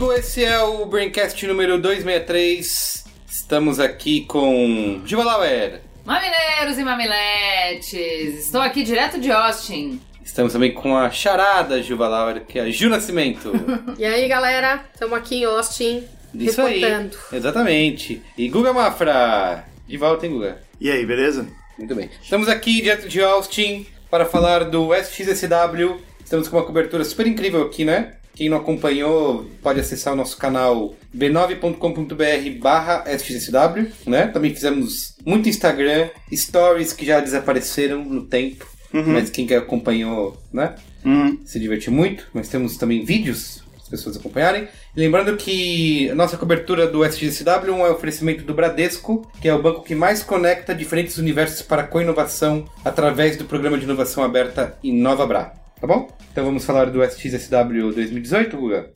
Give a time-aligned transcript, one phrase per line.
[0.00, 3.04] Merigo, esse é o Braincast número 263.
[3.28, 5.82] Estamos aqui com Giva Lauer.
[6.06, 10.00] Mamileiros e mamiletes, estou aqui direto de Austin.
[10.24, 13.52] Estamos também com a charada Gilva Lauer, que é a Gil Nascimento.
[13.98, 14.86] E aí, galera?
[14.94, 17.18] Estamos aqui em Austin, Isso aí, reportando.
[17.30, 18.22] exatamente.
[18.38, 19.66] E Guga Mafra.
[19.86, 20.62] De volta, hein, Guga?
[20.80, 21.46] E aí, beleza?
[21.76, 22.08] Muito bem.
[22.22, 26.00] Estamos aqui direto de Austin para falar do SXSW.
[26.24, 28.14] Estamos com uma cobertura super incrível aqui, né?
[28.40, 34.28] Quem não acompanhou pode acessar o nosso canal b9.com.br barra SXSW, né?
[34.28, 38.66] Também fizemos muito Instagram, stories que já desapareceram no tempo.
[39.08, 40.74] Mas quem que acompanhou, né?
[41.04, 41.38] Uhum.
[41.44, 44.68] se divertir muito, mas temos também vídeos para as pessoas acompanharem.
[44.96, 49.54] E lembrando que a nossa cobertura do SGCW é um oferecimento do Bradesco, que é
[49.54, 54.24] o banco que mais conecta diferentes universos para a co-inovação através do programa de inovação
[54.24, 55.59] aberta InovaBra.
[55.80, 56.08] Tá bom?
[56.30, 58.90] Então vamos falar do SXSW 2018, Guga?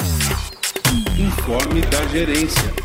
[1.18, 2.84] Informe da gerência.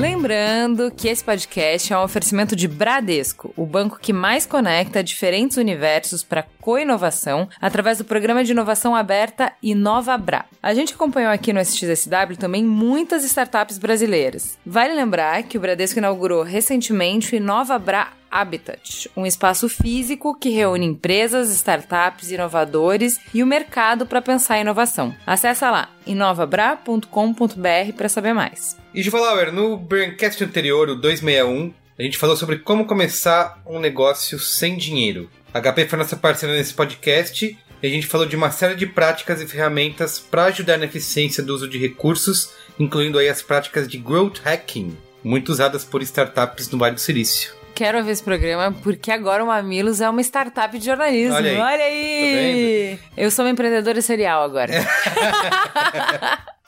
[0.00, 5.56] Lembrando que esse podcast é um oferecimento de Bradesco, o banco que mais conecta diferentes
[5.56, 10.46] universos para co-inovação através do programa de inovação aberta InovaBra.
[10.62, 14.56] A gente acompanhou aqui no SXSW também muitas startups brasileiras.
[14.64, 20.86] Vale lembrar que o Bradesco inaugurou recentemente o InovaBra Habitat, um espaço físico que reúne
[20.86, 25.14] empresas, startups, inovadores e o mercado para pensar inovação.
[25.26, 28.78] Acesse lá inovabra.com.br para saber mais.
[28.94, 33.78] E Giva Lauer, no Braincast anterior, o 261, a gente falou sobre como começar um
[33.78, 35.28] negócio sem dinheiro.
[35.54, 38.86] A HP foi nossa parceira nesse podcast e a gente falou de uma série de
[38.86, 43.86] práticas e ferramentas para ajudar na eficiência do uso de recursos, incluindo aí as práticas
[43.86, 47.52] de growth hacking, muito usadas por startups no Vale do Silício.
[47.74, 51.34] Quero ouvir esse programa porque agora o Mamilos é uma startup de jornalismo.
[51.34, 51.58] Olha aí.
[51.58, 52.98] Olha aí!
[53.16, 54.72] Eu sou uma empreendedora serial agora.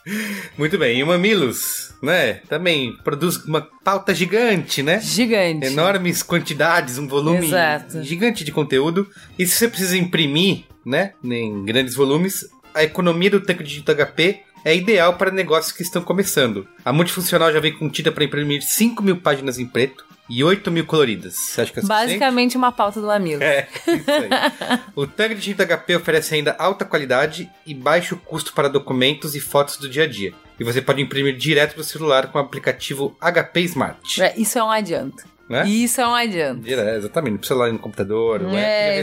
[0.58, 2.34] Muito bem, e o Mamilos, né?
[2.48, 5.00] Também produz uma pauta gigante, né?
[5.00, 5.66] Gigante.
[5.66, 8.02] Enormes quantidades, um volume Exato.
[8.02, 9.08] gigante de conteúdo.
[9.38, 14.42] E se você precisa imprimir, né, em grandes volumes, a economia do tanque de HP
[14.64, 16.66] é ideal para negócios que estão começando.
[16.84, 20.70] A multifuncional já vem com tinta para imprimir 5 mil páginas em preto e 8
[20.70, 21.34] mil coloridas.
[21.34, 22.06] Você acha que é suficiente?
[22.06, 23.42] Basicamente uma pauta do Mamilos.
[23.42, 24.80] É, isso aí.
[24.94, 29.40] o tanque de tinta HP oferece ainda alta qualidade e baixo custo para documentos e
[29.40, 30.32] fotos do dia a dia.
[30.58, 34.22] E você pode imprimir direto do celular com o aplicativo HP Smart.
[34.22, 35.33] É, Isso é um adianto.
[35.48, 35.66] Né?
[35.68, 36.62] Isso é um adianto.
[36.62, 37.32] Direto, exatamente.
[37.32, 38.40] Não precisa ir no computador.
[38.54, 39.00] É, resolve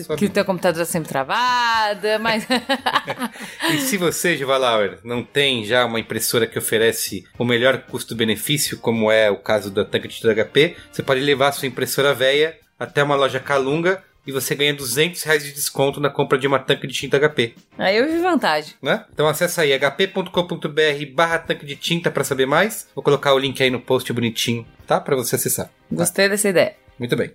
[0.00, 0.16] exato.
[0.16, 2.46] Que o teu computador é sempre travado, mas.
[3.72, 9.10] E se você, Givalauer, não tem já uma impressora que oferece o melhor custo-benefício, como
[9.10, 13.02] é o caso da tanque de HP, você pode levar a sua impressora velha até
[13.02, 16.86] uma loja Calunga e você ganha 200 reais de desconto na compra de uma tanque
[16.86, 17.54] de tinta HP.
[17.78, 18.74] Aí eu vi vantagem.
[18.82, 19.04] né?
[19.12, 22.88] Então acessa aí hp.com.br barra tanque de tinta para saber mais.
[22.94, 25.00] Vou colocar o link aí no post bonitinho, tá?
[25.00, 25.70] Para você acessar.
[25.90, 26.74] Gostei dessa ideia.
[26.98, 27.32] Muito bem.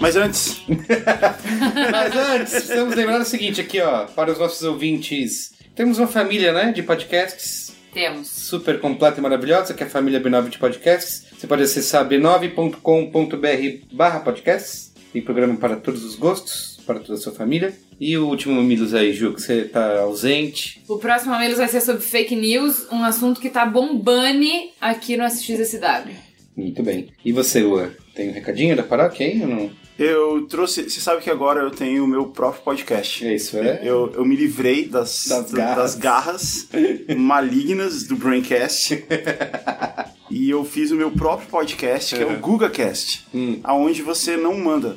[0.00, 5.52] Mas antes, Mas antes, precisamos lembrar o seguinte aqui, ó, para os nossos ouvintes.
[5.80, 8.28] Temos uma família, né, de podcasts Temos.
[8.28, 11.24] super completa e maravilhosa, que é a família B9 de podcasts.
[11.32, 14.92] Você pode acessar b9.com.br barra podcasts.
[15.10, 17.72] Tem programa para todos os gostos, para toda a sua família.
[17.98, 20.82] E o último Mamilos aí, Ju, que você tá ausente.
[20.86, 24.44] O próximo Mamilos vai ser sobre fake news, um assunto que tá bombando
[24.78, 26.12] aqui no SXSW.
[26.54, 27.08] Muito bem.
[27.24, 27.90] E você, Lua?
[28.14, 29.70] Tem um recadinho da paróquia aí ou não?
[30.02, 30.88] Eu trouxe.
[30.88, 33.26] Você sabe que agora eu tenho o meu próprio podcast.
[33.26, 33.80] É isso, é?
[33.82, 35.76] Eu, eu me livrei das, Das garras.
[35.76, 36.68] das garras
[37.16, 39.04] malignas do Braincast.
[40.30, 43.26] E eu fiz o meu próprio podcast, que é o GugaCast,
[43.64, 44.96] aonde você não manda.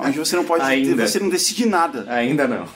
[0.00, 0.64] Onde você não pode.
[0.64, 1.06] Ainda.
[1.06, 2.04] Você não decide nada.
[2.08, 2.66] Ainda não.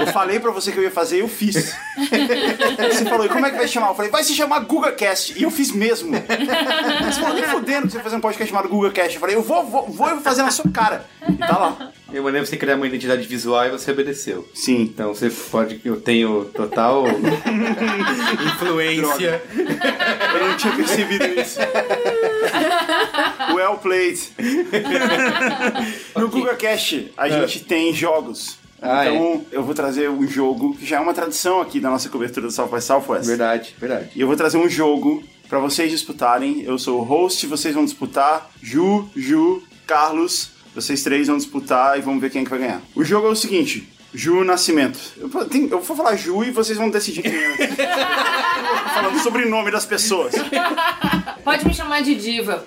[0.00, 1.54] Eu falei pra você que eu ia fazer e eu fiz.
[1.54, 3.88] Você falou, e como é que vai chamar?
[3.88, 5.38] Eu falei, vai se chamar GugaCast.
[5.38, 6.12] E eu fiz mesmo.
[6.12, 9.14] Você falou, nem fudendo que você vai fazer um podcast chamado GugaCast.
[9.14, 11.04] Eu falei, eu vou, vou, vou fazer na sua cara.
[11.28, 11.92] E tá lá.
[12.10, 14.48] Eu mandei você criar uma identidade visual e você obedeceu.
[14.54, 14.80] Sim.
[14.82, 15.80] Então você pode.
[15.84, 17.04] Eu tenho total
[18.46, 19.42] influência.
[19.54, 21.58] Eu não tinha percebido isso.
[23.54, 24.20] Well played.
[26.16, 28.58] No GugaCast, a gente tem jogos.
[28.80, 32.08] Ah, então, eu vou trazer um jogo que já é uma tradição aqui da nossa
[32.08, 33.26] cobertura do South by Southwest.
[33.26, 34.10] Verdade, verdade.
[34.14, 36.62] E eu vou trazer um jogo pra vocês disputarem.
[36.62, 38.48] Eu sou o host, vocês vão disputar.
[38.62, 42.82] Ju, Ju, Carlos, vocês três vão disputar e vamos ver quem é que vai ganhar.
[42.94, 43.88] O jogo é o seguinte.
[44.14, 44.98] Ju Nascimento.
[45.18, 47.56] Eu, tenho- eu vou falar Ju e vocês vão decidir quem é.
[48.94, 50.34] Falando o sobrenome das pessoas.
[51.44, 52.64] Pode me chamar de diva.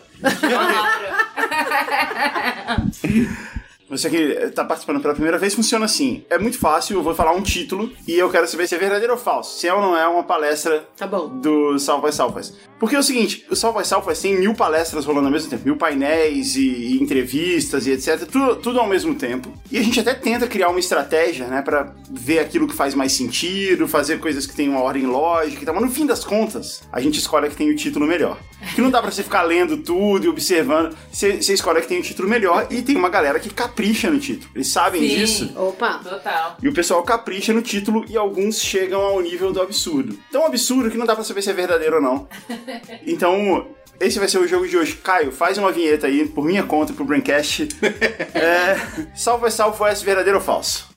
[3.90, 6.24] Você que está participando pela primeira vez, funciona assim.
[6.30, 9.12] É muito fácil, eu vou falar um título e eu quero saber se é verdadeiro
[9.14, 9.60] ou falso.
[9.60, 11.28] Se é ou não é uma palestra Tá bom.
[11.28, 12.54] do by Southwest.
[12.82, 15.78] Porque é o seguinte, o by Southwest tem mil palestras rolando ao mesmo tempo, mil
[15.78, 19.54] painéis e, e entrevistas e etc, tudo, tudo ao mesmo tempo.
[19.72, 23.12] E a gente até tenta criar uma estratégia, né, para ver aquilo que faz mais
[23.12, 26.82] sentido, fazer coisas que tem uma ordem lógica e tal, mas no fim das contas,
[26.92, 28.40] a gente escolhe a que tem o título melhor.
[28.74, 31.88] Que não dá pra você ficar lendo tudo e observando, você, você escolhe a que
[31.88, 34.50] tem o título melhor e tem uma galera que capricha no título.
[34.56, 35.16] Eles sabem Sim.
[35.16, 35.54] disso.
[35.56, 36.00] Opa.
[36.00, 36.58] Total.
[36.62, 40.18] E o pessoal capricha no título e alguns chegam ao nível do absurdo.
[40.32, 42.28] Tão absurdo que não dá pra saber se é verdadeiro ou não.
[43.06, 43.68] Então,
[44.00, 44.96] esse vai ser o jogo de hoje.
[44.96, 47.70] Caio, faz uma vinheta aí, por minha conta, pro Braincast.
[48.34, 48.76] é,
[49.16, 50.90] salve, salve, foi esse verdadeiro ou falso?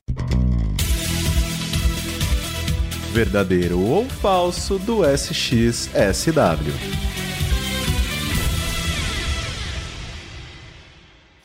[3.12, 6.72] Verdadeiro ou falso do SXSW.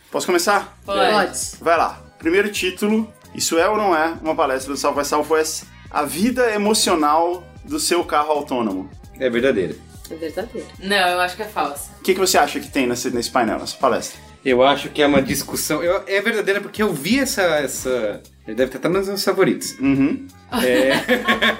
[0.10, 0.80] Posso começar?
[0.86, 1.40] Pode.
[1.62, 2.02] Vai lá.
[2.18, 5.66] Primeiro título, isso é ou não é uma palestra do Salve Southwest?
[5.92, 8.90] A vida emocional do seu carro autônomo.
[9.20, 9.89] É verdadeiro.
[10.12, 10.68] É verdadeiro.
[10.80, 11.90] Não, eu acho que é falso.
[12.00, 14.20] O que, que você acha que tem nesse, nesse painel, nessa palestra?
[14.44, 15.84] Eu acho que é uma discussão.
[15.84, 17.42] eu- é verdadeira porque eu vi essa.
[17.42, 19.78] essa ele deve estar nos meus favoritos.
[19.80, 20.26] Uhum.
[20.64, 20.94] É,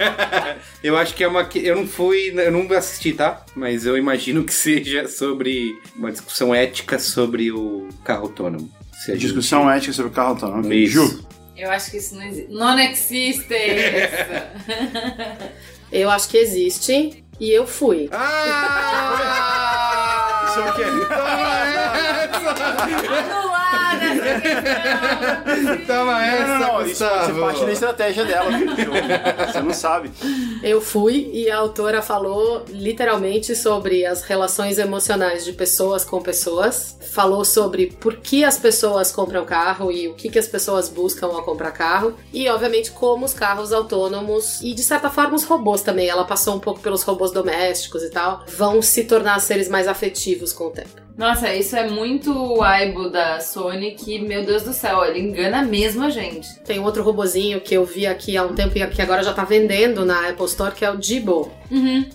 [0.82, 1.44] eu acho que é uma.
[1.44, 2.32] que- Eu não fui.
[2.34, 3.44] Eu não assisti, tá?
[3.54, 8.70] Mas eu imagino que seja sobre uma discussão ética sobre o carro autônomo.
[9.04, 10.72] Se a gente- Discussão ética sobre o carro autônomo.
[10.72, 10.92] Isso.
[10.94, 11.26] Ju.
[11.56, 12.50] Eu acho que isso não existe.
[12.50, 13.54] Não existe!
[15.92, 18.08] Eu acho que existe e eu fui.
[18.12, 20.16] Ah!
[20.56, 20.84] É o quê?
[23.22, 25.86] Anulada essa questão!
[25.86, 28.50] Toma essa, Não, não, isso pode ser parte da estratégia dela.
[28.52, 28.66] Ju.
[29.46, 30.10] Você não sabe.
[30.62, 36.96] Eu fui e a autora falou literalmente sobre as relações emocionais de pessoas com pessoas.
[37.12, 41.26] Falou sobre por que as pessoas compram carro e o que, que as pessoas buscam
[41.26, 42.14] ao comprar carro.
[42.32, 46.08] E, obviamente, como os carros autônomos e, de certa forma, os robôs também.
[46.08, 48.44] Ela passou um pouco pelos robôs domésticos e tal.
[48.56, 50.88] Vão se tornar seres mais afetivos com o tempo.
[51.16, 55.62] Nossa, isso é muito o aibo da Sony que, meu Deus do céu, ele engana
[55.62, 56.48] mesmo a gente.
[56.64, 59.32] Tem um outro robozinho que eu vi aqui há um tempo e que agora já
[59.34, 61.52] tá vendendo na Apple Store, que é o Jibo.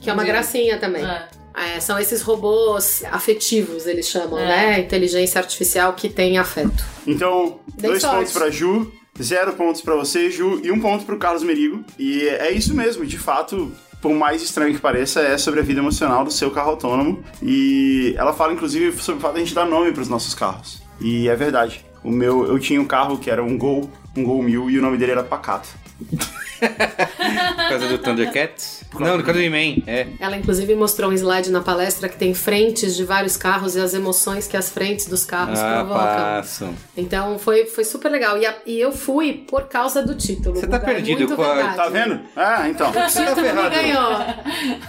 [0.02, 1.04] Que é uma gracinha também.
[1.06, 1.28] Ah.
[1.76, 4.46] É, são esses robôs afetivos, eles chamam, É.
[4.46, 4.80] né?
[4.80, 6.84] Inteligência artificial que tem afeto.
[7.08, 8.18] Então, Dei dois sorte.
[8.18, 8.92] pontos pra Ju,
[9.22, 11.86] zero pontos pra você, Ju, e um ponto pro Carlos Merigo.
[11.98, 15.80] E é isso mesmo, de fato, por mais estranho que pareça, é sobre a vida
[15.80, 17.24] emocional do seu carro autônomo.
[17.42, 20.82] E ela fala, inclusive, sobre o fato de a gente dar nome pros nossos carros.
[21.00, 21.86] E é verdade.
[22.04, 24.82] O meu, eu tinha um carro que era um Gol, um Gol 1000, e o
[24.82, 25.70] nome dele era Pacato.
[26.70, 28.84] Por causa do Thundercats?
[29.00, 30.08] Não, por causa do He-Man, é.
[30.20, 33.94] Ela, inclusive, mostrou um slide na palestra que tem frentes de vários carros e as
[33.94, 36.74] emoções que as frentes dos carros Ah, provocam.
[36.96, 38.38] Então, foi, foi super legal.
[38.38, 40.56] E, a- e eu fui por causa do título.
[40.56, 41.74] Você tá é perdido com a-.
[41.74, 42.22] Tá vendo?
[42.38, 42.90] Ah, então.
[42.90, 44.12] O título me ganhou.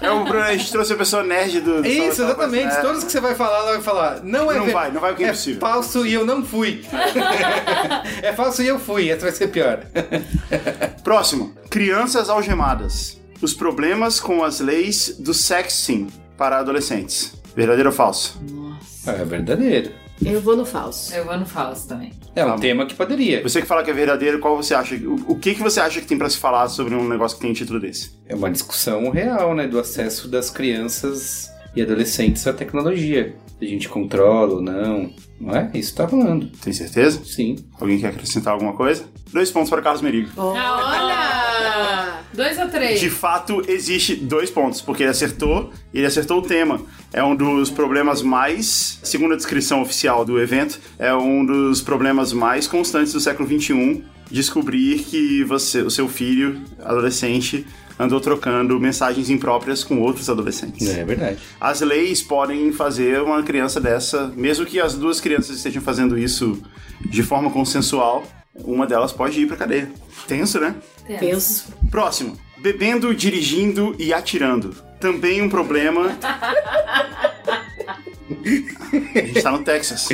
[0.01, 1.83] É o Bruno, a gente trouxe a pessoa nerd do...
[1.83, 2.75] do Isso, exatamente.
[2.77, 2.81] É.
[2.81, 4.21] Todos que você vai falar, ela vai falar.
[4.23, 5.61] Não é Não ver- vai, não vai porque é é impossível.
[5.61, 6.85] falso e eu não fui.
[8.23, 9.11] é falso e eu fui.
[9.11, 9.81] Essa vai ser pior.
[11.03, 11.55] Próximo.
[11.71, 13.21] Crianças algemadas.
[13.43, 16.07] Os problemas com as leis do sexting
[16.37, 17.35] para adolescentes.
[17.55, 18.41] Verdadeiro ou falso?
[19.07, 19.91] É verdadeiro.
[20.25, 21.15] Eu vou no falso.
[21.15, 22.11] Eu vou no falso também.
[22.35, 23.43] É um Tá tema que poderia.
[23.43, 24.95] Você que fala que é verdadeiro, qual você acha?
[24.97, 27.43] O, o que, que você acha que tem pra se falar sobre um negócio que
[27.45, 28.11] tem título desse?
[28.27, 29.67] É uma discussão real, né?
[29.67, 33.37] Do acesso das crianças e adolescentes à tecnologia.
[33.59, 35.11] Se a gente controla ou não.
[35.39, 35.71] Não é?
[35.75, 36.47] Isso tá rolando.
[36.63, 37.23] Tem certeza?
[37.25, 37.57] Sim.
[37.79, 39.05] Alguém quer acrescentar alguma coisa?
[39.31, 40.31] Dois pontos para Carlos Merigo.
[40.37, 41.26] Olha!
[42.37, 43.01] Dois ou três?
[43.01, 46.81] De fato, existe dois pontos, porque ele acertou, ele acertou o tema.
[47.13, 52.35] É um dos problemas mais, segundo a descrição oficial do evento, é um dos problemas
[52.35, 57.67] mais constantes do século XXI, descobrir que você, o seu filho, adolescente,
[57.99, 60.87] andou trocando mensagens impróprias com outros adolescentes.
[60.89, 61.39] É verdade.
[61.59, 66.63] As leis podem fazer uma criança dessa, mesmo que as duas crianças estejam fazendo isso
[67.01, 68.27] de forma consensual,
[68.65, 69.91] uma delas pode ir pra cadeia.
[70.27, 70.75] Tenso, né?
[71.19, 71.73] Penso.
[71.91, 72.37] Próximo.
[72.59, 74.75] Bebendo, dirigindo e atirando.
[75.01, 76.17] Também um problema.
[79.15, 80.09] A gente tá no Texas.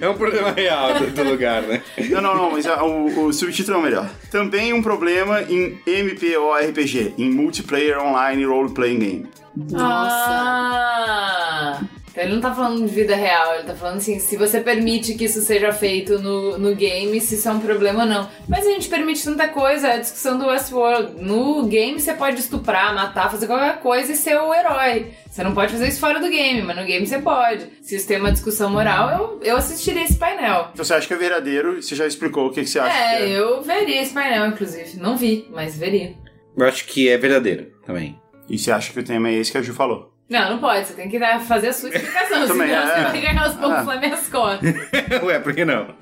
[0.00, 1.82] É um problema real do, do lugar, né?
[2.10, 4.10] Não, não, não, mas a- o, o subtítulo é o melhor.
[4.30, 9.26] Também um problema em MPORPG, em Multiplayer Online Role Playing Game.
[9.74, 11.80] Ah!
[12.12, 15.14] Então ele não tá falando de vida real, ele tá falando assim, se você permite
[15.14, 18.28] que isso seja feito no, no game, se isso é um problema ou não.
[18.46, 21.22] Mas a gente permite tanta coisa, é a discussão do Westworld.
[21.22, 25.10] No game você pode estuprar, matar, fazer qualquer coisa e ser o herói.
[25.30, 27.66] Você não pode fazer isso fora do game, mas no game você pode.
[27.80, 30.68] Se isso tem uma discussão moral, eu, eu assistiria esse painel.
[30.74, 33.22] Então você acha que é verdadeiro você já explicou o que, que você acha que
[33.22, 33.38] É, é.
[33.38, 34.98] eu veria esse painel, inclusive.
[34.98, 36.12] Não vi, mas veria.
[36.54, 38.20] Eu acho que é verdadeiro também.
[38.50, 40.11] E você acha que o tema é esse que a Ju falou?
[40.32, 40.86] Não, não pode.
[40.88, 42.46] Você tem que dar- fazer a sua explicação.
[42.48, 42.86] Também, senão é.
[42.96, 43.84] você vai ganhar os pontos Ah.
[43.84, 44.74] nas minhas costas.
[45.22, 45.94] Ué, por que não?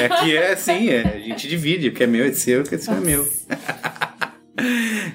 [0.00, 2.64] é que é assim, é, a gente divide, o que é meu é seu, o
[2.64, 3.28] que é seu é meu.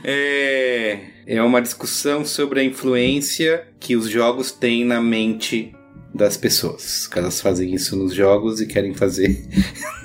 [0.04, 5.74] é, é uma discussão sobre a influência que os jogos têm na mente
[6.14, 7.08] das pessoas.
[7.08, 9.44] Que elas fazem isso nos jogos e querem fazer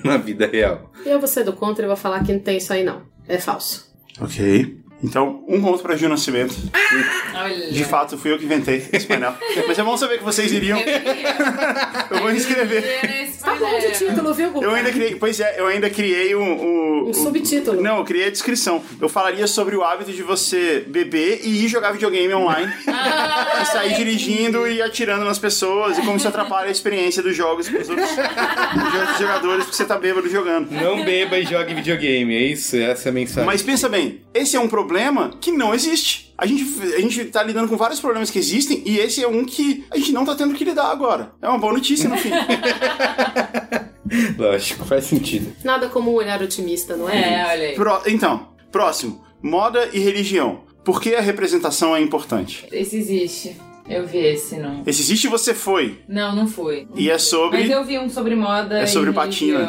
[0.05, 0.93] na vida real.
[1.05, 3.03] Eu vou ser do contra e vou falar que não tem isso aí, não.
[3.29, 3.93] É falso.
[4.21, 4.79] Ok.
[5.05, 6.55] Então, um ponto pra Ju Nascimento.
[7.35, 7.71] Olha.
[7.71, 9.35] De fato, fui eu que inventei esse painel.
[9.69, 10.79] Mas é bom saber que vocês iriam.
[12.11, 13.31] Eu vou inscrever.
[13.45, 14.65] Tá bom de título, viu, Gugu?
[14.65, 17.83] Eu ainda criei, pois é, eu ainda criei um, o- Um o- subtítulo.
[17.83, 18.83] Não, eu criei a descrição.
[18.99, 22.73] Eu falaria sobre o hábito de você beber e ir jogar videogame online.
[23.61, 27.69] e sair dirigindo e atirando nas pessoas e como isso atrapalha a experiência dos jogos
[27.69, 30.71] pros outros, pros outros jogadores porque você tá bêbado jogando.
[30.71, 32.77] Não beba e jogue videogame, é isso?
[32.77, 33.45] Essa é a mensagem.
[33.45, 34.94] Mas pensa bem, esse é um problema
[35.41, 36.33] que não existe.
[36.37, 39.45] A gente, a gente tá lidando com vários problemas que existem e esse é um
[39.45, 41.33] que a gente não tá tendo que lidar agora.
[41.41, 42.31] É uma boa notícia no fim.
[44.37, 45.53] Lógico, faz sentido.
[45.65, 47.35] Nada como um olhar otimista, não é?
[47.35, 47.75] É, olha aí.
[47.75, 49.25] Pró- então, próximo.
[49.43, 50.63] Moda e religião.
[50.85, 52.67] Por que a representação é importante?
[52.71, 53.57] Esse existe.
[53.89, 54.83] Eu vi esse, não.
[54.87, 56.01] Esse existe você foi.
[56.09, 56.87] Não, não fui.
[56.95, 57.61] E é sobre.
[57.61, 59.61] Mas eu vi um sobre moda É sobre e religião.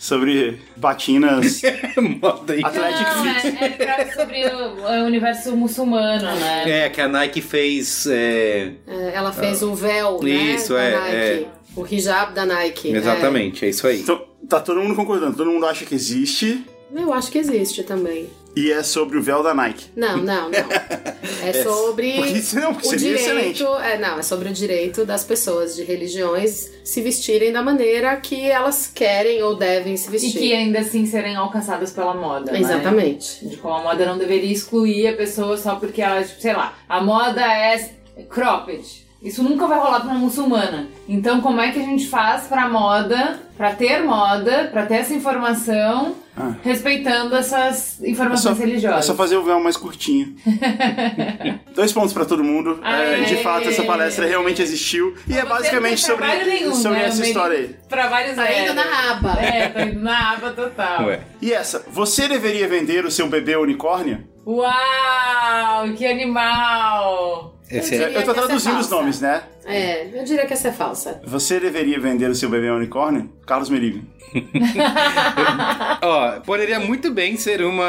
[0.00, 1.60] Sobre batinas.
[2.22, 2.64] Moda aí.
[2.64, 3.46] Athletic Não, Fit.
[3.46, 3.68] é, é
[4.04, 6.86] pra- sobre o, o universo muçulmano, né?
[6.86, 8.06] É, que a Nike fez.
[8.06, 10.30] é, É, Ela fez o véu, né?
[10.30, 11.48] Isso, da é, Nike.
[11.76, 12.90] O hijab da Nike.
[12.92, 14.00] Exatamente, é isso aí.
[14.00, 15.36] Então, tá todo mundo concordando.
[15.36, 16.64] Todo mundo acha que existe.
[16.96, 18.26] É, eu acho que existe também.
[18.56, 19.86] E é sobre o véu da Nike.
[19.96, 20.50] Não, não, não.
[21.42, 23.18] É sobre Porque isso não, o direito.
[23.18, 23.64] excelente.
[23.82, 28.50] É, não, é sobre o direito das pessoas de religiões se vestirem da maneira que
[28.50, 30.38] elas querem ou devem se E vestir.
[30.38, 32.52] que ainda assim serem alcançadas pela moda.
[32.52, 32.60] né?
[32.60, 33.46] Exatamente.
[33.48, 36.74] De como a moda não deveria excluir a pessoa só porque ela, tipo, sei lá,
[36.86, 37.90] a moda é
[38.28, 39.08] cropped.
[39.22, 40.88] Isso nunca vai rolar pra uma muçulmana.
[41.08, 45.14] Então, como é que a gente faz pra moda, pra ter moda, pra ter essa
[45.14, 46.54] informação, Ah.
[46.62, 49.04] respeitando essas É informações só, é religiosas?
[49.04, 50.34] só fazer o véu mais curtinho.
[51.74, 52.80] Dois pontos pra todo mundo.
[52.84, 53.42] É, de Aê!
[53.42, 55.14] fato, essa palestra realmente existiu.
[55.28, 57.04] E é Você basicamente sobre, nenhum, sobre né?
[57.06, 57.76] essa história aí.
[57.88, 59.32] Trabalho Tá indo na aba.
[59.40, 61.06] É, tá indo na aba total.
[61.06, 61.20] Ué.
[61.42, 64.24] E essa, você deveria vender o seu bebê unicórnio?
[64.46, 67.59] Uau, que animal!
[67.70, 69.42] Esse Eu é, Eu tô é traduzindo os nomes, né?
[69.64, 71.20] É, eu diria que essa é falsa.
[71.24, 73.30] Você deveria vender o seu bebê unicórnio?
[73.46, 74.04] Carlos Merigo.
[76.02, 77.86] Ó, poderia muito bem ser uma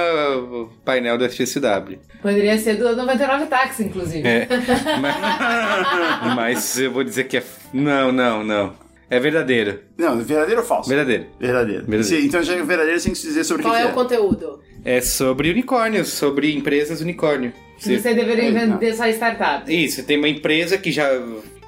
[0.85, 1.97] painel da FXW.
[2.21, 4.27] Poderia ser do 99 táxi, inclusive.
[4.27, 4.47] É.
[5.01, 7.43] Mas, mas eu vou dizer que é.
[7.73, 8.73] Não, não, não.
[9.09, 9.79] É verdadeiro.
[9.97, 10.87] Não, verdadeiro ou falso?
[10.89, 11.25] Verdadeiro.
[11.39, 11.85] Verdadeiro.
[11.85, 12.03] Verdadeiro.
[12.03, 13.95] Se- então já é verdadeiro, que se dizer sobre o Qual que, é que o
[13.95, 14.61] conteúdo?
[14.85, 17.51] É sobre unicórnios, sobre empresas unicórnio.
[17.81, 19.73] Você deveria vender sua startup.
[19.73, 21.07] Isso, tem uma empresa que já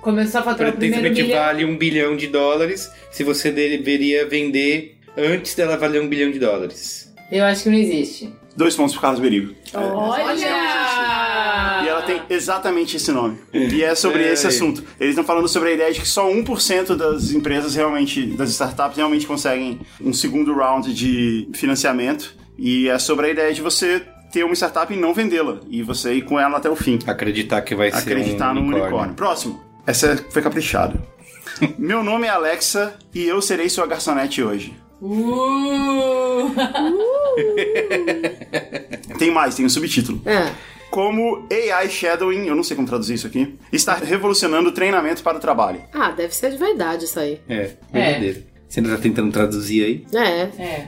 [0.02, 1.40] Começou a faturar primeiro pretende milhão.
[1.40, 2.92] vale um bilhão de dólares.
[3.12, 7.12] Se você deveria vender antes dela valer um bilhão de dólares.
[7.32, 8.30] Eu acho que não existe.
[8.56, 9.56] Dois pontos pro Carlos Merigo.
[9.74, 11.84] Olha!
[11.84, 13.38] E ela tem exatamente esse nome.
[13.54, 14.34] E é sobre É.
[14.34, 14.84] esse assunto.
[15.00, 18.98] Eles estão falando sobre a ideia de que só 1% das empresas realmente, das startups,
[18.98, 22.36] realmente conseguem um segundo round de financiamento.
[22.58, 24.02] E é sobre a ideia de você
[24.34, 25.60] ter uma startup e não vendê-la.
[25.70, 26.98] E você ir com ela até o fim.
[27.06, 28.86] Acreditar que vai Acreditar ser um no unicórnio.
[28.88, 29.16] unicórnio.
[29.16, 29.62] Próximo.
[29.86, 31.00] Essa foi caprichada.
[31.78, 34.74] Meu nome é Alexa e eu serei sua garçonete hoje.
[35.00, 36.52] Uh!
[39.20, 40.22] Tem mais, tem um subtítulo.
[40.26, 40.52] É.
[40.90, 45.38] Como AI Shadowing, eu não sei como traduzir isso aqui, está revolucionando o treinamento para
[45.38, 45.82] o trabalho.
[45.94, 47.42] Ah, deve ser de verdade isso aí.
[47.50, 48.44] É, verdadeiro.
[48.70, 50.06] Você ainda tá tentando traduzir aí?
[50.14, 50.64] É.
[50.64, 50.88] É.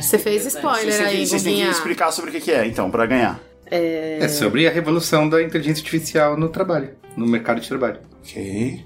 [0.00, 0.76] Você fez é verdade.
[0.76, 3.40] spoiler aí, vocês têm que explicar sobre o que que é, então, para ganhar.
[3.70, 8.00] É sobre a revolução da inteligência artificial no trabalho, no mercado de trabalho.
[8.22, 8.84] Ok.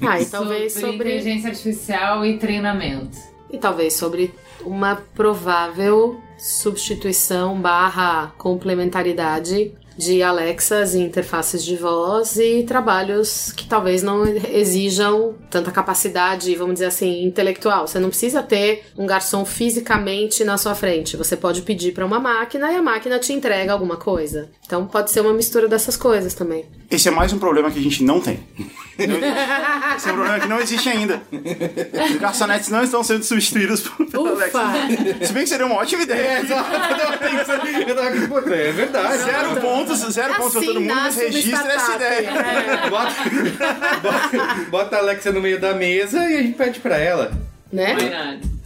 [0.00, 1.16] Ah, e talvez sobre sobre.
[1.16, 3.18] inteligência artificial e treinamento.
[3.50, 12.62] E talvez sobre uma provável substituição barra complementaridade de Alexas e interfaces de voz e
[12.62, 17.88] trabalhos que talvez não exijam tanta capacidade, vamos dizer assim, intelectual.
[17.88, 21.16] Você não precisa ter um garçom fisicamente na sua frente.
[21.16, 24.48] Você pode pedir para uma máquina e a máquina te entrega alguma coisa.
[24.64, 26.64] Então pode ser uma mistura dessas coisas também.
[26.88, 28.38] Esse é mais um problema que a gente não tem.
[28.98, 31.22] Esse é um problema que não existe ainda.
[31.32, 34.28] Os garçonetes não estão sendo substituídos por!
[34.28, 34.60] Alexa.
[35.26, 36.40] Se bem que seria uma ótima ideia.
[36.40, 36.46] Eu
[37.96, 39.18] tava aqui, pô, é verdade.
[39.18, 41.96] Zero pontos, zero pontos pra todo mundo, mas registra essa startup.
[42.22, 42.30] ideia.
[42.30, 43.14] É, Bota,
[44.02, 47.32] bota, bota a Alexa no meio da mesa e a gente pede pra ela.
[47.72, 47.94] né?
[47.94, 48.58] Not?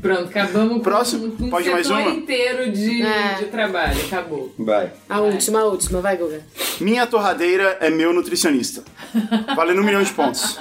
[0.00, 1.32] Pronto, acabamos Próximo?
[1.32, 2.02] com um Pode mais uma?
[2.10, 3.34] inteiro de, É.
[3.34, 4.00] de trabalho.
[4.06, 4.54] Acabou.
[4.58, 4.92] Vai.
[5.08, 6.40] A última, a última, vai, Guga.
[6.80, 8.82] Minha torradeira é meu nutricionista.
[9.56, 10.58] Valendo um milhão de pontos.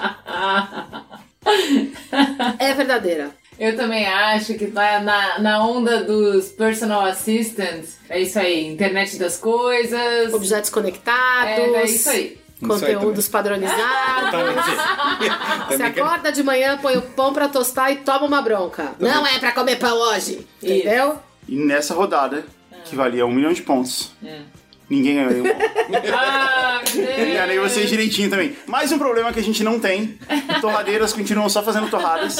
[2.60, 3.32] É verdadeira.
[3.60, 7.98] Eu também acho que tá na, na onda dos personal assistants.
[8.10, 10.34] É isso aí, internet das coisas.
[10.34, 11.50] Objetos conectados.
[11.52, 12.38] É, é isso aí.
[12.60, 13.76] Conteúdos padronizados.
[15.68, 18.94] Você Também quero- acorda de manhã, põe o pão pra tostar e toma uma bronca.
[19.00, 20.46] Não é pra comer pão hoje.
[20.62, 21.18] Entendeu?
[21.48, 22.46] E nessa rodada,
[22.86, 24.40] que valia um milhão de pontos, É.
[24.90, 26.14] ninguém ganhou nenhum ponto.
[26.14, 26.82] Ah.
[27.18, 28.56] Enganei vocês direitinho também.
[28.66, 30.18] Mais um problema que a gente não tem.
[30.62, 32.38] Torradeiras continuam só fazendo torradas.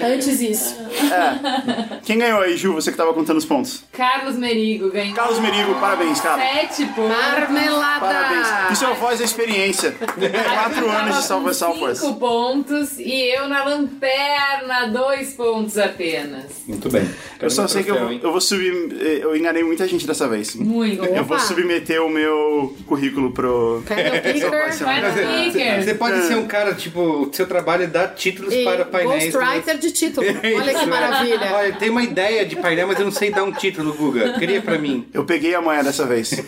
[0.00, 0.76] Antes isso.
[1.12, 2.00] É.
[2.02, 2.74] Quem ganhou aí, Ju?
[2.74, 3.84] Você que tava contando os pontos.
[3.92, 5.14] Carlos Merigo ganhou.
[5.14, 6.42] Carlos Merigo, parabéns, cara.
[6.42, 7.16] Sete pontos.
[7.16, 8.00] Marmelada.
[8.00, 8.72] Parabéns.
[8.72, 9.92] Isso é a voz da experiência.
[9.92, 11.98] Quatro anos de Salva Salvas.
[11.98, 16.62] Cinco pontos e eu na lanterna, dois pontos apenas.
[16.66, 17.08] Muito bem.
[17.40, 18.72] Eu só sei que eu, troféu, eu vou subir.
[19.20, 20.54] Eu enganei muita gente dessa vez.
[20.54, 21.04] Muito.
[21.04, 21.46] Eu vou Opa.
[21.64, 23.82] Submeter o meu currículo pro.
[23.86, 25.82] Pega o.
[25.82, 29.32] Você pode ser um cara, tipo, o seu trabalho é dar títulos E para painéis.
[29.32, 30.26] Ghostwriter de título.
[30.28, 31.52] Olha que maravilha.
[31.54, 34.34] Olha, eu tenho uma ideia de painel, mas eu não sei dar um título, Guga.
[34.34, 35.06] Cria pra mim.
[35.12, 36.44] Eu peguei a manhã dessa vez.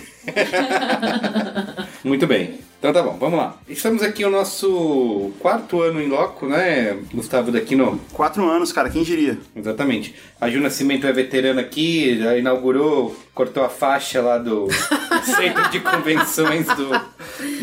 [2.05, 2.66] Muito bem.
[2.79, 3.59] Então tá bom, vamos lá.
[3.67, 7.99] Estamos aqui no nosso quarto ano em loco, né, Gustavo Daquino?
[8.13, 9.39] Quatro anos, cara, quem diria?
[9.57, 10.15] Exatamente.
[10.41, 14.69] A Ju Nascimento é veterana aqui, já inaugurou, cortou a faixa lá do
[15.25, 16.91] centro de convenções do,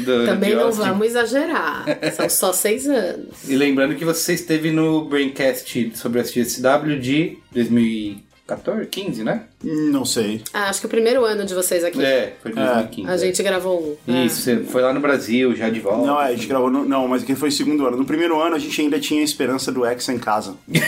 [0.04, 0.82] do Também de não Austin.
[0.82, 1.86] vamos exagerar.
[2.16, 3.48] São só seis anos.
[3.48, 7.38] E lembrando que você esteve no Braincast sobre a CSW de
[8.46, 9.44] 2014, 15, né?
[9.64, 10.44] Não sei.
[10.54, 12.04] Ah, acho que o primeiro ano de vocês aqui.
[12.04, 13.10] É, foi 2015.
[13.10, 14.26] A gente gravou um.
[14.26, 16.06] Isso, você foi lá no Brasil, já de volta.
[16.06, 16.70] Não, é, a gente gravou.
[16.70, 17.96] No, não, mas aqui foi o segundo ano.
[17.98, 20.56] No primeiro ano a gente ainda tinha a esperança do Hexa em casa.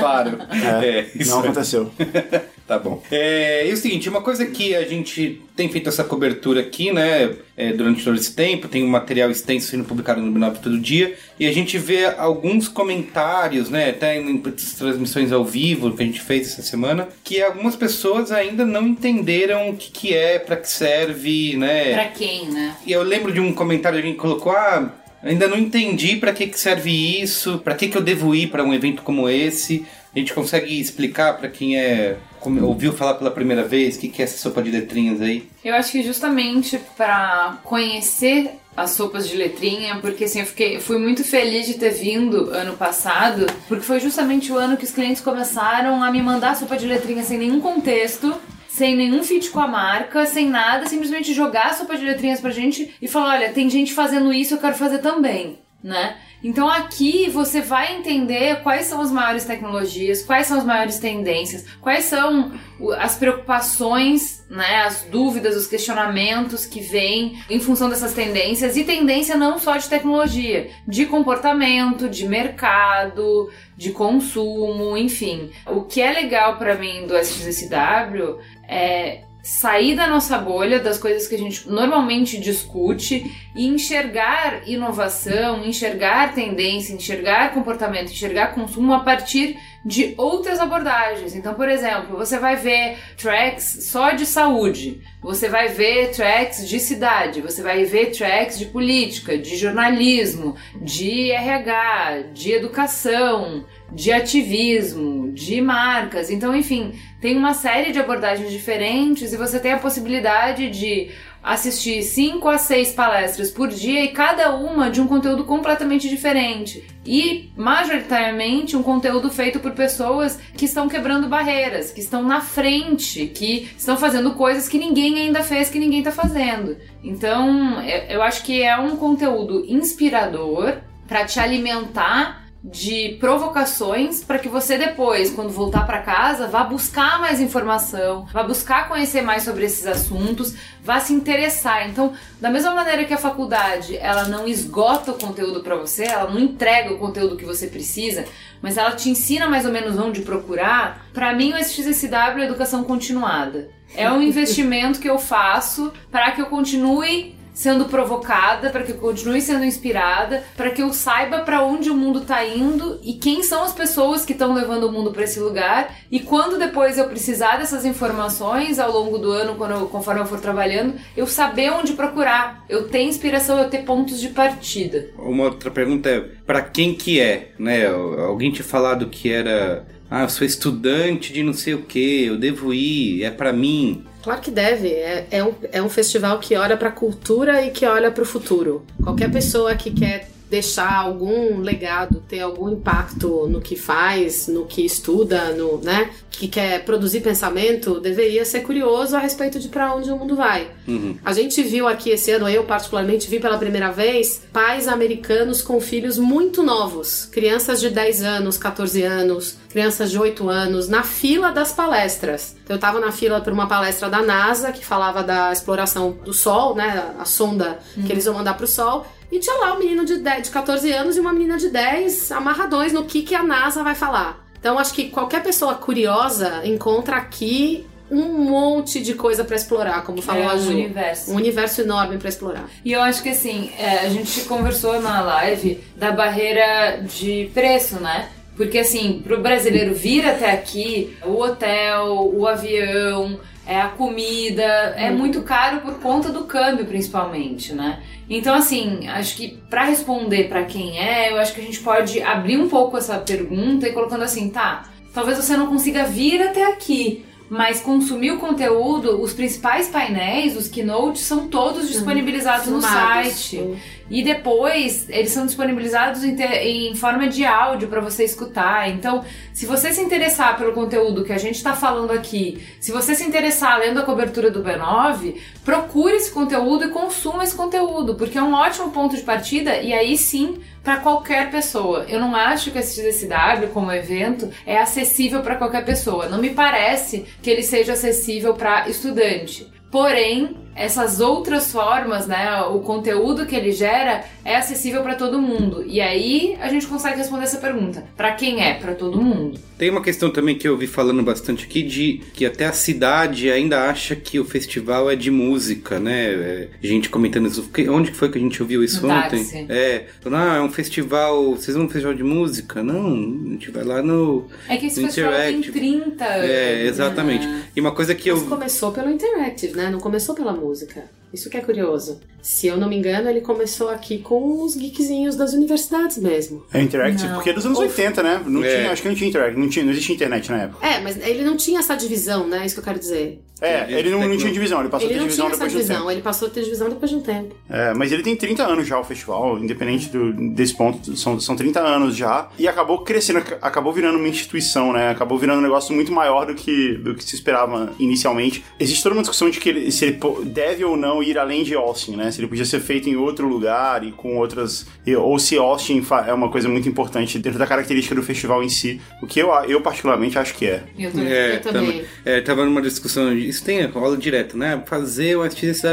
[0.00, 0.38] Claro.
[0.82, 1.44] É, isso Não é.
[1.44, 1.90] aconteceu.
[2.68, 3.02] Tá bom.
[3.10, 7.34] É, e o seguinte, uma coisa que a gente tem feito essa cobertura aqui, né,
[7.56, 11.14] é, durante todo esse tempo, tem um material extenso sendo publicado no B9 todo dia,
[11.40, 14.36] e a gente vê alguns comentários, né, até em
[14.76, 19.70] transmissões ao vivo que a gente fez essa semana, que algumas pessoas ainda não entenderam
[19.70, 21.94] o que, que é, pra que serve, né.
[21.94, 22.76] Pra quem, né?
[22.86, 26.46] E eu lembro de um comentário que alguém colocou, ah, ainda não entendi pra que,
[26.46, 26.90] que serve
[27.22, 29.86] isso, pra que, que eu devo ir pra um evento como esse.
[30.14, 34.08] A gente consegue explicar pra quem é como- ouviu falar pela primeira vez o que,
[34.08, 35.48] que é essa sopa de letrinhas aí?
[35.64, 40.98] Eu acho que justamente pra conhecer as sopas de letrinha, porque assim, eu fiquei, fui
[40.98, 45.20] muito feliz de ter vindo ano passado, porque foi justamente o ano que os clientes
[45.20, 48.34] começaram a me mandar sopa de letrinha sem nenhum contexto.
[48.70, 52.52] Sem nenhum fit com a marca, sem nada, simplesmente jogar a sopa de letrinhas pra
[52.52, 56.16] gente e falar: olha, tem gente fazendo isso, eu quero fazer também, né?
[56.42, 61.64] Então aqui você vai entender quais são as maiores tecnologias, quais são as maiores tendências,
[61.80, 62.52] quais são
[62.98, 69.36] as preocupações, né, as dúvidas, os questionamentos que vêm em função dessas tendências e tendência
[69.36, 75.50] não só de tecnologia, de comportamento, de mercado, de consumo, enfim.
[75.66, 81.26] O que é legal pra mim do SXSW é sair da nossa bolha, das coisas
[81.26, 89.00] que a gente normalmente discute e enxergar inovação, enxergar tendência, enxergar comportamento, enxergar consumo a
[89.00, 89.58] partir
[89.88, 91.34] de outras abordagens.
[91.34, 96.78] Então, por exemplo, você vai ver tracks só de saúde, você vai ver tracks de
[96.78, 105.32] cidade, você vai ver tracks de política, de jornalismo, de RH, de educação, de ativismo,
[105.32, 106.30] de marcas.
[106.30, 111.10] Então, enfim, tem uma série de abordagens diferentes e você tem a possibilidade de
[111.48, 116.84] assistir 5 a 6 palestras por dia e cada uma de um conteúdo completamente diferente.
[117.06, 123.26] E, majoritariamente, um conteúdo feito por pessoas que estão quebrando barreiras, que estão na frente,
[123.28, 126.76] que estão fazendo coisas que ninguém ainda fez, que ninguém está fazendo.
[127.02, 127.80] Então,
[128.10, 134.76] eu acho que é um conteúdo inspirador para te alimentar de provocações para que você
[134.76, 139.86] depois, quando voltar para casa, vá buscar mais informação, vá buscar conhecer mais sobre esses
[139.86, 141.88] assuntos, vá se interessar.
[141.88, 146.28] Então, da mesma maneira que a faculdade, ela não esgota o conteúdo para você, ela
[146.28, 148.24] não entrega o conteúdo que você precisa,
[148.60, 151.06] mas ela te ensina mais ou menos onde procurar.
[151.14, 153.70] Para mim, o SXSW é educação continuada.
[153.94, 158.98] É um investimento que eu faço para que eu continue sendo provocada, para que eu
[158.98, 163.42] continue sendo inspirada, para que eu saiba para onde o mundo tá indo e quem
[163.42, 165.92] são as pessoas que estão levando o mundo para esse lugar.
[166.08, 170.26] E quando depois eu precisar dessas informações ao longo do ano, quando eu, conforme eu
[170.26, 175.08] for trabalhando, eu saber onde procurar, eu ter inspiração, eu ter pontos de partida.
[175.18, 177.88] Uma outra pergunta é, para quem que é, né?
[177.88, 182.36] Alguém te falado que era ah, eu sou estudante de não sei o que, eu
[182.38, 184.04] devo ir, é para mim.
[184.28, 184.88] Claro que deve.
[184.88, 188.22] É, é, um, é um festival que olha para a cultura e que olha para
[188.22, 188.84] o futuro.
[189.02, 194.84] Qualquer pessoa que quer deixar algum legado, ter algum impacto no que faz, no que
[194.84, 200.10] estuda, no, né, que quer produzir pensamento, deveria ser curioso a respeito de para onde
[200.10, 200.68] o mundo vai.
[200.86, 201.16] Uhum.
[201.24, 205.80] A gente viu aqui esse ano, eu particularmente vi pela primeira vez, pais americanos com
[205.80, 211.50] filhos muito novos, crianças de 10 anos, 14 anos, crianças de 8 anos, na fila
[211.50, 212.56] das palestras.
[212.62, 216.32] Então, eu estava na fila para uma palestra da NASA que falava da exploração do
[216.32, 218.04] Sol, né, a sonda uhum.
[218.04, 219.04] que eles vão mandar para o Sol.
[219.30, 222.32] E tinha lá um menino de, 10, de 14 anos e uma menina de 10
[222.32, 224.44] amarradões no que, que a NASA vai falar.
[224.58, 230.22] Então acho que qualquer pessoa curiosa encontra aqui um monte de coisa para explorar, como
[230.22, 230.70] falou é, a Ju.
[230.70, 231.30] Um universo.
[231.30, 232.68] Um universo enorme para explorar.
[232.84, 237.96] E eu acho que assim, é, a gente conversou na live da barreira de preço,
[237.96, 238.30] né?
[238.56, 243.38] Porque assim, pro brasileiro vir até aqui, o hotel, o avião,
[243.68, 244.62] é a comida,
[244.96, 245.18] é uhum.
[245.18, 248.02] muito caro por conta do câmbio, principalmente, né?
[248.28, 252.22] Então, assim, acho que para responder para quem é, eu acho que a gente pode
[252.22, 256.64] abrir um pouco essa pergunta e colocando assim, tá, talvez você não consiga vir até
[256.72, 263.78] aqui, mas consumir o conteúdo, os principais painéis, os keynotes, são todos disponibilizados no site.
[264.10, 268.88] E depois eles são disponibilizados em, em forma de áudio para você escutar.
[268.88, 273.14] Então, se você se interessar pelo conteúdo que a gente está falando aqui, se você
[273.14, 278.38] se interessar lendo a cobertura do B9, procure esse conteúdo e consuma esse conteúdo, porque
[278.38, 282.06] é um ótimo ponto de partida e aí sim para qualquer pessoa.
[282.08, 286.28] Eu não acho que esse XSW como evento é acessível para qualquer pessoa.
[286.28, 289.70] Não me parece que ele seja acessível para estudante.
[289.90, 295.84] Porém, essas outras formas, né, o conteúdo que ele gera é acessível para todo mundo.
[295.86, 298.74] E aí a gente consegue responder essa pergunta: para quem é?
[298.74, 299.58] Para todo mundo.
[299.76, 303.50] Tem uma questão também que eu ouvi falando bastante aqui de que até a cidade
[303.50, 306.24] ainda acha que o festival é de música, né?
[306.24, 307.68] É, gente comentando isso.
[307.90, 309.44] Onde foi que a gente ouviu isso no ontem?
[309.44, 309.66] Táxi.
[309.68, 311.54] É, falando, ah, é um festival.
[311.54, 312.82] Vocês vão um festival de música?
[312.82, 314.48] Não, a gente vai lá no.
[314.68, 316.50] É que esse festival tem 30 anos.
[316.50, 317.46] É, exatamente.
[317.46, 317.62] Né?
[317.76, 318.48] E uma coisa que Mas eu.
[318.48, 319.90] começou pelo Interactive, né?
[319.90, 320.67] Não começou pela música.
[320.68, 321.17] música.
[321.32, 322.20] Isso que é curioso.
[322.40, 326.64] Se eu não me engano, ele começou aqui com os geekzinhos das universidades mesmo.
[326.72, 327.34] É Interactive, Não.
[327.34, 328.42] porque é dos anos 80, né?
[328.46, 328.76] Não É.
[328.78, 330.86] tinha, acho que não tinha Interactive, não, tinha, não existia internet na época.
[330.86, 332.64] É, mas ele não tinha essa divisão, né?
[332.64, 333.42] Isso que eu quero dizer.
[333.60, 335.56] É, ele não, não tinha divisão, ele passou Ele a ter não tinha divisão essa
[335.56, 335.88] depois de um tempo.
[335.92, 337.56] divisão, ele passou a ter divisão depois de um tempo.
[337.68, 341.56] É, mas ele tem 30 anos já o festival, independente do, desse ponto, são, são
[341.56, 342.48] 30 anos já.
[342.56, 345.10] E acabou crescendo, ac- acabou virando uma instituição, né?
[345.10, 348.64] Acabou virando um negócio muito maior do que, do que se esperava inicialmente.
[348.78, 351.74] Existe toda uma discussão de que ele, se ele deve ou não ir além de
[351.74, 352.30] Austin, né?
[352.30, 354.86] Se ele podia ser feito em outro lugar e com outras.
[355.18, 359.00] Ou se Austin é uma coisa muito importante dentro da característica do festival em si.
[359.22, 360.84] O que eu, eu particularmente acho que é.
[360.98, 361.86] Eu tô- É, Eu também.
[361.86, 362.04] também.
[362.24, 364.82] É, tava numa discussão, isso tem rola direto, né?
[364.86, 365.44] Fazer o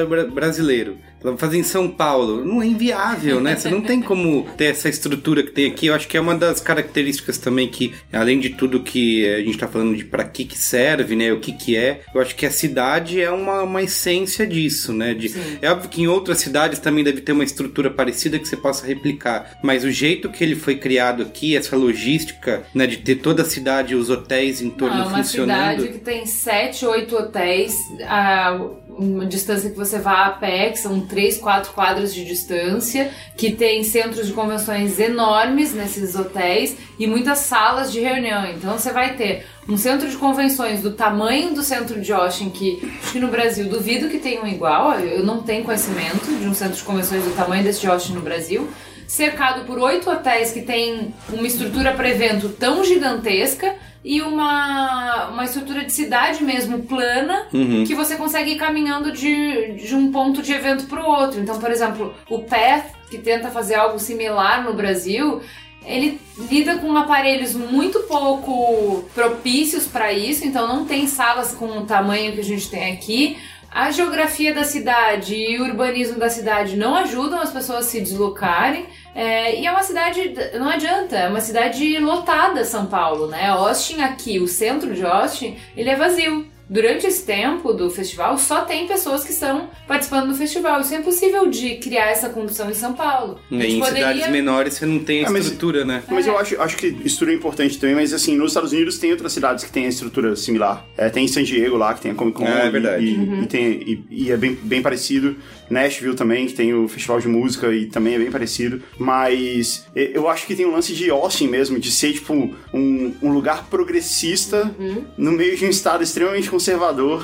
[0.06, 0.98] bra- brasileiro.
[1.38, 2.44] Fazer em São Paulo.
[2.46, 3.56] Não é inviável, né?
[3.56, 5.88] Você não tem como ter essa estrutura que tem aqui.
[5.88, 9.58] Eu acho que é uma das características também que, além de tudo que a gente
[9.58, 11.32] tá falando de para que que serve, né?
[11.32, 12.02] O que que é.
[12.14, 15.14] Eu acho que a cidade é uma, uma essência disso, né?
[15.14, 18.58] De, é óbvio que em outras cidades também deve ter uma estrutura parecida que você
[18.58, 19.58] possa replicar.
[19.64, 22.86] Mas o jeito que ele foi criado aqui, essa logística, né?
[22.88, 25.82] De ter toda a cidade, os hotéis em torno Não, é uma funcionando.
[25.82, 27.76] cidade que tem sete, oito hotéis,
[28.08, 28.60] a
[28.98, 33.52] uma distância que você vá a pé, que são três, quatro quadras de distância, que
[33.52, 38.46] tem centros de convenções enormes nesses hotéis e muitas salas de reunião.
[38.48, 42.80] Então você vai ter um centro de convenções do tamanho do centro de Austin, que
[43.02, 46.54] acho que no Brasil duvido que tenha um igual, eu não tenho conhecimento de um
[46.54, 48.70] centro de convenções do tamanho desse de Austin no Brasil
[49.08, 55.44] cercado por oito hotéis que tem uma estrutura para evento tão gigantesca e uma, uma
[55.44, 57.84] estrutura de cidade mesmo plana Uhum.
[57.86, 61.41] que você consegue ir caminhando de, de um ponto de evento para o outro.
[61.41, 65.41] Então, por exemplo, o Path, que tenta fazer algo similar no Brasil,
[65.86, 71.86] ele lida com aparelhos muito pouco propícios para isso, então não tem salas com o
[71.86, 73.38] tamanho que a gente tem aqui.
[73.76, 78.00] A geografia da cidade e o urbanismo da cidade não ajudam as pessoas a se
[78.00, 78.86] deslocarem.
[79.14, 83.50] É, e é uma cidade, não adianta, é uma cidade lotada, São Paulo, né?
[83.50, 86.55] Austin aqui, o centro de Austin, ele é vazio.
[86.67, 90.82] Durante esse tempo do festival, só tem pessoas que estão participando do festival.
[90.82, 93.39] Isso é impossível de criar essa condução em São Paulo.
[93.51, 96.04] E em poderia- cidades menores você não tem a Ah, mas- estrutura, né?
[96.10, 99.12] Mas eu acho, acho que estrutura é importante também, mas assim, nos Estados Unidos tem
[99.12, 100.86] outras cidades que têm a estrutura similar.
[100.97, 102.45] É, tem San Diego lá, que tem a Comic Con.
[102.47, 103.06] É e- verdade.
[103.06, 105.36] E, e tem, e, e é bem, bem parecido.
[105.69, 108.82] Nashville também, que tem o festival de música e também é bem parecido.
[108.99, 112.34] Mas eu acho que tem um lance de Austin mesmo, de ser tipo
[112.73, 114.71] um, um lugar progressista
[115.17, 117.22] no meio de um estado extremamente conservador.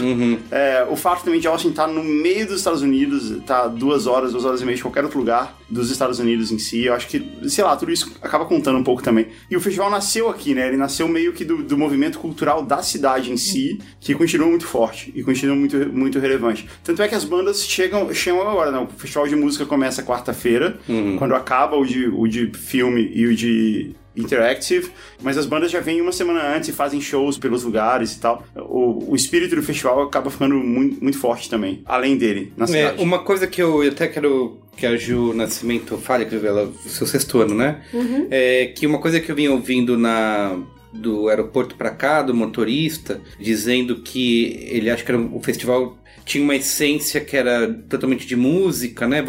[0.51, 4.31] É, o fato também de Austin estar no meio dos Estados Unidos, tá duas horas,
[4.33, 7.07] duas horas e meia de qualquer outro lugar dos Estados Unidos em si, eu acho
[7.07, 9.27] que, sei lá, tudo isso acaba contando um pouco também.
[9.49, 10.67] E o festival nasceu aqui, né?
[10.67, 14.65] Ele nasceu meio que do, do movimento cultural da cidade em si, que continua muito
[14.65, 16.67] forte e continua muito, muito relevante.
[16.83, 18.79] Tanto é que as bandas chegam, chegam agora, né?
[18.79, 20.77] O festival de música começa quarta-feira,
[21.17, 25.79] quando acaba o de, o de filme e o de interactive, mas as bandas já
[25.79, 28.43] vêm uma semana antes e fazem shows pelos lugares e tal.
[28.55, 32.67] O, o espírito do festival acaba ficando muito, muito forte também, além dele, na É,
[32.67, 33.01] cidade.
[33.03, 37.05] uma coisa que eu até quero que a Ju Nascimento fale, que ela, o seu
[37.07, 37.81] sexto ano, né?
[38.29, 40.57] É que uma coisa que eu vinha ouvindo na
[40.93, 46.43] do aeroporto pra cá, do motorista, dizendo que ele acha que era o festival tinha
[46.43, 49.23] uma essência que era totalmente de música, né?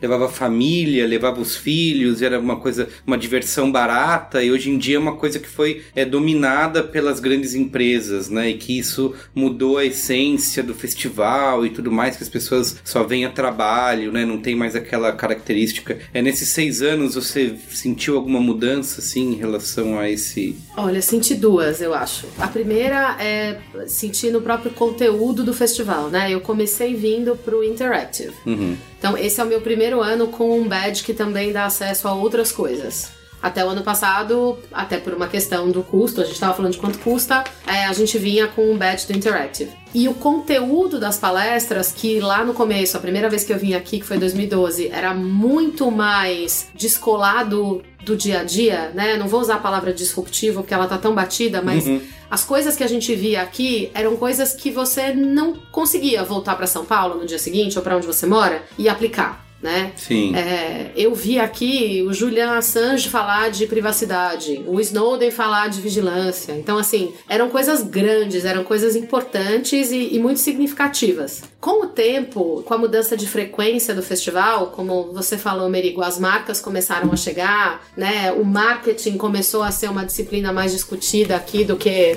[0.00, 4.78] Levava a família, levava os filhos, era uma coisa, uma diversão barata, e hoje em
[4.78, 8.50] dia é uma coisa que foi é, dominada pelas grandes empresas, né?
[8.50, 13.02] E que isso mudou a essência do festival e tudo mais, que as pessoas só
[13.02, 14.24] vêm a trabalho, né?
[14.24, 15.98] Não tem mais aquela característica.
[16.12, 20.56] É nesses seis anos você sentiu alguma mudança, assim, em relação a esse.
[20.76, 22.26] Olha, senti duas, eu acho.
[22.38, 26.35] A primeira é sentir no próprio conteúdo do festival, né?
[26.36, 28.34] Eu comecei vindo pro Interactive.
[28.44, 28.76] Uhum.
[28.98, 32.14] Então, esse é o meu primeiro ano com um badge que também dá acesso a
[32.14, 33.15] outras coisas.
[33.42, 36.78] Até o ano passado, até por uma questão do custo, a gente estava falando de
[36.78, 39.70] quanto custa, é, a gente vinha com um badge do Interactive.
[39.94, 43.74] E o conteúdo das palestras, que lá no começo, a primeira vez que eu vim
[43.74, 49.16] aqui, que foi em 2012, era muito mais descolado do dia a dia, né?
[49.16, 51.84] Não vou usar a palavra disruptivo porque ela tá tão batida, mas
[52.30, 56.66] as coisas que a gente via aqui eram coisas que você não conseguia voltar para
[56.66, 59.45] São Paulo no dia seguinte ou para onde você mora e aplicar.
[59.62, 59.92] Né?
[59.96, 60.36] Sim.
[60.36, 66.52] É, eu vi aqui o Julian Assange falar de privacidade, o Snowden falar de vigilância.
[66.52, 71.42] Então, assim, eram coisas grandes, eram coisas importantes e, e muito significativas.
[71.58, 76.18] Com o tempo, com a mudança de frequência do festival, como você falou, Merigo, as
[76.18, 78.30] marcas começaram a chegar, né?
[78.32, 82.16] O marketing começou a ser uma disciplina mais discutida aqui do que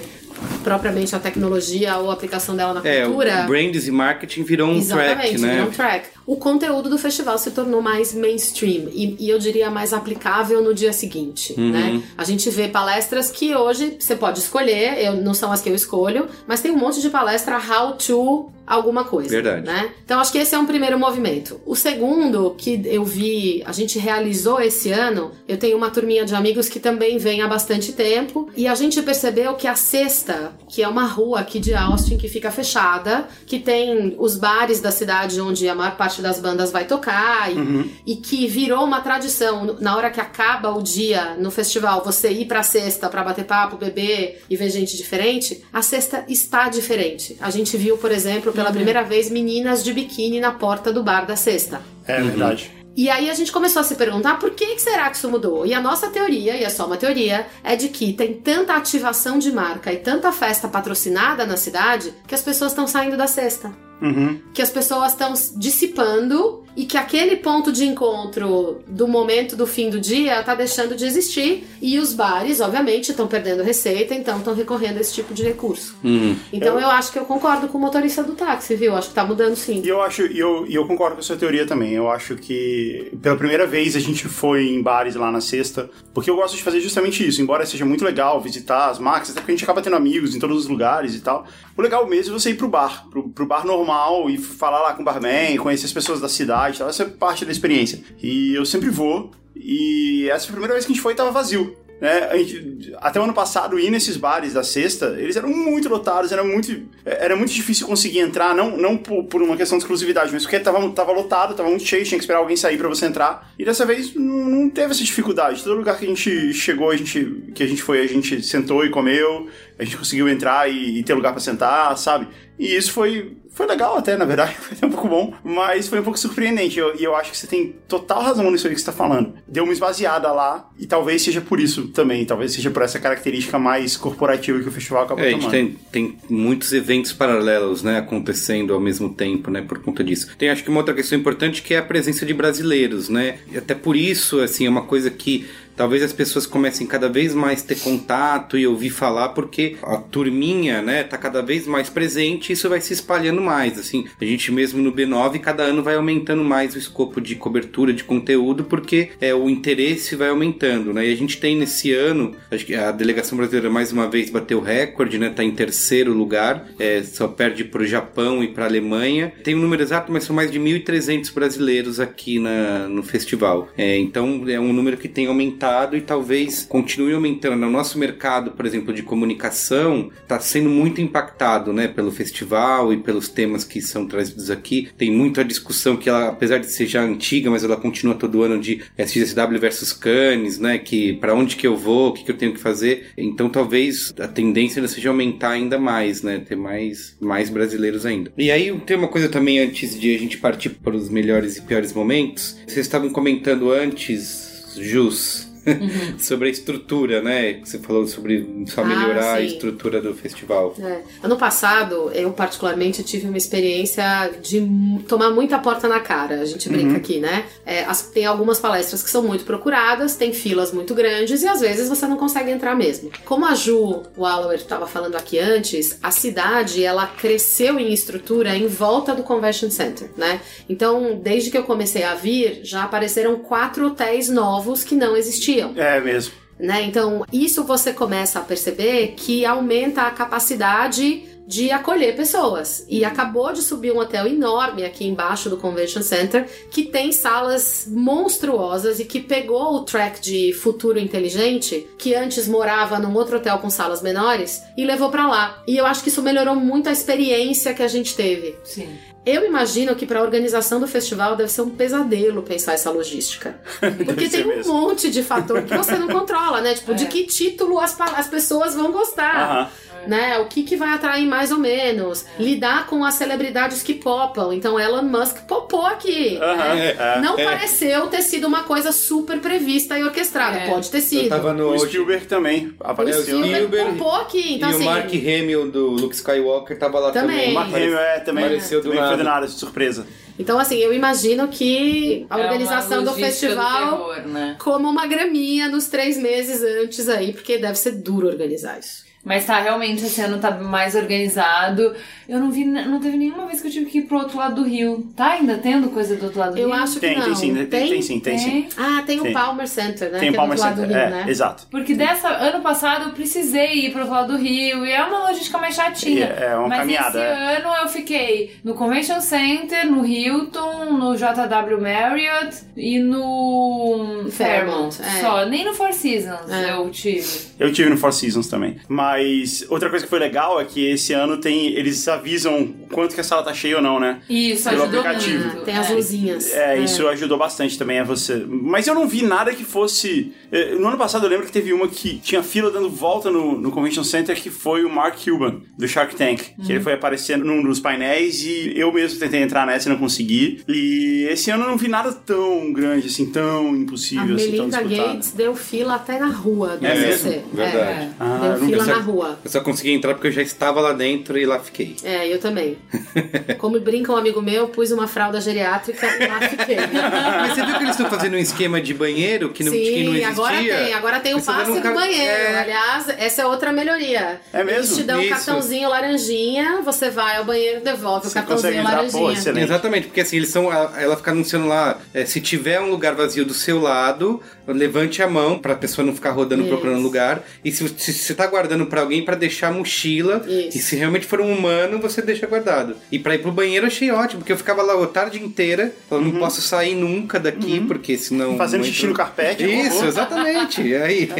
[0.63, 3.43] propriamente a tecnologia ou a aplicação dela na É, cultura.
[3.43, 5.51] o brands e marketing virou um Exatamente, track, né?
[5.53, 6.07] virou um track.
[6.29, 10.75] O conteúdo do festival se tornou mais mainstream e, e eu diria mais aplicável no
[10.75, 11.71] dia seguinte, Uhum.
[11.71, 12.03] né?
[12.15, 15.73] A gente vê palestras que hoje você pode escolher, eu, não são as que eu
[15.73, 19.65] escolho, mas tem um monte de palestra how to alguma coisa, Verdade.
[19.65, 19.91] né?
[20.05, 21.59] Então acho que esse é um primeiro movimento.
[21.65, 26.35] O segundo que eu vi, a gente realizou esse ano, eu tenho uma turminha de
[26.35, 30.83] amigos que também vem há bastante tempo e a gente percebeu que a Sexta, que
[30.83, 35.41] é uma rua aqui de Austin que fica fechada, que tem os bares da cidade
[35.41, 39.95] onde a maior parte das bandas vai tocar e, e que virou uma tradição na
[39.95, 44.43] hora que acaba o dia no festival, você ir pra Sexta pra bater papo, beber
[44.49, 47.37] e ver gente diferente, a Sexta está diferente.
[47.39, 51.25] A gente viu, por exemplo, pela primeira vez meninas de biquíni na porta do bar
[51.25, 51.81] da Sexta.
[52.05, 52.79] É verdade.
[52.95, 55.65] E aí a gente começou a se perguntar por que, que será que isso mudou?
[55.65, 59.39] E a nossa teoria, e é só uma teoria, é de que tem tanta ativação
[59.39, 63.71] de marca e tanta festa patrocinada na cidade que as pessoas estão saindo da cesta.
[64.01, 64.39] Uhum.
[64.53, 69.89] Que as pessoas estão dissipando e que aquele ponto de encontro do momento do fim
[69.89, 71.67] do dia tá deixando de existir.
[71.81, 75.95] E os bares, obviamente, estão perdendo receita, então estão recorrendo a esse tipo de recurso.
[76.03, 76.37] Uhum.
[76.53, 76.89] Então eu...
[76.89, 78.95] acho que eu concordo com o motorista do táxi, viu?
[78.95, 79.81] Acho que tá mudando sim.
[79.83, 81.93] E eu acho, e eu, eu concordo com a sua teoria também.
[81.93, 86.29] Eu acho que pela primeira vez a gente foi em bares lá na sexta, porque
[86.29, 87.41] eu gosto de fazer justamente isso.
[87.41, 90.39] Embora seja muito legal visitar as marcas, até porque a gente acaba tendo amigos em
[90.39, 91.45] todos os lugares e tal.
[91.75, 93.88] O legal mesmo é você ir pro bar, pro, pro bar normal
[94.29, 96.89] e falar lá com o barman, conhecer as pessoas da cidade, tal.
[96.89, 98.01] essa é parte da experiência.
[98.21, 99.31] E eu sempre vou.
[99.55, 101.75] E essa primeira vez que a gente foi tava vazio.
[101.99, 102.37] Né?
[102.37, 106.43] Gente, até o ano passado, ir nesses bares da sexta, eles eram muito lotados, era
[106.43, 110.43] muito, era muito difícil conseguir entrar, não, não por, por uma questão de exclusividade, mas
[110.43, 113.51] porque tava, tava lotado, tava muito cheio, tinha que esperar alguém sair para você entrar.
[113.59, 115.61] E dessa vez não, não, teve essa dificuldade.
[115.61, 118.85] Todo lugar que a gente chegou, a gente, que a gente foi, a gente sentou
[118.85, 122.29] e comeu, a gente conseguiu entrar e, e ter lugar para sentar, sabe?
[122.57, 126.03] E isso foi, foi legal até, na verdade, foi um pouco bom, mas foi um
[126.03, 126.77] pouco surpreendente.
[126.77, 129.33] E eu, eu, acho que você tem total razão nisso aí que você tá falando.
[129.45, 133.59] Deu uma esvaziada lá, e talvez seja por isso também, talvez seja por essa característica
[133.59, 135.53] mais corporativa que o festival acabou é, tomando.
[135.53, 140.05] A gente tem, tem muitos eventos paralelos, né, acontecendo ao mesmo tempo, né, por conta
[140.05, 140.29] disso.
[140.37, 143.57] Tem acho que uma outra questão importante que é a presença de brasileiros, né, e
[143.57, 145.45] até por isso, assim, é uma coisa que
[145.79, 150.81] talvez as pessoas comecem cada vez mais ter contato e ouvir falar, porque a turminha,
[150.81, 154.05] né, tá cada vez mais presente e isso vai se espalhando mais, assim.
[154.19, 158.03] A gente mesmo no B9, cada ano vai aumentando mais o escopo de cobertura de
[158.03, 161.07] conteúdo, porque é, o interesse vai aumentando, né?
[161.07, 164.59] E a gente tem nesse ano, acho que a delegação brasileira mais uma vez bateu
[164.59, 165.29] recorde, né?
[165.29, 169.31] Tá em terceiro lugar, é, só perde pro Japão e pra Alemanha.
[169.45, 173.69] Tem um número exato, mas são mais de 1.300 brasileiros aqui na, no festival.
[173.77, 177.65] É, então é um número que tem aumentado e talvez continue aumentando.
[177.65, 182.97] O nosso mercado, por exemplo, de comunicação está sendo muito impactado, né, pelo festival e
[182.97, 184.89] pelos temas que são trazidos aqui.
[184.97, 188.59] Tem muita discussão que ela, apesar de ser já antiga, mas ela continua todo ano
[188.59, 192.37] de SXSW versus Cannes, né, que para onde que eu vou, o que, que eu
[192.37, 193.07] tenho que fazer.
[193.17, 198.31] Então talvez a tendência seja aumentar ainda mais, né, ter mais mais brasileiros ainda.
[198.37, 201.61] E aí tem uma coisa também antes de a gente partir para os melhores e
[201.61, 202.57] piores momentos.
[202.67, 206.17] Vocês estavam comentando antes, Jus, Uhum.
[206.19, 207.53] sobre a estrutura, né?
[207.53, 210.75] Que você falou sobre só melhorar ah, a estrutura do festival.
[210.79, 211.01] É.
[211.21, 214.61] Ano passado, eu particularmente tive uma experiência de
[215.07, 216.41] tomar muita porta na cara.
[216.41, 216.97] A gente brinca uhum.
[216.97, 217.45] aqui, né?
[217.65, 221.59] É, as, tem algumas palestras que são muito procuradas, tem filas muito grandes e às
[221.59, 223.11] vezes você não consegue entrar mesmo.
[223.25, 228.67] Como a Ju Wallower estava falando aqui antes, a cidade ela cresceu em estrutura em
[228.67, 230.41] volta do Convention Center, né?
[230.67, 235.48] Então, desde que eu comecei a vir, já apareceram quatro hotéis novos que não existiam
[235.49, 235.73] existiam.
[235.75, 236.33] É mesmo.
[236.59, 236.83] Né?
[236.83, 242.85] Então, isso você começa a perceber que aumenta a capacidade de acolher pessoas.
[242.87, 247.87] E acabou de subir um hotel enorme aqui embaixo do Convention Center que tem salas
[247.89, 253.57] monstruosas e que pegou o track de futuro inteligente que antes morava num outro hotel
[253.57, 255.63] com salas menores e levou para lá.
[255.67, 258.55] E eu acho que isso melhorou muito a experiência que a gente teve.
[258.63, 258.89] Sim.
[259.25, 263.59] Eu imagino que para a organização do festival deve ser um pesadelo pensar essa logística.
[264.05, 264.73] Porque tem um mesmo.
[264.73, 266.73] monte de fator que você não controla, né?
[266.73, 266.95] Tipo, é.
[266.95, 269.67] de que título as, as pessoas vão gostar.
[269.67, 270.39] -huh né?
[270.39, 272.25] O que, que vai atrair mais ou menos.
[272.37, 274.53] Lidar com as celebridades que popam.
[274.53, 276.37] Então, Elon Musk popou aqui.
[276.39, 277.19] né?
[277.21, 277.43] Não é.
[277.43, 280.57] pareceu ter sido uma coisa super prevista e orquestrada.
[280.57, 280.69] É.
[280.69, 281.29] Pode ter sido.
[281.29, 281.73] tava no...
[281.73, 283.39] O Spielberg também apareceu.
[283.39, 284.55] O Spielberg popou aqui.
[284.55, 287.37] Então, e assim, o Mark Hamill do Luke Skywalker tava lá também.
[287.37, 287.51] também.
[287.51, 289.09] O Mark Hamill é, também, apareceu do também nada.
[289.09, 290.05] foi do nada, de surpresa.
[290.39, 294.55] Então, assim, eu imagino que a é organização do festival do terror, né?
[294.57, 299.08] como uma graminha nos três meses antes aí, porque deve ser duro organizar isso.
[299.23, 301.93] Mas tá, realmente, esse ano tá mais organizado.
[302.27, 304.55] Eu não vi, não teve nenhuma vez que eu tive que ir pro outro lado
[304.55, 305.11] do rio.
[305.15, 306.75] Tá ainda tendo coisa do outro lado do eu rio?
[306.75, 307.25] Eu acho que tem, não.
[307.25, 308.69] Tem sim, tem, tem sim, tem, sim.
[308.77, 310.19] Ah, tem, tem, o Palmer Center, né?
[310.19, 311.25] Tem o Palmer é Center, Rio, é, né?
[311.27, 311.67] exato.
[311.69, 315.29] Porque dessa, ano passado eu precisei ir pro outro lado do rio e é uma
[315.29, 316.25] logística mais chatinha.
[316.39, 317.09] É, é uma Mas caminhada.
[317.09, 317.57] esse é.
[317.57, 324.95] ano eu fiquei no Convention Center, no Hilton, no JW Marriott e no Fairmont.
[324.95, 325.21] Fairmont é.
[325.21, 326.71] Só, nem no Four Seasons É.
[326.71, 327.27] eu tive.
[327.59, 328.77] Eu tive no Four Seasons também.
[328.87, 331.67] Mas Mas outra coisa que foi legal é que esse ano tem.
[331.73, 334.21] Eles avisam quanto que a sala tá cheia ou não, né?
[334.29, 335.43] Isso, Pelo ajudou aplicativo.
[335.47, 335.61] muito.
[335.65, 335.93] Tem as É.
[335.93, 336.53] luzinhas.
[336.53, 338.43] É, isso ajudou bastante também a você.
[338.47, 340.31] Mas eu não vi nada que fosse.
[340.51, 343.59] Eh, No ano passado eu lembro que teve uma que tinha fila dando volta no,
[343.59, 346.41] no Convention Center, que foi o Mark Cuban, do Shark Tank.
[346.65, 349.99] Que ele foi aparecendo num dos painéis e eu mesmo tentei entrar nessa e não
[349.99, 350.61] consegui.
[350.67, 354.65] E esse ano eu não vi nada tão grande, assim, tão A impossível, assim, tão
[354.67, 355.13] Melinda disputado.
[355.13, 357.29] Gates deu fila até na rua do É CC.
[357.29, 357.43] mesmo?
[357.53, 358.09] Verdade.
[358.19, 358.89] Ah, deu fila vi.
[358.89, 359.39] na rua.
[359.43, 361.95] Eu só consegui entrar porque eu já estava lá dentro e lá fiquei.
[362.03, 362.77] É, eu também.
[363.57, 366.77] Como brinca um amigo meu, pus uma fralda geriátrica e lá fiquei.
[367.39, 370.13] Mas você viu que eles estão fazendo um esquema de banheiro que não, que não
[370.13, 370.27] Sim, existia?
[370.45, 370.93] Agora tem.
[370.93, 372.23] Agora tem o passe do um ca- banheiro.
[372.31, 372.59] É.
[372.59, 374.39] Aliás, essa é outra melhoria.
[374.53, 374.79] É mesmo?
[374.79, 375.29] Eles te dão um Isso.
[375.29, 379.33] cartãozinho laranjinha, você vai ao banheiro, devolve o Você consegue cartãozinho pô, laranjinha.
[379.33, 379.63] excelente.
[379.65, 380.71] Exatamente, porque assim, eles são.
[380.71, 384.41] Ela fica anunciando lá, é, se tiver um lugar vazio do seu lado,
[384.73, 386.71] levante a mão pra pessoa não ficar rodando Isso.
[386.71, 387.43] procurando lugar.
[387.63, 390.77] E se, se você tá guardando pra alguém pra deixar a mochila, Isso.
[390.77, 392.95] e se realmente for um humano, você deixa guardado.
[393.11, 396.21] E pra ir pro banheiro achei ótimo, porque eu ficava lá a tarde inteira, eu
[396.21, 398.51] não posso sair nunca daqui, porque senão.
[398.51, 398.57] Uhum.
[398.57, 400.81] Fazendo xixi no carpete, Isso, exatamente.
[400.81, 401.29] E aí.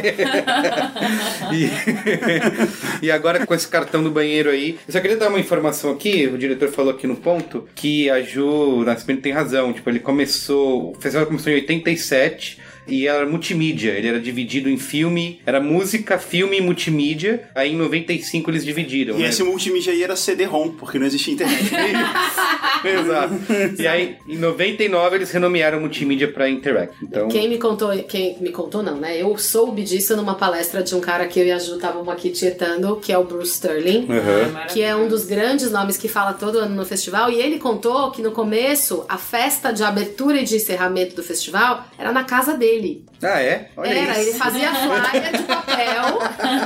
[1.52, 4.78] e, e agora com esse cartão do banheiro aí.
[4.86, 8.20] Eu só queria dar uma informação aqui, o diretor falou aqui no ponto, que a
[8.22, 9.72] Ju Nascimento tem razão.
[9.72, 10.92] Tipo, ele começou.
[10.92, 12.58] O festival começou em 87.
[12.86, 17.48] E era multimídia, ele era dividido em filme, era música, filme e multimídia.
[17.54, 19.16] Aí em 95 eles dividiram.
[19.16, 19.28] E né?
[19.28, 21.70] esse multimídia aí era CD-ROM, porque não existia internet.
[22.84, 23.34] Exato.
[23.78, 26.94] E aí, em 99, eles renomearam multimídia pra Interact.
[27.02, 27.28] Então.
[27.28, 29.20] Quem me contou, quem me contou não, né?
[29.20, 32.30] Eu soube disso numa palestra de um cara que eu e a Ju estavam aqui
[32.30, 34.06] tietando, que é o Bruce Sterling.
[34.10, 34.66] Aham.
[34.68, 38.10] que é um dos grandes nomes que fala todo ano no festival, e ele contou
[38.10, 42.56] que no começo a festa de abertura e de encerramento do festival era na casa
[42.56, 42.69] dele.
[43.22, 43.68] Ah, é?
[43.76, 44.30] Olha era, isso.
[44.30, 46.18] ele fazia flyer de papel,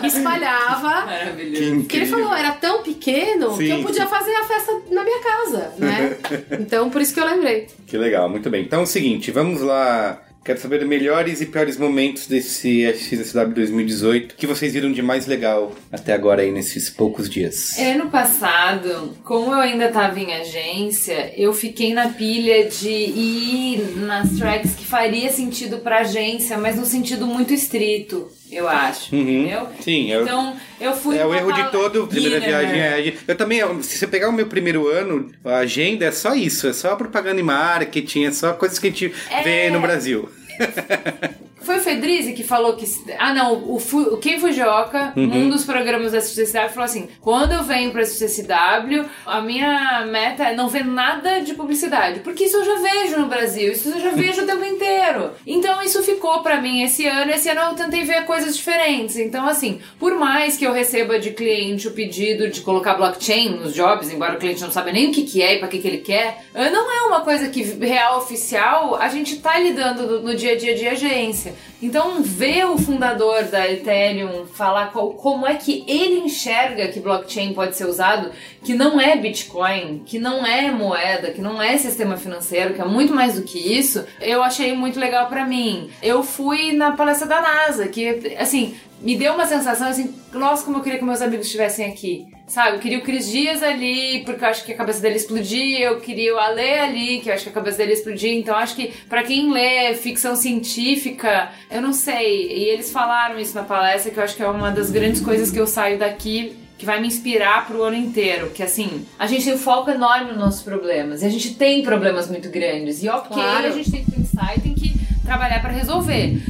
[0.04, 1.06] espalhava.
[1.06, 1.86] Maravilhoso.
[1.86, 5.20] Que ele falou, era tão pequeno que Sim, eu podia fazer a festa na minha
[5.20, 6.16] casa, né?
[6.60, 7.66] Então por isso que eu lembrei.
[7.86, 8.62] Que legal, muito bem.
[8.62, 10.20] Então é o seguinte, vamos lá.
[10.44, 14.32] Quero saber melhores e piores momentos desse SXSW 2018.
[14.32, 17.78] O que vocês viram de mais legal até agora aí nesses poucos dias?
[17.78, 24.32] Ano passado, como eu ainda tava em agência, eu fiquei na pilha de ir nas
[24.32, 29.20] tracks que faria sentido pra agência, mas no sentido muito estrito, eu acho, Uhum.
[29.22, 29.68] entendeu?
[29.80, 32.46] Sim, eu- Então, eu fui É o erro de todo primeira né?
[32.46, 32.80] viagem.
[32.80, 36.66] É, eu também, se você pegar o meu primeiro ano, a agenda é só isso,
[36.68, 39.42] é só propaganda e marketing, é só coisas que a gente É.
[39.42, 40.28] vê no Brasil.
[41.64, 42.84] Foi o Fedrizi que falou que.
[43.18, 45.26] Ah, não, o, o Ken Fujioka, Uhum.
[45.26, 50.44] num dos programas da SCCW, falou assim: quando eu venho pra SCCW, a minha meta
[50.44, 52.20] é não ver nada de publicidade.
[52.20, 55.30] Porque isso eu já vejo no Brasil, isso eu já vejo o tempo inteiro.
[55.46, 57.30] Então isso ficou pra mim esse ano.
[57.30, 59.16] Esse ano eu tentei ver coisas diferentes.
[59.16, 63.72] Então, assim, por mais que eu receba de cliente o pedido de colocar blockchain nos
[63.74, 65.88] jobs, embora o cliente não saiba nem o que, que é e pra que, que
[65.88, 70.34] ele quer, eh, não é uma coisa que real oficial a gente tá lidando no
[70.34, 71.53] dia a dia de agência.
[71.82, 77.52] Então, ver o fundador da Ethereum falar qual- como é que ele enxerga que blockchain
[77.52, 78.30] pode ser usado,
[78.64, 82.84] que não é Bitcoin, que não é moeda, que não é sistema financeiro, que é
[82.84, 85.90] muito mais do que isso, eu achei muito legal pra mim.
[86.02, 88.74] Eu fui na palestra da NASA, que, assim,
[89.04, 92.26] me deu uma sensação assim, nossa, como eu queria que meus amigos estivessem aqui.
[92.46, 95.80] Sabe, eu queria o Cris Dias ali, porque eu acho que a cabeça dele explodia,
[95.80, 98.74] eu queria o Ale ali, que eu acho que a cabeça dele explodia, então acho
[98.74, 104.10] que pra quem lê ficção científica, eu não sei, e eles falaram isso na palestra,
[104.10, 107.00] que eu acho que é uma das grandes coisas que eu saio daqui que vai
[107.00, 110.62] me inspirar pro ano inteiro, que assim, a gente tem um foco enorme nos nossos
[110.62, 113.68] problemas, e a gente tem problemas muito grandes, e ok, Claro.
[113.68, 114.92] a gente tem que pensar e tem que
[115.24, 116.42] trabalhar pra resolver.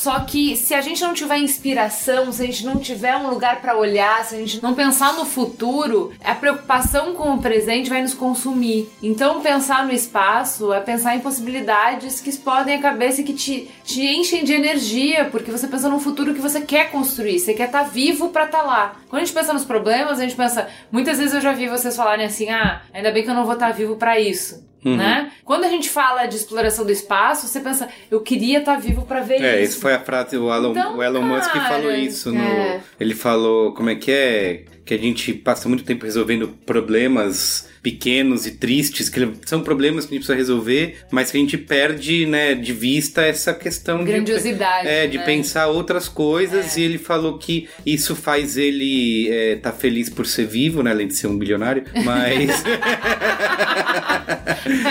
[0.00, 3.60] Só que se a gente não tiver inspiração, se a gente não tiver um lugar
[3.60, 8.00] pra olhar, se a gente não pensar no futuro, a preocupação com o presente vai
[8.00, 8.88] nos consumir.
[9.02, 13.70] Então pensar no espaço é pensar em possibilidades que explodem a cabeça e que te,
[13.84, 17.66] te enchem de energia, porque você pensa no futuro que você quer construir, você quer
[17.66, 18.96] estar vivo pra estar lá.
[19.06, 21.94] Quando a gente pensa nos problemas, a gente pensa, muitas vezes eu já vi vocês
[21.94, 24.69] falarem assim: "Ah, ainda bem que eu não vou estar vivo pra isso".
[24.84, 25.30] Né?
[25.44, 29.20] Quando a gente fala de exploração do espaço, você pensa, eu queria estar vivo pra
[29.20, 29.72] ver É, isso.
[29.72, 32.32] isso foi a frase, o Elon, Então, o Elon Musk cara, falou isso.
[32.32, 32.80] No, é.
[32.98, 34.64] Ele falou, como é que é?
[34.84, 40.12] Que a gente passa muito tempo resolvendo problemas pequenos e tristes, que são problemas que
[40.12, 44.12] a gente precisa resolver, mas que a gente perde, né, de vista essa questão de...
[44.12, 45.24] Grandiosidade, É, de né?
[45.24, 46.80] pensar outras coisas, É.
[46.80, 51.06] e ele falou que isso faz ele estar tá feliz por ser vivo, né, além
[51.08, 52.62] de ser um bilionário, mas...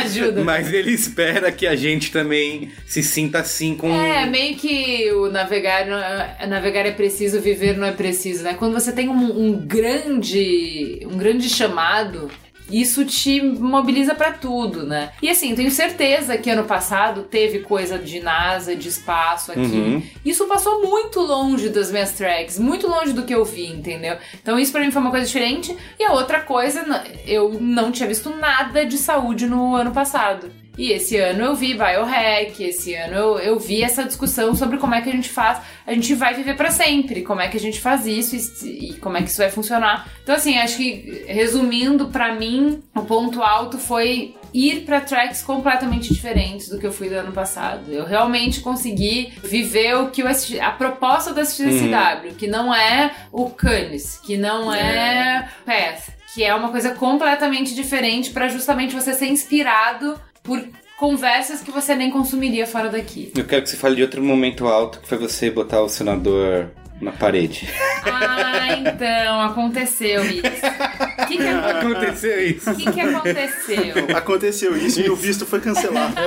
[0.03, 0.43] Ajuda.
[0.43, 3.91] Mas ele espera que a gente também se sinta assim com.
[3.93, 8.55] É, meio que o navegar, é- navegar é preciso, viver não é preciso, né?
[8.55, 9.13] Quando você tem um,
[9.47, 12.29] um grande, um grande chamado,
[12.69, 15.11] isso te mobiliza pra tudo, né?
[15.21, 19.61] E assim, tenho certeza que ano passado teve coisa de NASA, de espaço aqui.
[19.61, 20.03] Uhum.
[20.23, 24.17] Isso passou muito longe das minhas tracks, muito longe do que eu vi, entendeu?
[24.41, 25.75] Então isso pra mim foi uma coisa diferente.
[25.99, 26.85] E a outra coisa,
[27.25, 30.51] eu não tinha visto nada de saúde no ano passado.
[30.79, 34.95] E esse ano eu vi biohack, esse ano eu, eu vi essa discussão sobre como
[34.95, 37.59] é que a gente faz, a gente vai viver pra sempre, como é que a
[37.59, 40.07] gente faz isso e, e como é que isso vai funcionar.
[40.23, 46.13] Então assim, acho que resumindo pra mim, o ponto alto foi ir pra tracks completamente
[46.13, 47.91] diferentes do que eu fui do ano passado.
[47.91, 53.11] Eu realmente consegui viver o que eu assisti, a proposta da CW, que não é
[53.33, 59.13] o Cannes, que não é Path, que é uma coisa completamente diferente pra justamente você
[59.13, 60.17] ser inspirado
[60.49, 63.31] por conversas que você nem consumiria fora daqui.
[63.37, 66.71] Eu quero que você fale de outro momento alto, que foi você botar o senador
[66.99, 67.69] na parede.
[68.03, 70.41] Ah, então, aconteceu isso.
[70.41, 72.71] O que, que, acon- Aconteceu isso.
[72.71, 73.93] o que, que aconteceu?
[74.17, 76.15] Aconteceu isso e o visto foi cancelado.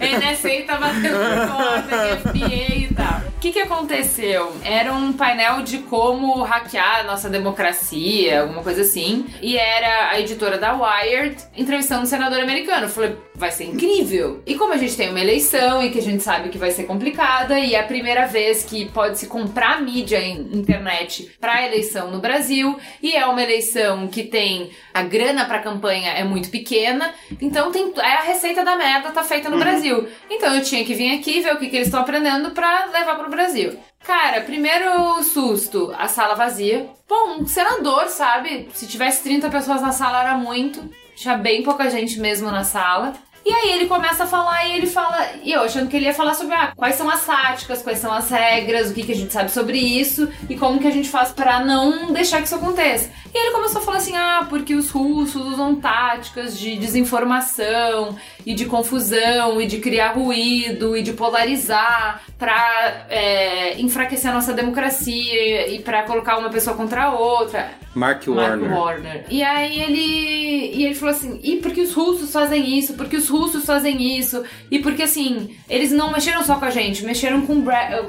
[0.00, 1.16] NSA tá batendo
[1.52, 3.22] porta, FBI e tal.
[3.46, 4.52] O que que aconteceu?
[4.64, 9.24] Era um painel de como hackear a nossa democracia, alguma coisa assim.
[9.40, 12.86] E era a editora da Wired entrevistando um senador americano.
[12.86, 14.42] Eu falei, vai ser incrível.
[14.44, 16.84] E como a gente tem uma eleição e que a gente sabe que vai ser
[16.84, 22.10] complicada, e é a primeira vez que pode se comprar mídia em internet pra eleição
[22.10, 27.14] no Brasil, e é uma eleição que tem a grana pra campanha é muito pequena,
[27.40, 30.08] então tem é a receita da merda tá feita no Brasil.
[30.30, 33.16] Então eu tinha que vir aqui ver o que, que eles estão aprendendo pra levar
[33.16, 33.78] pro Brasil.
[34.02, 36.88] Cara, primeiro susto, a sala vazia.
[37.06, 38.68] Bom, um senador, sabe?
[38.72, 40.88] Se tivesse 30 pessoas na sala era muito.
[41.14, 43.12] Tinha bem pouca gente mesmo na sala.
[43.46, 46.12] E aí ele começa a falar e ele fala, e eu achando que ele ia
[46.12, 49.14] falar sobre ah, quais são as táticas, quais são as regras, o que, que a
[49.14, 52.56] gente sabe sobre isso e como que a gente faz pra não deixar que isso
[52.56, 53.08] aconteça.
[53.32, 58.52] E ele começou a falar assim: ah, porque os russos usam táticas de desinformação e
[58.52, 65.68] de confusão e de criar ruído e de polarizar pra é, enfraquecer a nossa democracia
[65.68, 67.70] e pra colocar uma pessoa contra a outra.
[67.94, 68.78] Mark Mark Warner.
[68.78, 69.24] Warner.
[69.30, 70.76] E aí ele.
[70.76, 72.94] E ele falou assim: e porque os russos fazem isso?
[72.94, 74.42] Porque os russos fazem isso?
[74.70, 77.62] E porque assim, eles não mexeram só com a gente, mexeram com,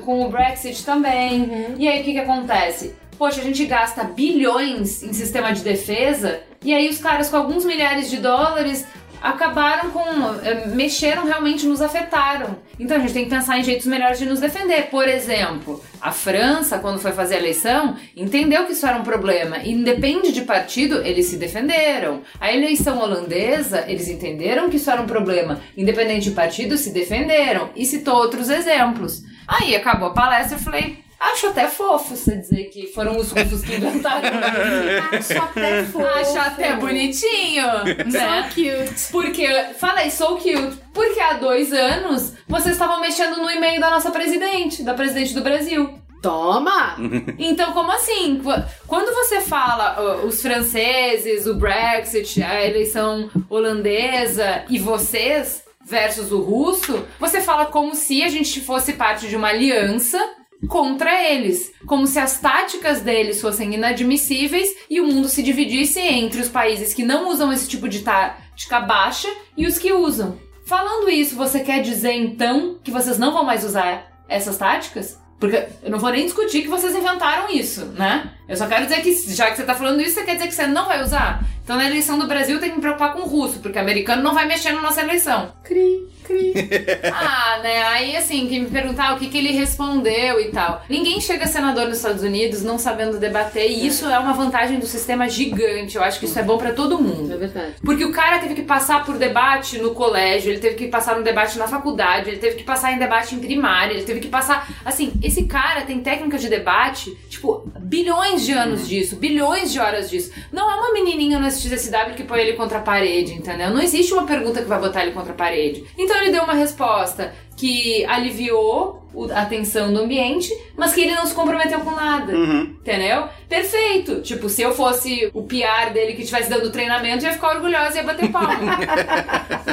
[0.03, 1.75] com o Brexit também.
[1.77, 2.95] E aí o que, que acontece?
[3.17, 7.65] Poxa, a gente gasta bilhões em sistema de defesa, e aí os caras com alguns
[7.65, 8.85] milhares de dólares
[9.21, 10.03] acabaram com.
[10.43, 12.57] eh, mexeram realmente, nos afetaram.
[12.79, 14.89] Então a gente tem que pensar em jeitos melhores de nos defender.
[14.89, 19.57] Por exemplo, a França, quando foi fazer a eleição, entendeu que isso era um problema.
[19.59, 22.21] E independe de partido, eles se defenderam.
[22.39, 25.59] A eleição holandesa, eles entenderam que isso era um problema.
[25.75, 27.69] Independente de partido, se defenderam.
[27.75, 29.23] E citou outros exemplos.
[29.47, 31.06] Aí acabou a palestra, eu falei.
[31.19, 34.29] Acho até fofo você dizer que foram os russos que inventaram.
[35.17, 36.05] Acho até fofo.
[36.05, 37.65] Acho até bonitinho,
[38.11, 38.49] né?
[38.49, 39.11] So cute.
[39.11, 39.47] Porque,
[39.79, 40.77] falei, sou cute.
[40.93, 45.41] Porque há dois anos vocês estavam mexendo no e-mail da nossa presidente, da presidente do
[45.41, 45.97] Brasil.
[46.21, 46.95] Toma!
[47.37, 48.39] Então, como assim?
[48.43, 56.31] Qu- Quando você fala uh, os franceses, o Brexit, a eleição holandesa e vocês versus
[56.31, 60.19] o russo, você fala como se a gente fosse parte de uma aliança
[60.67, 66.41] contra eles, como se as táticas deles fossem inadmissíveis e o mundo se dividisse entre
[66.41, 70.39] os países que não usam esse tipo de tática baixa e os que usam.
[70.65, 75.19] Falando isso, você quer dizer então que vocês não vão mais usar essas táticas?
[75.39, 78.36] Porque eu não vou nem discutir que vocês inventaram isso, né?
[78.47, 80.55] Eu só quero dizer que, já que você tá falando isso, você quer dizer que
[80.55, 81.43] você não vai usar?
[81.67, 84.23] Então na eleição do Brasil tem que me preocupar com o russo, porque o americano
[84.23, 85.51] não vai mexer na nossa eleição.
[85.65, 86.53] Cri, cri.
[87.13, 87.83] Ah, né?
[87.87, 90.81] Aí assim, que me perguntar o que, que ele respondeu e tal.
[90.87, 94.85] Ninguém chega senador nos Estados Unidos não sabendo debater, e isso é uma vantagem do
[94.85, 95.97] sistema gigante.
[95.97, 97.33] Eu acho que isso é bom pra todo mundo.
[97.33, 97.73] É verdade.
[97.83, 101.23] Porque o cara teve que passar por debate no colégio, ele teve que passar no
[101.23, 104.69] debate na faculdade, ele teve que passar em debate em primária, ele teve que passar.
[104.85, 110.09] Assim, esse cara tem técnica de debate, tipo, bilhões de anos disso, bilhões de horas
[110.09, 110.31] disso.
[110.51, 113.69] Não é uma menininha no SXSW que põe ele contra a parede, entendeu?
[113.69, 115.85] Não existe uma pergunta que vai botar ele contra a parede.
[115.97, 119.03] Então ele deu uma resposta que aliviou
[119.33, 120.47] a tensão do ambiente,
[120.77, 122.31] mas que ele não se comprometeu com nada.
[122.33, 122.61] Uhum.
[122.81, 123.27] Entendeu?
[123.49, 124.21] Perfeito.
[124.21, 127.93] Tipo, se eu fosse o PR dele que estivesse dando treinamento, eu ia ficar orgulhosa
[127.95, 128.49] e ia bater palma.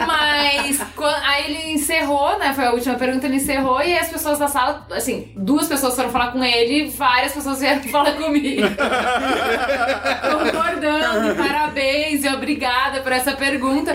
[0.07, 2.55] Mas quan- aí ele encerrou, né?
[2.55, 6.09] Foi a última pergunta, ele encerrou e as pessoas da sala, assim, duas pessoas foram
[6.11, 8.63] falar com ele, várias pessoas vieram falar comigo.
[10.23, 13.93] Concordando, parabéns e obrigada por essa pergunta.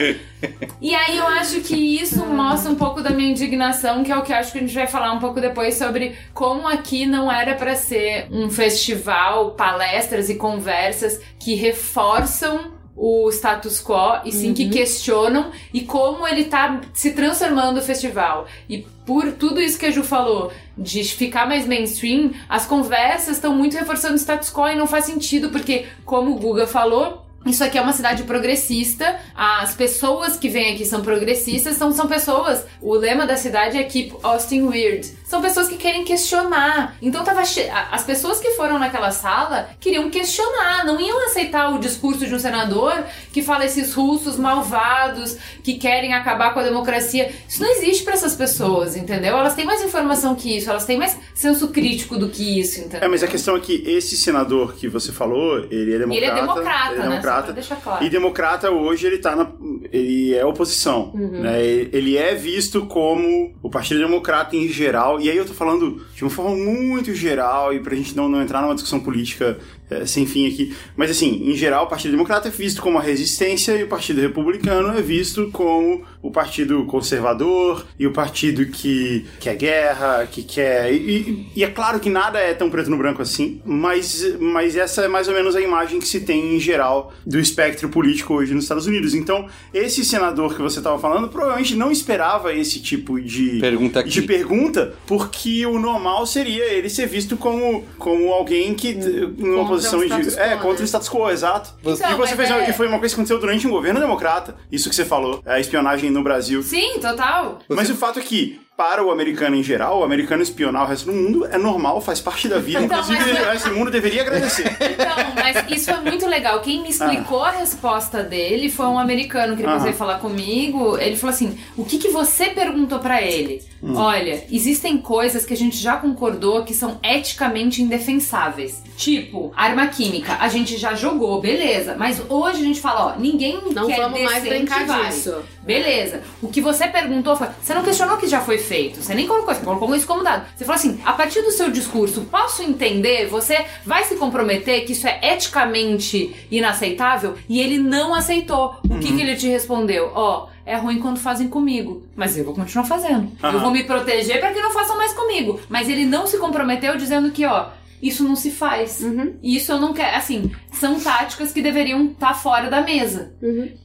[0.82, 4.22] E aí eu acho que isso mostra um pouco da minha indignação, que é o
[4.22, 7.56] que acho que a gente vai falar um pouco depois sobre como aqui não era
[7.56, 14.68] pra ser um festival, palestras e conversas que reforçam o status quo e sim que
[14.68, 18.46] questionam e como ele tá se transformando o festival.
[18.68, 23.56] E por tudo isso que a Ju falou, de ficar mais mainstream, as conversas estão
[23.56, 27.64] muito reforçando o status quo e não faz sentido, porque, como o Guga falou, isso
[27.64, 32.66] aqui é uma cidade progressista, as pessoas que vêm aqui são progressistas, então são pessoas.
[32.82, 35.20] O lema da cidade é Keep Austin Weird.
[35.26, 36.96] São pessoas que querem questionar.
[37.02, 37.70] Então tava che...
[37.92, 42.40] as pessoas que foram naquela sala queriam questionar, não iam aceitar o discurso de um
[42.40, 47.32] senador que fala esses russos malvados que querem acabar com a democracia.
[47.48, 49.38] Isso não existe pra essas pessoas, entendeu?
[49.38, 53.02] Elas têm mais informação que isso, elas têm mais senso crítico do que isso, entendeu?
[53.04, 56.16] É, mas a questão é que esse senador que você falou, ele é democrata.
[56.16, 57.16] ele é democrata, ele é né?
[57.30, 57.76] Democrata.
[57.84, 58.06] Claro.
[58.06, 59.48] E democrata hoje ele tá na.
[59.92, 61.12] ele é oposição.
[61.14, 61.42] Uhum.
[61.42, 61.64] Né?
[61.64, 65.20] Ele é visto como o Partido Democrata em geral.
[65.20, 68.42] E aí eu tô falando de uma forma muito geral, e pra gente não, não
[68.42, 69.58] entrar numa discussão política
[69.90, 70.76] é, sem fim aqui.
[70.96, 74.22] Mas assim, em geral, o Partido Democrata é visto como a resistência e o Partido
[74.22, 80.92] Republicano é visto como o Partido Conservador e o partido que quer guerra, que quer.
[80.94, 85.04] E, e- é claro que nada é tão preto no branco assim, mas, mas essa
[85.04, 88.54] é mais ou menos a imagem que se tem em geral do espectro político hoje
[88.54, 89.14] nos Estados Unidos.
[89.14, 94.10] Então, esse senador que você estava falando provavelmente não esperava esse tipo de Pergunta aqui.
[94.10, 100.00] de pergunta, porque o normal seria ele ser visto como, como alguém que Contra posição
[100.00, 100.58] de quo, é né?
[100.58, 101.72] contra o status quo, exato.
[101.82, 104.56] Então, e você fez é- e foi uma coisa que aconteceu durante um governo democrata.
[104.72, 106.62] Isso que você falou, a espionagem no Brasil.
[106.64, 107.60] Sim, total.
[107.70, 111.08] Mas o fato é que para o americano em geral, o americano espionar o resto
[111.08, 112.80] do mundo é normal, faz parte da vida.
[112.80, 114.68] Então, Inclusive, mas- o resto do mundo deveria agradecer.
[114.80, 116.62] Então, mas isso é muito legal.
[116.62, 119.84] Quem me explicou a resposta dele foi um americano que depois Aham.
[119.84, 120.98] veio falar comigo.
[120.98, 123.62] Ele falou assim: o que, que você perguntou pra ele?
[123.84, 123.96] Hum.
[123.98, 128.82] Olha, existem coisas que a gente já concordou que são eticamente indefensáveis.
[128.96, 130.38] Tipo, arma química.
[130.40, 131.96] A gente já jogou, beleza.
[131.98, 135.08] Mas hoje a gente fala, ó, ninguém Não quer vamos mais brincar vai.
[135.10, 135.36] disso.
[135.64, 136.22] Beleza.
[136.42, 137.48] O que você perguntou foi.
[137.62, 138.69] Você não questionou que já foi feito.
[139.02, 140.46] Você nem colocou, você colocou isso como dado.
[140.56, 143.28] Você falou assim: a partir do seu discurso, posso entender?
[143.28, 147.36] Você vai se comprometer que isso é eticamente inaceitável?
[147.48, 148.76] E ele não aceitou.
[148.90, 150.12] O que, que ele te respondeu?
[150.14, 150.48] Ó.
[150.66, 153.32] é ruim quando fazem comigo, mas eu vou continuar fazendo.
[153.42, 153.60] Eu Aham.
[153.60, 155.60] vou me proteger para que não façam mais comigo.
[155.68, 157.66] Mas ele não se comprometeu dizendo que, ó,
[158.02, 159.02] isso não se faz.
[159.42, 160.16] E Isso eu não quero.
[160.18, 163.34] Assim, são táticas que deveriam estar fora da mesa.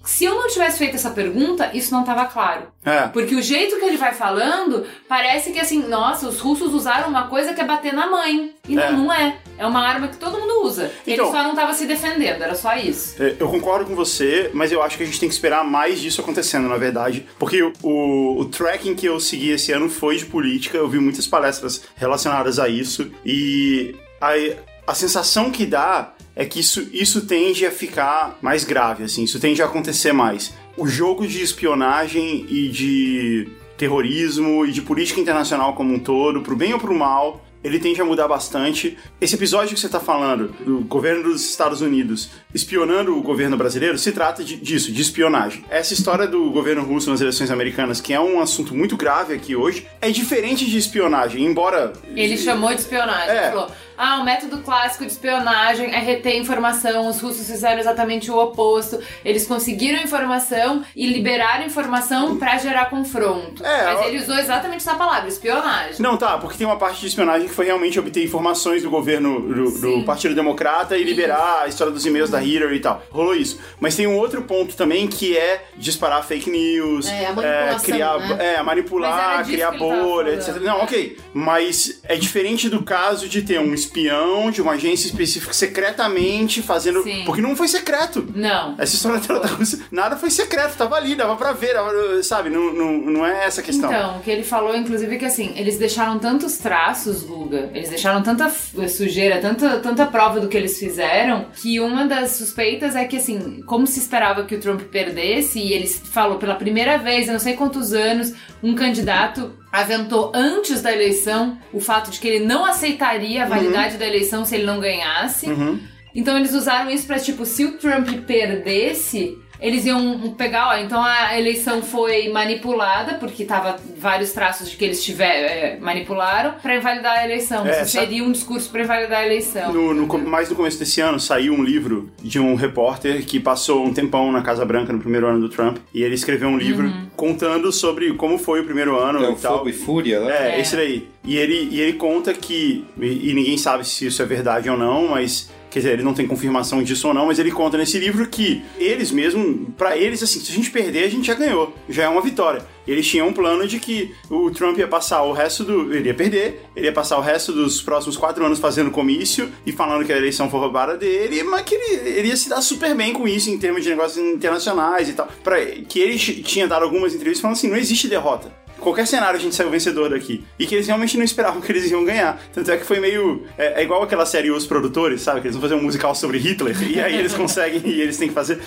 [0.04, 2.68] Se eu não tivesse feito essa pergunta, isso não estava claro.
[2.84, 3.08] É.
[3.08, 7.28] Porque o jeito que ele vai falando, parece que assim, nossa, os russos usaram uma
[7.28, 8.52] coisa que é bater na mãe.
[8.68, 8.90] E É.
[8.90, 9.36] não, não é.
[9.56, 10.90] É uma arma que todo mundo usa.
[11.06, 13.22] Então- ele só não tava se defendendo, era só isso.
[13.22, 16.00] É, Eu concordo com você, mas eu acho que a gente tem que esperar mais
[16.00, 17.26] disso acontecendo, na verdade.
[17.38, 20.98] Porque o, o, o tracking que eu segui esse ano foi de política, eu vi
[20.98, 23.94] muitas palestras relacionadas a isso, e
[24.25, 29.25] a, a sensação que dá é que isso, isso tende a ficar mais grave, assim,
[29.25, 30.55] isso tende a acontecer mais.
[30.77, 36.57] O jogo de espionagem e de terrorismo e de política internacional como um todo, pro
[36.57, 38.97] bem ou pro mal, ele tende a mudar bastante.
[39.20, 43.98] Esse episódio que você está falando, do governo dos Estados Unidos espionando o governo brasileiro,
[43.98, 45.64] se trata de- disso, de espionagem.
[45.68, 49.57] Essa história do governo russo nas eleições americanas, que é um assunto muito grave aqui
[49.57, 51.92] hoje, é diferente de espionagem, embora.
[52.14, 53.30] Ele chamou de espionagem.
[53.30, 53.42] É.
[53.42, 57.09] Ele falou: ah, o método clássico de espionagem é reter informação.
[57.09, 58.98] Os russos fizeram exatamente o oposto.
[59.24, 63.64] Eles conseguiram informação e liberaram informação pra gerar confronto.
[63.64, 65.96] É, Mas ele usou exatamente essa palavra, espionagem.
[66.00, 69.40] Não, tá, porque tem uma parte de espionagem que foi realmente obter informações do governo
[69.40, 70.05] do, do.
[70.05, 73.03] Partido Democrata e liberar a história dos e-mails da Hillary e tal.
[73.11, 73.61] Rolou isso.
[73.80, 78.18] Mas tem um outro ponto também que é disparar fake news, É, a manipulação, criar,
[78.18, 78.55] né?
[78.55, 80.57] é, manipular, criar bolha, etc.
[80.61, 81.18] Não, ok.
[81.32, 87.02] Mas é diferente do caso de ter um espião de uma agência específica secretamente fazendo.
[87.02, 87.22] Sim.
[87.24, 88.26] Porque não foi secreto.
[88.34, 88.74] Não.
[88.78, 92.50] Essa história da da Rússia, nada foi secreto, tava ali, dava pra ver, dava- sabe?
[92.50, 93.90] Não, não, não é essa a questão.
[93.92, 97.88] Então, o que ele falou, inclusive, é que assim, eles deixaram tantos traços, Guga, eles
[97.88, 102.94] deixaram tanta f- sujeira, tanta, tanta prova do que eles fizeram, que uma das suspeitas
[102.96, 106.96] é que, assim, como se esperava que o Trump perdesse, e eles falou pela primeira
[106.98, 108.32] vez, eu não sei quantos anos,
[108.62, 113.97] um candidato aventou antes da eleição o fato de que ele não aceitaria a validade
[113.97, 115.49] da eleição se ele não ganhasse.
[115.49, 115.81] Uhum.
[116.14, 121.02] Então eles usaram isso pra, tipo, se o Trump perdesse, eles iam pegar, ó, então
[121.02, 126.76] a eleição foi manipulada, porque tava vários traços de que eles tiver, é, manipularam, pra
[126.76, 127.66] invalidar a eleição.
[127.66, 129.72] É, seria um discurso pra invalidar a eleição.
[129.72, 133.84] No, no mais no começo desse ano saiu um livro de um repórter que passou
[133.84, 136.84] um tempão na Casa Branca no primeiro ano do Trump e ele escreveu um livro
[136.86, 137.07] Uhum.
[137.16, 139.59] contando sobre como foi o primeiro ano É e tal.
[139.59, 140.50] Fogo e Fúria, né?
[140.52, 140.61] É, É.
[140.61, 141.09] esse daí.
[141.24, 144.76] E ele, e ele conta que, e, e ninguém sabe se isso é verdade ou
[144.76, 147.99] não, mas, quer dizer, ele não tem confirmação disso ou não, mas ele conta nesse
[147.99, 151.75] livro que eles mesmo, pra eles, assim, se a gente perder, a gente já ganhou,
[151.89, 152.64] já é uma vitória.
[152.87, 155.93] Eles tinham um plano de que o Trump ia passar o resto do.
[155.93, 159.72] Ele ia perder, ele ia passar o resto dos próximos quatro anos fazendo comício e
[159.72, 162.95] falando que a eleição foi roubada dele, mas que ele, ele ia se dar super
[162.95, 165.27] bem com isso em termos de negócios internacionais e tal.
[165.43, 169.43] Pra, que ele tinha dado algumas entrevistas falando assim: não existe derrota qualquer cenário a
[169.43, 170.45] gente saiu vencedor daqui.
[170.59, 172.41] E que eles realmente não esperavam que eles iam ganhar.
[172.53, 173.45] Tanto é que foi meio.
[173.59, 175.41] É, é igual aquela série Os Produtores, sabe?
[175.41, 178.28] Que eles vão fazer um musical sobre Hitler e aí eles conseguem e eles têm
[178.28, 178.61] que fazer.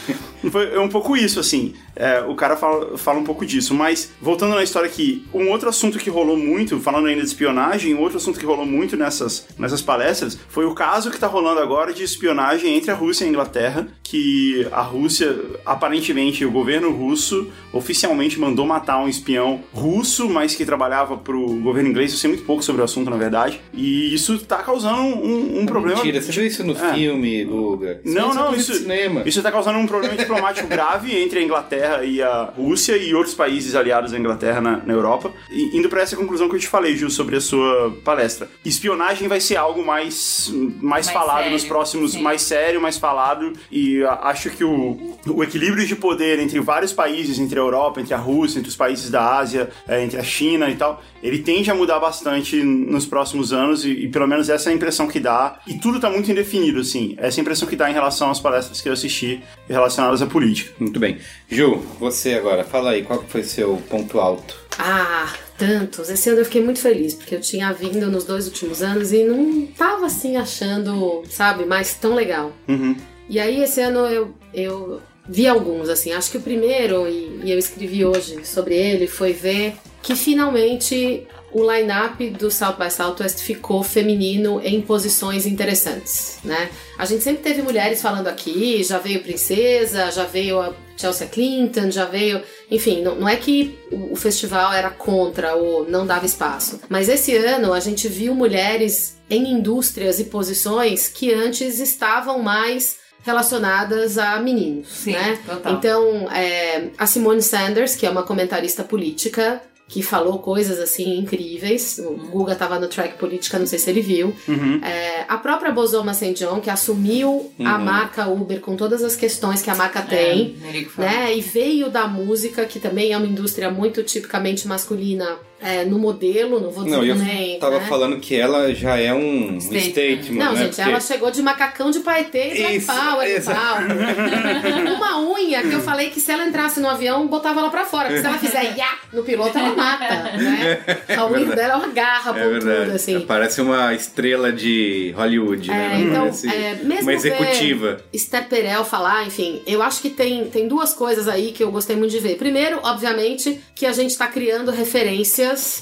[0.51, 1.73] Foi, é um pouco isso, assim.
[1.95, 3.73] É, o cara fala, fala um pouco disso.
[3.73, 7.93] Mas, voltando na história aqui, um outro assunto que rolou muito, falando ainda de espionagem,
[7.93, 11.59] um outro assunto que rolou muito nessas, nessas palestras foi o caso que tá rolando
[11.59, 16.91] agora de espionagem entre a Rússia e a Inglaterra, que a Rússia, aparentemente, o governo
[16.91, 22.11] russo oficialmente mandou matar um espião russo, mas que trabalhava pro governo inglês.
[22.11, 23.59] Eu sei muito pouco sobre o assunto, na verdade.
[23.73, 25.97] E isso tá causando um, um problema.
[25.97, 26.93] Mentira, você viu isso no É.
[26.93, 28.01] filme, Guga?
[28.05, 29.23] Não, não, coisa isso, cinema.
[29.25, 33.33] isso tá causando um problema diplomático grave entre a Inglaterra e a Rússia e outros
[33.35, 35.31] países aliados à Inglaterra na, na Europa.
[35.51, 38.49] E indo pra essa conclusão que eu te falei, Ju, sobre a sua palestra.
[38.65, 42.21] Espionagem vai ser algo mais, mais, Mais falado sério, nos próximos, sim.
[42.21, 43.53] mais sério, mais falado.
[43.71, 47.99] E a- acho que o, o equilíbrio de poder entre vários países, entre a Europa,
[48.01, 51.39] entre a Rússia, entre os países da Ásia, eh, entre a China e tal, ele
[51.39, 55.07] tende a mudar bastante nos próximos anos e, e pelo menos essa é a impressão
[55.07, 55.59] que dá.
[55.67, 57.15] E tudo tá muito indefinido, assim.
[57.17, 60.25] Essa é a impressão que dá em relação às palestras que eu assisti relacionadas à
[60.25, 60.73] política.
[60.79, 61.17] Muito bem.
[61.49, 64.55] Ju, você agora, fala aí, qual foi seu ponto alto?
[64.79, 66.09] Ah, tantos.
[66.09, 69.23] Esse ano eu fiquei muito feliz, porque eu tinha vindo nos dois últimos anos e
[69.23, 72.51] não tava assim achando, sabe, mais tão legal.
[72.67, 72.95] Uhum.
[73.29, 76.11] E aí esse ano eu, eu vi alguns, assim.
[76.11, 81.27] Acho que o primeiro, e, e eu escrevi hoje sobre ele, foi ver que finalmente
[81.51, 86.69] o line-up do South by Southwest ficou feminino em posições interessantes, né?
[86.97, 91.89] A gente sempre teve mulheres falando aqui, já veio Princesa, já veio a Chelsea Clinton,
[91.89, 92.41] já veio...
[92.69, 97.35] Enfim, não, não é que o, festival era contra ou não dava espaço, mas esse
[97.35, 104.39] ano a gente viu mulheres em indústrias e posições que antes estavam mais relacionadas a
[104.39, 105.39] meninos, Sim, né?
[105.45, 105.73] total.
[105.73, 111.97] Então, é, a Simone Sanders, que é uma comentarista política, que falou coisas assim incríveis.
[111.99, 114.35] O Guga tava no track política, não sei se ele viu.
[114.47, 114.83] Uhum.
[114.83, 116.33] É, a própria Bozoma St.
[116.33, 120.57] John, que assumiu a marca Uber com todas as questões que a marca tem.
[120.61, 121.09] É, Merico falou.
[121.09, 121.37] Né?
[121.37, 126.59] E veio da música, que também é uma indústria muito tipicamente masculina é, no modelo,
[126.59, 127.59] não vou dizer Não, eu nem.
[127.59, 127.85] tava né?
[127.87, 129.89] falando que ela já é um Statement.
[129.91, 130.59] statement, Não, né?
[130.63, 133.59] gente, Porque- ela chegou de macacão de paetê e Black Isso, Power exato.
[133.59, 133.77] tal.
[134.95, 138.05] Uma unha que eu falei que se ela entrasse no avião, botava ela pra fora.
[138.07, 140.79] Porque se ela fizer ya no piloto, ela mata, né?
[141.17, 142.91] A unha dela é uma garra É pontuda, verdade.
[142.91, 143.19] assim.
[143.21, 145.91] Parece uma estrela de Hollywood, né?
[145.95, 148.01] É, então, parece é, mesmo uma executiva.
[148.13, 151.95] Esther Perel falar, enfim, eu acho que tem, tem duas coisas aí que eu gostei
[151.95, 152.35] muito de ver.
[152.37, 154.71] Primeiro, obviamente, que a gente tá criando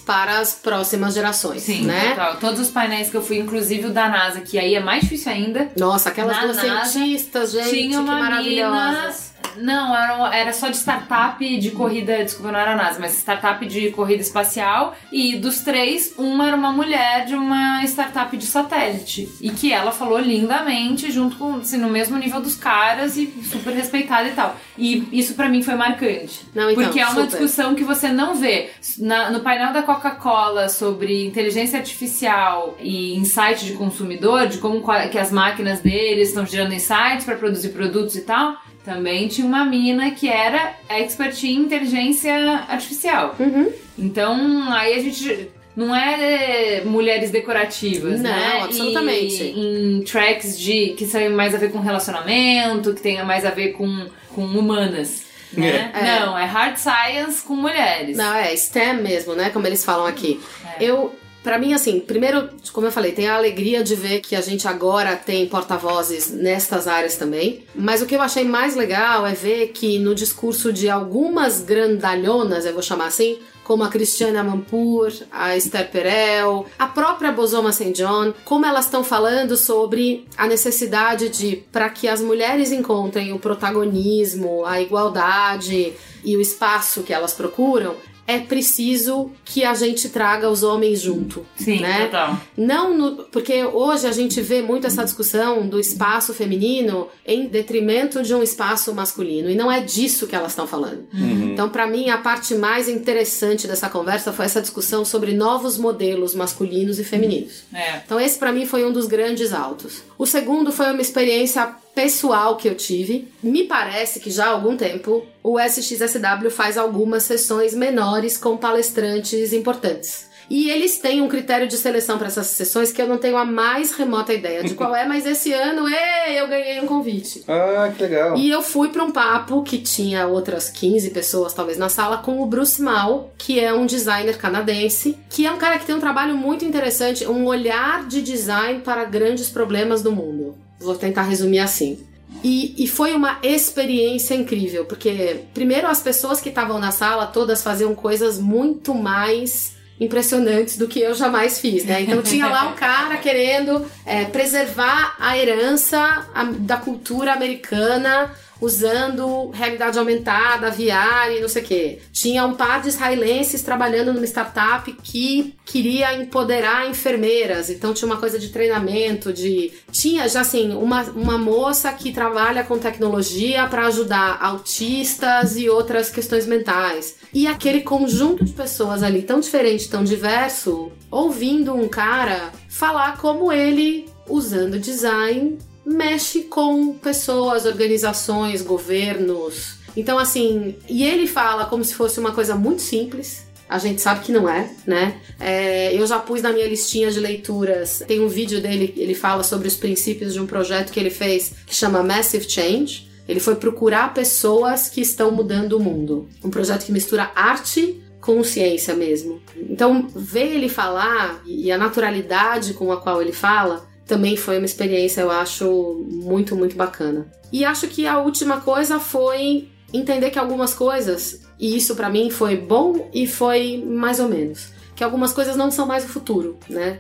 [0.06, 2.10] para as próximas gerações, Sim, né?
[2.10, 2.38] total.
[2.38, 5.32] Todos os painéis que eu fui, inclusive o da NASA, que aí é mais difícil
[5.32, 5.72] ainda.
[5.78, 9.14] Nossa, aquelas duas NASA, cientistas, gente, Tinha que uma mina.
[9.58, 12.24] Não, era, era só de startup de corrida.
[12.24, 14.96] Desculpa, não era a NASA, mas startup de corrida espacial.
[15.12, 19.30] E dos três, uma era uma mulher de uma startup de satélite.
[19.42, 23.74] E que ela falou lindamente, junto com, assim, no mesmo nível dos caras e super
[23.74, 24.56] respeitada e tal.
[24.78, 26.46] E isso pra mim foi marcante.
[26.54, 27.28] Não, então, porque é uma super.
[27.28, 28.70] discussão que você não vê.
[29.00, 35.18] Na- no painel da Coca-Cola sobre inteligência artificial e insight de consumidor, de como que
[35.18, 38.56] as máquinas deles estão gerando insights para produzir produtos e tal,
[38.86, 42.34] também tinha uma mina que era expert em inteligência
[42.70, 43.36] artificial.
[43.40, 43.72] Uhum.
[43.98, 48.62] Então, aí a gente não é mulheres decorativas, Não, né?
[48.64, 49.44] absolutamente.
[49.44, 53.50] E em tracks de que são mais a ver com relacionamento, que tenha mais a
[53.50, 55.26] ver com, com humanas.
[55.52, 55.92] Né?
[55.94, 56.20] É.
[56.20, 58.18] Não, é hard science com mulheres.
[58.18, 59.50] Não, é STEM mesmo, né?
[59.50, 60.40] Como eles falam aqui.
[60.80, 60.84] É.
[60.84, 61.16] Eu,
[61.46, 64.68] Pra mim, assim, primeiro, como eu falei, tem a alegria de ver que a gente
[64.68, 67.64] agora tem porta-vozes nestas áreas também.
[67.76, 72.66] Mas o que eu achei mais legal é ver que no discurso de algumas grandalhonas,
[72.66, 77.92] eu vou chamar assim, como a Cristiana Mampur, a Esther Perel, a própria Bozoma St.
[77.92, 83.38] John, como elas estão falando sobre a necessidade de, para que as mulheres encontrem o
[83.38, 85.94] protagonismo, a igualdade
[86.24, 87.96] e o espaço que elas procuram,
[88.28, 91.46] é preciso que a gente traga os homens junto.
[91.56, 92.06] Sim, né?
[92.06, 92.40] total.
[92.58, 98.24] Não no, porque hoje a gente vê muito essa discussão do espaço feminino em detrimento
[98.24, 101.06] de um espaço masculino e não é disso que elas estão falando.
[101.14, 106.34] Então, para mim, a parte mais interessante dessa conversa foi essa discussão sobre novos modelos
[106.34, 107.64] masculinos e femininos.
[107.74, 108.02] É.
[108.06, 110.02] Então, esse para mim foi um dos grandes altos.
[110.18, 113.30] O segundo foi uma experiência pessoal que eu tive.
[113.42, 119.54] Me parece que já há algum tempo o SXSW faz algumas sessões menores com palestrantes
[119.54, 120.30] importantes.
[120.50, 123.46] E eles têm um critério de seleção para essas sessões que eu não tenho a
[123.46, 127.44] mais remota ideia de qual é, mas esse ano, eu ganhei um convite.
[127.48, 128.38] Ah, que legal.
[128.38, 132.42] E eu fui para um papo que tinha outras 15 pessoas, talvez, na sala, com
[132.42, 136.00] o Bruce Mal, que é um designer canadense, que é um cara que tem um
[136.00, 140.56] trabalho muito interessante, um olhar de design para grandes problemas do mundo.
[140.80, 142.06] Vou tentar resumir assim.
[142.44, 147.64] E, e foi uma experiência incrível, porque, primeiro, as pessoas que estavam na sala todas
[147.64, 152.02] faziam coisas muito mais impressionantes do que eu jamais fiz, né?
[152.02, 156.28] Então tinha lá um cara querendo é, preservar a herança
[156.60, 158.32] da cultura americana
[158.66, 162.00] usando realidade aumentada, VR e não sei o quê.
[162.12, 168.18] Tinha um par de israelenses trabalhando numa startup que queria empoderar enfermeiras, então tinha uma
[168.18, 173.88] coisa de treinamento, de tinha já assim uma, uma moça que trabalha com tecnologia para
[173.88, 177.16] ajudar autistas e outras questões mentais.
[177.34, 183.52] E aquele conjunto de pessoas ali tão diferente, tão diverso, ouvindo um cara falar como
[183.52, 189.76] ele usando design mexe com pessoas, organizações, governos.
[189.96, 193.46] Então, assim, e ele fala como se fosse uma coisa muito simples.
[193.68, 195.20] A gente sabe que não é, né?
[195.40, 198.04] É, eu já pus na minha listinha de leituras.
[198.08, 201.54] Tem um vídeo dele, ele fala sobre os princípios de um projeto que ele fez
[201.66, 203.10] que chama Massive Change.
[203.28, 206.30] Ele foi procurar pessoas que estão mudando o mundo.
[206.44, 209.42] Um projeto que mistura arte com ciência mesmo.
[209.56, 214.66] Então, ver ele falar e a naturalidade com a qual ele fala também foi uma
[214.66, 217.28] experiência, eu acho, muito, muito bacana.
[217.52, 222.30] E acho que a última coisa foi entender que algumas coisas, e isso pra mim
[222.30, 226.58] foi bom e foi mais ou menos, que algumas coisas não são mais o futuro,
[226.70, 227.00] né?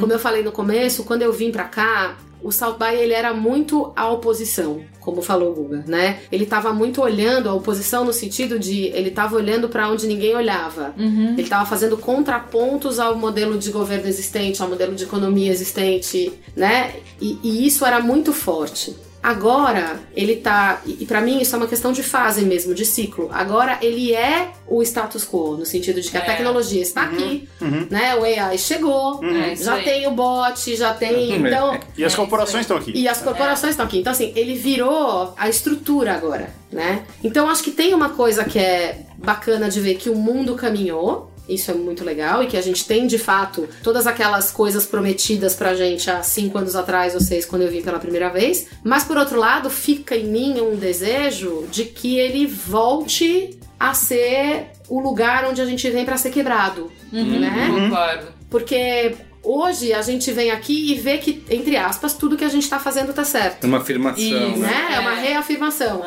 [0.00, 3.32] Como eu falei no começo, quando eu vim pra cá, o South by ele era
[3.34, 6.20] muito a oposição, como falou o Guga, né?
[6.30, 10.34] Ele tava muito olhando a oposição no sentido de ele tava olhando pra onde ninguém
[10.34, 10.94] olhava.
[11.38, 16.94] Ele tava fazendo contrapontos ao modelo de governo existente, ao modelo de economia existente, né?
[17.20, 18.94] E, e isso era muito forte.
[19.22, 23.28] Agora ele tá, e pra mim isso é uma questão de fase mesmo, de ciclo.
[23.32, 26.24] Agora ele é o status quo, no sentido de que a É.
[26.24, 27.48] tecnologia está aqui,
[27.90, 28.14] né?
[28.14, 31.36] O AI chegou, É isso já tem o bot, já tem.
[31.36, 32.92] Então, E as É, corporações estão aqui.
[32.94, 33.98] e as corporações estão aqui.
[33.98, 37.02] Então, assim, ele virou a estrutura agora, né?
[37.24, 41.32] Então, acho que tem uma coisa que é bacana de ver que o mundo caminhou.
[41.48, 45.54] Isso é muito legal e que a gente tem de fato todas aquelas coisas prometidas
[45.54, 48.66] pra gente há cinco anos atrás ou seis, quando eu vim pela primeira vez.
[48.82, 54.70] Mas por outro lado, fica em mim um desejo de que ele volte a ser
[54.88, 57.68] o lugar onde a gente vem pra ser quebrado, né?
[57.68, 58.26] Concordo.
[58.48, 59.14] Porque
[59.46, 62.78] hoje a gente vem aqui e vê que, entre aspas, tudo que a gente tá
[62.78, 63.64] fazendo tá certo.
[63.64, 64.58] Uma afirmação, Isso.
[64.58, 64.66] né?
[64.68, 64.94] Né?
[64.96, 65.20] É uma É.
[65.28, 66.02] reafirmação.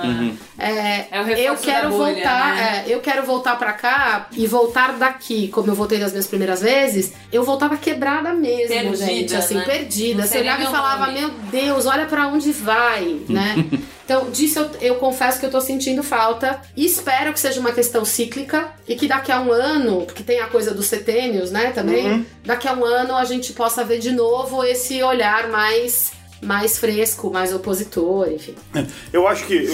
[0.58, 2.84] É, É o reforço eu quero da bolha, voltar, né?
[2.88, 6.62] é, eu quero voltar para cá e voltar daqui, como eu voltei das minhas primeiras
[6.62, 9.64] vezes, eu voltava quebrada mesmo, Perdida, gente, assim, né?
[9.66, 10.26] perdida.
[10.28, 11.20] Você olhava e meu falava, nome.
[11.20, 13.56] meu Deus, olha para onde vai, né?
[14.10, 17.72] Então, disso eu, eu confesso que eu tô sentindo falta e espero que seja uma
[17.72, 21.70] questão cíclica e que daqui a um ano, porque tem a coisa dos setênios, né,
[21.70, 26.12] também, daqui a um ano a gente possa ver de novo esse olhar mais
[26.42, 28.56] mais fresco, mais opositor, enfim.
[29.12, 29.68] Eu acho que,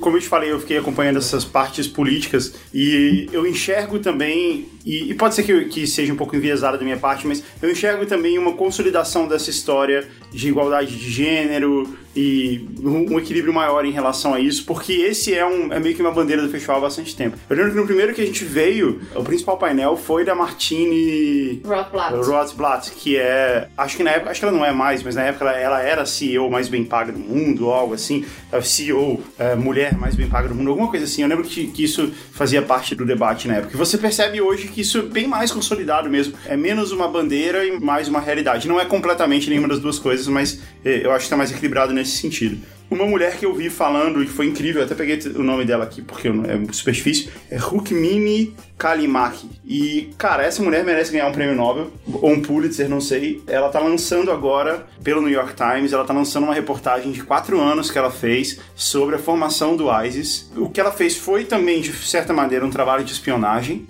[0.00, 5.10] como eu te falei, eu fiquei acompanhando essas partes políticas e eu enxergo também, e,
[5.10, 8.06] e pode ser que, que seja um pouco enviesada da minha parte, mas eu enxergo
[8.06, 14.34] também uma consolidação dessa história de igualdade de gênero e um, equilíbrio maior em relação
[14.34, 17.14] a isso, porque esse é, um, é meio que uma bandeira do festival há bastante
[17.14, 17.36] tempo.
[17.48, 21.62] Eu lembro que no primeiro que a gente veio, o principal painel foi da Martine
[21.64, 22.14] Rothblatt.
[22.14, 23.68] Rothblatt, que é.
[23.76, 24.30] Acho que na época.
[24.30, 26.84] Acho que ela não é mais, mas na época ela, ela era CEO mais bem
[26.84, 28.24] paga do mundo, algo assim.
[28.50, 31.22] A CEO, é, mulher mais bem paga do mundo, alguma coisa assim.
[31.22, 33.74] Eu lembro que, que isso fazia parte do debate na época.
[33.74, 36.34] E você percebe hoje que isso é bem mais consolidado mesmo.
[36.46, 38.68] É menos uma bandeira e mais uma realidade.
[38.68, 41.92] Não é completamente nenhuma das duas coisas, mas eh, eu acho que tá mais equilibrado
[41.92, 42.58] nesse sentido.
[42.90, 45.84] Uma mulher que eu vi falando e que foi incrível, até peguei o nome dela
[45.84, 49.48] aqui porque é super difícil, é Rukmini Kalimaki.
[49.64, 53.42] E, cara, essa mulher merece ganhar um prêmio Nobel, ou um Pulitzer, não sei.
[53.46, 57.60] Ela tá lançando agora, pelo New York Times, ela tá lançando uma reportagem de quatro
[57.60, 60.50] anos que ela fez sobre a formação do ISIS.
[60.56, 63.86] O que ela fez foi também, de certa maneira, um trabalho de espionagem.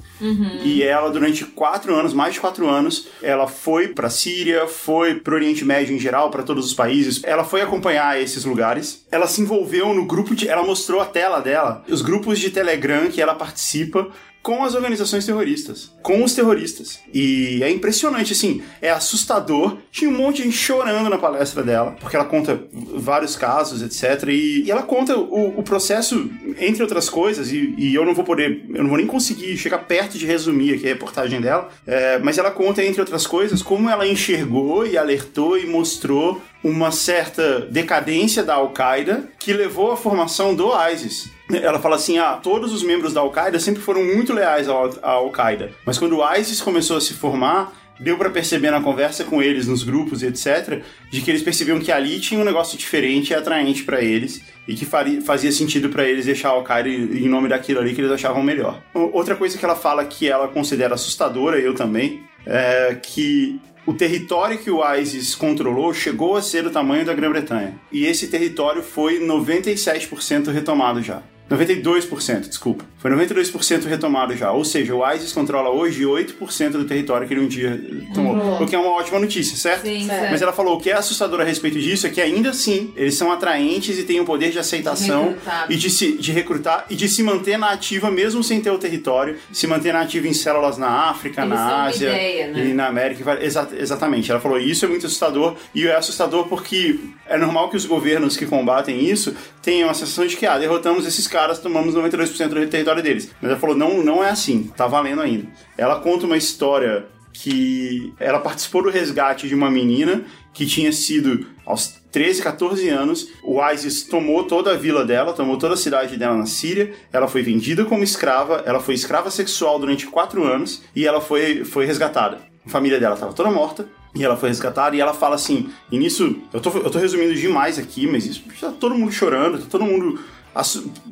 [0.62, 5.36] E ela, durante quatro anos, mais de quatro anos, ela foi pra Síria, foi pro
[5.36, 7.22] Oriente Médio em geral, pra todos os países.
[7.24, 8.89] Ela foi acompanhar esses lugares.
[9.10, 10.48] Ela se envolveu no grupo de.
[10.48, 14.08] Ela mostrou a tela dela, os grupos de Telegram que ela participa
[14.42, 17.00] com as organizações terroristas, com os terroristas.
[17.12, 19.76] E é impressionante, assim, é assustador.
[19.92, 24.28] Tinha um monte de gente chorando na palestra dela, porque ela conta vários casos, etc.
[24.28, 28.24] E, e ela conta o, o processo, entre outras coisas, e, e eu não vou
[28.24, 32.18] poder, eu não vou nem conseguir chegar perto de resumir aqui a reportagem dela, é,
[32.18, 37.60] mas ela conta, entre outras coisas, como ela enxergou e alertou e mostrou uma certa
[37.60, 41.30] decadência da Al-Qaeda que levou à formação do ISIS.
[41.56, 44.72] Ela fala assim: ah, todos os membros da Al-Qaeda sempre foram muito leais à
[45.10, 49.42] Al-Qaeda, mas quando o ISIS começou a se formar, deu pra perceber na conversa com
[49.42, 50.80] eles, nos grupos, etc.,
[51.10, 54.74] de que eles percebiam que ali tinha um negócio diferente e atraente pra eles e
[54.74, 58.10] que faria- fazia sentido pra eles deixar a Al-Qaeda em nome daquilo ali que eles
[58.12, 58.80] achavam melhor.
[58.94, 63.92] O- Outra coisa que ela fala que ela considera assustadora, eu também, é que o
[63.92, 67.74] território que o ISIS controlou chegou a ser o tamanho da Grã-Bretanha.
[67.92, 71.22] E esse território foi 97% retomado já.
[71.50, 72.84] 92%, desculpa.
[72.98, 74.52] Foi 92% retomado já.
[74.52, 77.80] Ou seja, o ISIS controla hoje 8% do território que ele um dia
[78.14, 78.62] tomou.
[78.62, 79.82] O que é uma ótima notícia, certo?
[79.82, 80.30] Sim, Certo.
[80.30, 83.14] Mas ela falou o que é assustador a respeito disso é que ainda assim eles
[83.14, 85.66] são atraentes e têm o poder de aceitação Recrutar.
[85.70, 88.78] e de se de recrutar e de se manter na ativa mesmo sem ter o
[88.78, 92.66] território, se manter na ativa em células na África, Eles na Ásia ideia, né?
[92.66, 93.38] e na América.
[93.42, 94.30] exa- exatamente.
[94.30, 98.36] Ela falou isso é muito assustador e é assustador porque é normal que os governos
[98.36, 102.66] que combatem isso tenham a sensação de que ah, derrotamos esses caras, tomamos 92% do
[102.66, 103.30] território deles.
[103.40, 104.70] Mas ela falou não, não é assim.
[104.76, 105.46] Tá valendo ainda.
[105.76, 111.46] Ela conta uma história que ela participou do resgate de uma menina que tinha sido
[111.64, 116.16] aos 13, 14 anos, o ISIS tomou toda a vila dela, tomou toda a cidade
[116.16, 120.82] dela na Síria, ela foi vendida como escrava, ela foi escrava sexual durante 4 anos
[120.94, 122.38] e ela foi, foi resgatada.
[122.66, 125.96] A família dela estava toda morta, e ela foi resgatada, e ela fala assim, e
[125.96, 129.66] nisso, eu tô, eu tô resumindo demais aqui, mas isso, tá todo mundo chorando, tá
[129.70, 130.18] todo mundo...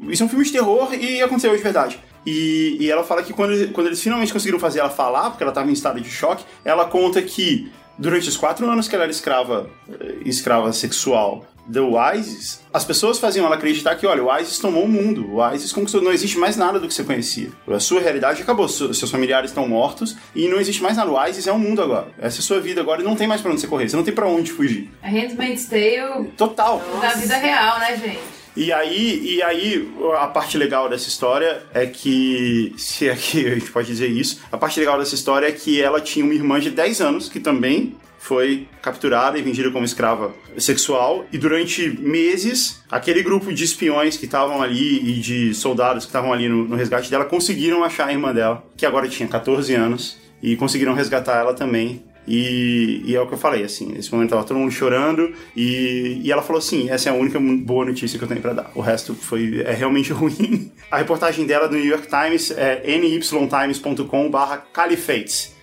[0.09, 1.99] Isso é um filme de terror e aconteceu de verdade.
[2.27, 5.51] E, e ela fala que quando, quando eles finalmente conseguiram fazer ela falar, porque ela
[5.51, 9.11] estava em estado de choque, ela conta que durante os quatro anos que ela era
[9.11, 14.59] escrava, eh, escrava sexual do ISIS, as pessoas faziam ela acreditar que, olha, o ISIS
[14.59, 17.51] tomou o mundo, o ISIS conquistou, não existe mais nada do que você conhecia.
[17.67, 21.11] A sua realidade acabou, seus familiares estão mortos e não existe mais nada.
[21.11, 22.09] O ISIS é o mundo agora.
[22.19, 23.97] Essa é a sua vida agora e não tem mais pra onde você correr, você
[23.97, 24.91] não tem pra onde fugir.
[25.03, 26.83] A Handmaid's Tale Total.
[27.03, 28.38] da vida real, né, gente?
[28.59, 29.89] E aí, e aí,
[30.19, 34.41] a parte legal dessa história é que, se é que a gente pode dizer isso,
[34.51, 37.39] a parte legal dessa história é que ela tinha uma irmã de 10 anos que
[37.39, 44.17] também foi capturada e vendida como escrava sexual e durante meses aquele grupo de espiões
[44.17, 48.09] que estavam ali e de soldados que estavam ali no, no resgate dela conseguiram achar
[48.09, 52.03] a irmã dela, que agora tinha 14 anos, e conseguiram resgatar ela também.
[52.29, 56.21] E, e é o que eu falei, assim, nesse momento tava todo mundo chorando e,
[56.23, 58.71] e ela falou assim, essa é a única boa notícia que eu tenho pra dar.
[58.75, 60.71] O resto foi é realmente ruim.
[60.91, 65.57] A reportagem dela do New York Times é nytimes.com barra califates.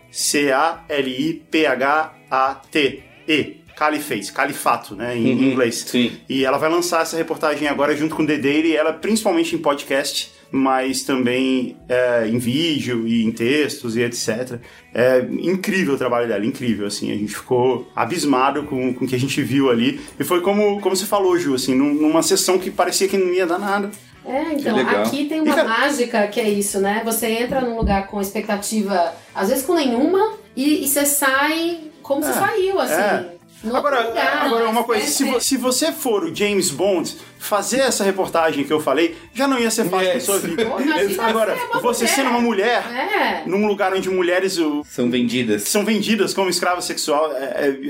[2.26, 3.66] C-A-L-I-P-H-A-T-E.
[3.76, 5.84] Califates, califato, né, em Uhum, inglês.
[5.86, 6.14] sim.
[6.30, 10.32] E ela vai lançar essa reportagem agora junto com The Daily, ela principalmente em podcast,
[10.52, 14.60] mas também é, em vídeo e em textos e etc.
[14.94, 19.16] É incrível o trabalho dela, incrível, assim, a gente ficou abismado com, com o que
[19.16, 20.00] a gente viu ali.
[20.20, 23.34] E foi como, como você falou, Ju, assim, num- numa sessão que parecia que não
[23.34, 23.92] ia dar nada.
[24.28, 27.02] É, então, aqui tem uma mágica que é isso, né?
[27.06, 32.24] Você entra num lugar com expectativa, às vezes com nenhuma, e, e você sai como
[32.24, 32.94] você É, saiu, assim.
[32.94, 33.36] é.
[33.64, 34.46] no Agora, lugar.
[34.46, 38.04] agora uma mas coisa, é se, vo- se você for o James Bond, fazer essa
[38.04, 40.24] reportagem que eu falei, já não ia ser fácil pra Yes.
[40.24, 40.64] sua vida.
[41.22, 42.16] Agora, você é uma você mulher.
[42.16, 43.44] sendo uma mulher, É.
[43.46, 45.64] num lugar onde mulheres uh, São vendidas.
[45.64, 47.44] são vendidas como escrava sexual, é,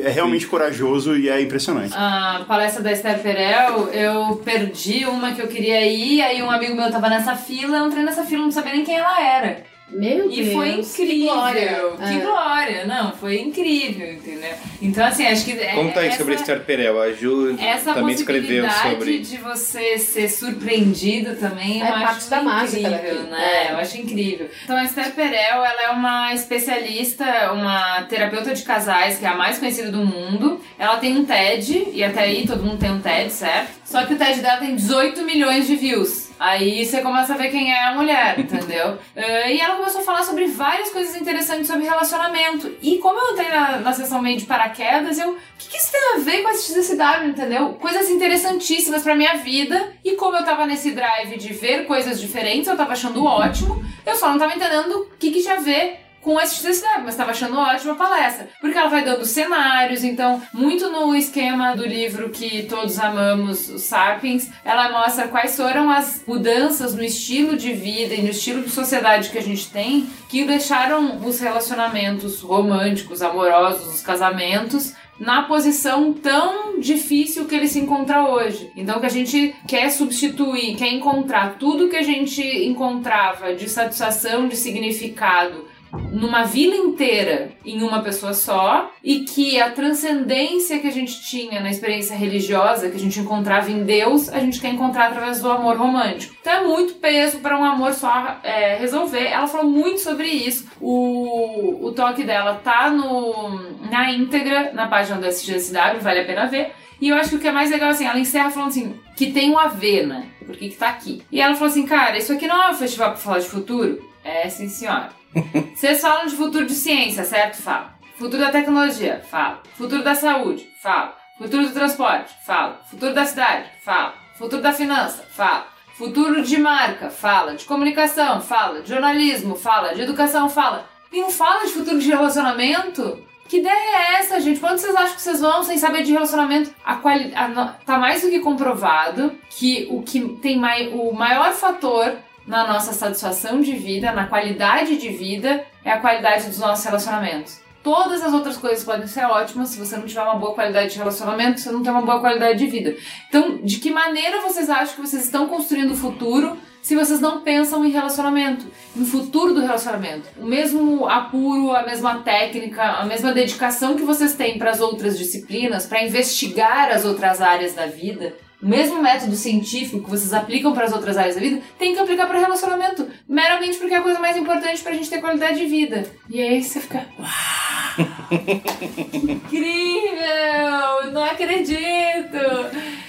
[0.03, 1.93] é- é realmente corajoso e é impressionante.
[1.95, 6.75] A palestra da Esther Perel, eu perdi uma que eu queria ir, aí um amigo
[6.75, 9.63] meu tava nessa fila, eu entrei nessa fila, não sabia nem quem ela era.
[9.87, 10.53] Meu E Deus.
[10.53, 11.33] foi que incrível.
[11.35, 11.79] glória.
[11.97, 12.19] Que É.
[12.19, 12.85] glória.
[12.85, 14.53] Não, foi incrível, entendeu?
[14.81, 15.51] Então, assim, acho que.
[15.51, 16.99] é- Conta aí essa, sobre Esther Perel.
[17.01, 19.19] A Ju Essa também escreveu possibilidade sobre.
[19.19, 22.89] de você ser surpreendido também, É eu parte acho da incrível, mágica
[23.29, 23.65] né?
[23.67, 23.71] É.
[23.73, 24.49] Eu acho incrível.
[24.63, 29.35] Então, a Esther Perel, ela é uma especialista, uma terapeuta de casais, que é a
[29.35, 30.59] mais conhecida do mundo.
[30.79, 33.69] Ela tem um TED, e até aí todo mundo tem um TED, certo?
[33.85, 36.24] Só que o TED dela tem 18 milhões de views.
[36.39, 38.97] Aí você começa a ver quem é a mulher, entendeu?
[39.15, 42.73] Eh, e ela começou a falar sobre várias coisas interessantes sobre relacionamento.
[42.81, 45.31] E como eu entrei na, na sessão meio de paraquedas, eu.
[45.31, 47.69] O que, que isso tem a ver com a XSW, entendeu?
[47.73, 49.93] Coisas interessantíssimas pra minha vida.
[50.03, 53.83] E como eu tava nesse drive de ver coisas diferentes, eu tava achando ótimo.
[54.05, 57.13] Eu só não tava entendendo o que, que tinha a ver com essa necessidade, mas
[57.13, 58.49] estava achando ótima a palestra.
[58.59, 63.77] Porque ela vai dando cenários, então, muito no esquema do livro que todos amamos, o
[63.77, 68.71] Sapiens, ela mostra quais foram as mudanças no estilo de vida e no estilo de
[68.71, 76.11] sociedade que a gente tem que deixaram os relacionamentos românticos, amorosos, os casamentos na posição
[76.11, 78.71] tão difícil que ele se encontra hoje.
[78.75, 84.47] Então que a gente quer substituir, quer encontrar tudo que a gente encontrava de satisfação,
[84.47, 85.74] de significado
[86.11, 91.59] numa vila inteira em uma pessoa só e que a transcendência que a gente tinha
[91.59, 95.49] na experiência religiosa, que a gente encontrava em Deus, a gente quer encontrar através do
[95.49, 96.35] amor romântico.
[96.39, 99.25] Então é muito peso para um amor só é, resolver.
[99.25, 100.67] Ela falou muito sobre isso.
[100.79, 106.47] O, o toque dela tá no, na íntegra na página do SGSW, vale a pena
[106.47, 106.71] ver.
[106.99, 109.31] E eu acho que o que é mais legal, assim, ela encerra falando assim, que
[109.31, 110.27] tem um a ver, né?
[110.45, 111.23] Por que que tá aqui?
[111.31, 114.01] E ela falou assim, cara, isso aqui não é um festival pra falar de futuro?
[114.23, 115.09] É, sim, senhora.
[115.75, 117.61] Vocês falam de futuro de ciência, certo?
[117.61, 117.93] Fala.
[118.17, 119.21] Futuro da tecnologia?
[119.29, 119.61] Fala.
[119.75, 120.69] Futuro da saúde?
[120.81, 121.17] Fala.
[121.37, 122.33] Futuro do transporte?
[122.45, 122.79] Fala.
[122.89, 123.69] Futuro da cidade?
[123.83, 124.13] Fala.
[124.37, 125.23] Futuro da finança?
[125.29, 125.67] Fala.
[125.97, 127.09] Futuro de marca?
[127.09, 127.55] Fala.
[127.55, 128.41] De comunicação?
[128.41, 128.81] Fala.
[128.81, 129.55] De jornalismo?
[129.55, 129.93] Fala.
[129.93, 130.49] De educação?
[130.49, 130.87] Fala.
[131.11, 133.25] E não fala de futuro de relacionamento?
[133.47, 134.63] Que ideia é essa, gente?
[134.65, 136.73] Onde vocês acham que vocês vão sem saber de relacionamento?
[136.83, 141.53] A quali a tá mais do que comprovado que o que tem mai o maior
[141.53, 142.11] fator
[142.47, 147.59] na nossa satisfação de vida, na qualidade de vida, é a qualidade dos nossos relacionamentos.
[147.83, 150.97] Todas as outras coisas podem ser ótimas, se você não tiver uma boa qualidade de
[150.97, 152.95] relacionamento, você não tem uma boa qualidade de vida.
[153.29, 157.41] Então, de que maneira vocês acham que vocês estão construindo o futuro se vocês não
[157.41, 158.65] pensam em relacionamento,
[158.95, 160.27] no futuro do relacionamento?
[160.37, 165.15] O mesmo apuro, a mesma técnica, a mesma dedicação que vocês têm para as outras
[165.15, 168.33] disciplinas, para investigar as outras áreas da vida,
[168.65, 171.99] o mesmo método científico que vocês aplicam para as outras áreas da vida, tem que
[171.99, 175.59] aplicar para relacionamento, meramente porque é a coisa mais importante para a gente ter qualidade
[175.59, 176.03] de vida.
[176.27, 178.07] E aí você fica, uau!
[179.13, 181.11] Incrível!
[181.13, 181.77] Não acredito!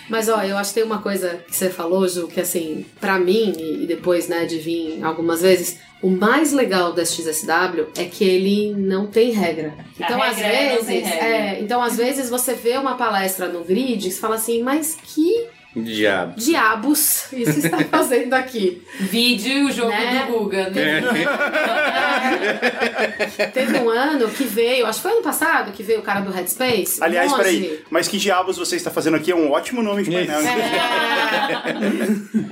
[0.09, 3.19] Mas ó, eu acho que tem uma coisa que você falou, Ju, que assim, pra
[3.19, 3.53] mim,
[3.83, 8.75] e depois, né, de vir algumas vezes, o mais legal do SXSW é que ele
[8.75, 9.75] não tem regra.
[9.99, 13.65] Então, às regra é não vezes, é, então às vezes você vê uma palestra no
[13.65, 15.47] grid e fala assim, mas que
[15.77, 16.35] Diabo.
[16.37, 18.83] diabos isso está fazendo aqui?
[18.99, 20.25] Vídeo, o jogo Né?
[20.27, 21.03] do Guga, né?
[23.53, 26.31] Teve um ano que veio, acho que foi ano passado que veio o cara do
[26.31, 26.99] Headspace.
[27.03, 27.43] Aliás, Monge.
[27.43, 30.41] peraí, mas que diabos você está fazendo aqui é um ótimo nome de painel.
[30.43, 30.55] né?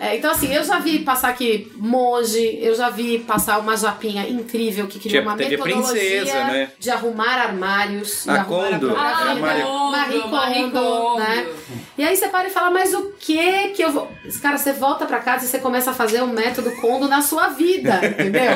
[0.01, 0.09] É.
[0.11, 4.29] É, então, assim, eu já vi passar aqui monge, eu já vi passar uma japinha
[4.29, 6.71] incrível que queria Tinha- uma metodologia princesa, né?
[6.79, 8.87] de arrumar armários, Ah, vida.
[8.87, 11.19] Marie- Marie Kondo, Marie Kondo, Kondo.
[11.21, 11.47] né?
[11.99, 14.09] E aí você para e fala, mas o que que eu vou...
[14.43, 17.49] Cara, você volta pra casa e você começa a fazer um método Kondo na sua
[17.49, 18.53] vida, entendeu?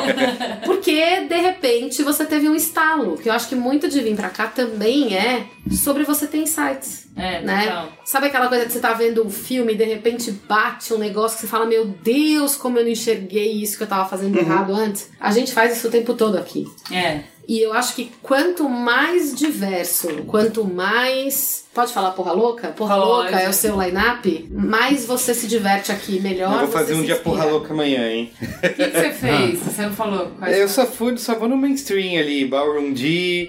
[0.65, 4.29] Porque, de repente, você teve um estalo, que eu acho que muito de vir pra
[4.31, 7.67] cá também é sobre você ter insights É, né?
[7.67, 7.93] total.
[8.05, 11.37] Sabe aquela coisa que você tá vendo um filme e de repente bate um negócio
[11.37, 14.75] que você fala, meu Deus, como eu não enxerguei isso que eu tava fazendo errado
[14.75, 15.11] antes?
[15.21, 16.67] A gente faz isso o tempo todo aqui.
[16.93, 17.21] É.
[17.49, 21.67] E eu acho que quanto mais diverso, quanto mais.
[21.75, 22.69] Pode falar porra louca?
[22.69, 23.07] Porra Pode.
[23.07, 26.53] louca é o seu line-up, mais você se diverte aqui, melhor.
[26.53, 27.21] Eu vou você fazer um dia inspira.
[27.37, 28.33] porra louca amanhã, hein?
[28.43, 29.59] O que, que você fez?
[29.61, 30.33] Você não falou?
[30.39, 33.49] Quais Eu só fui, só vou no mainstream ali, Ballroom D,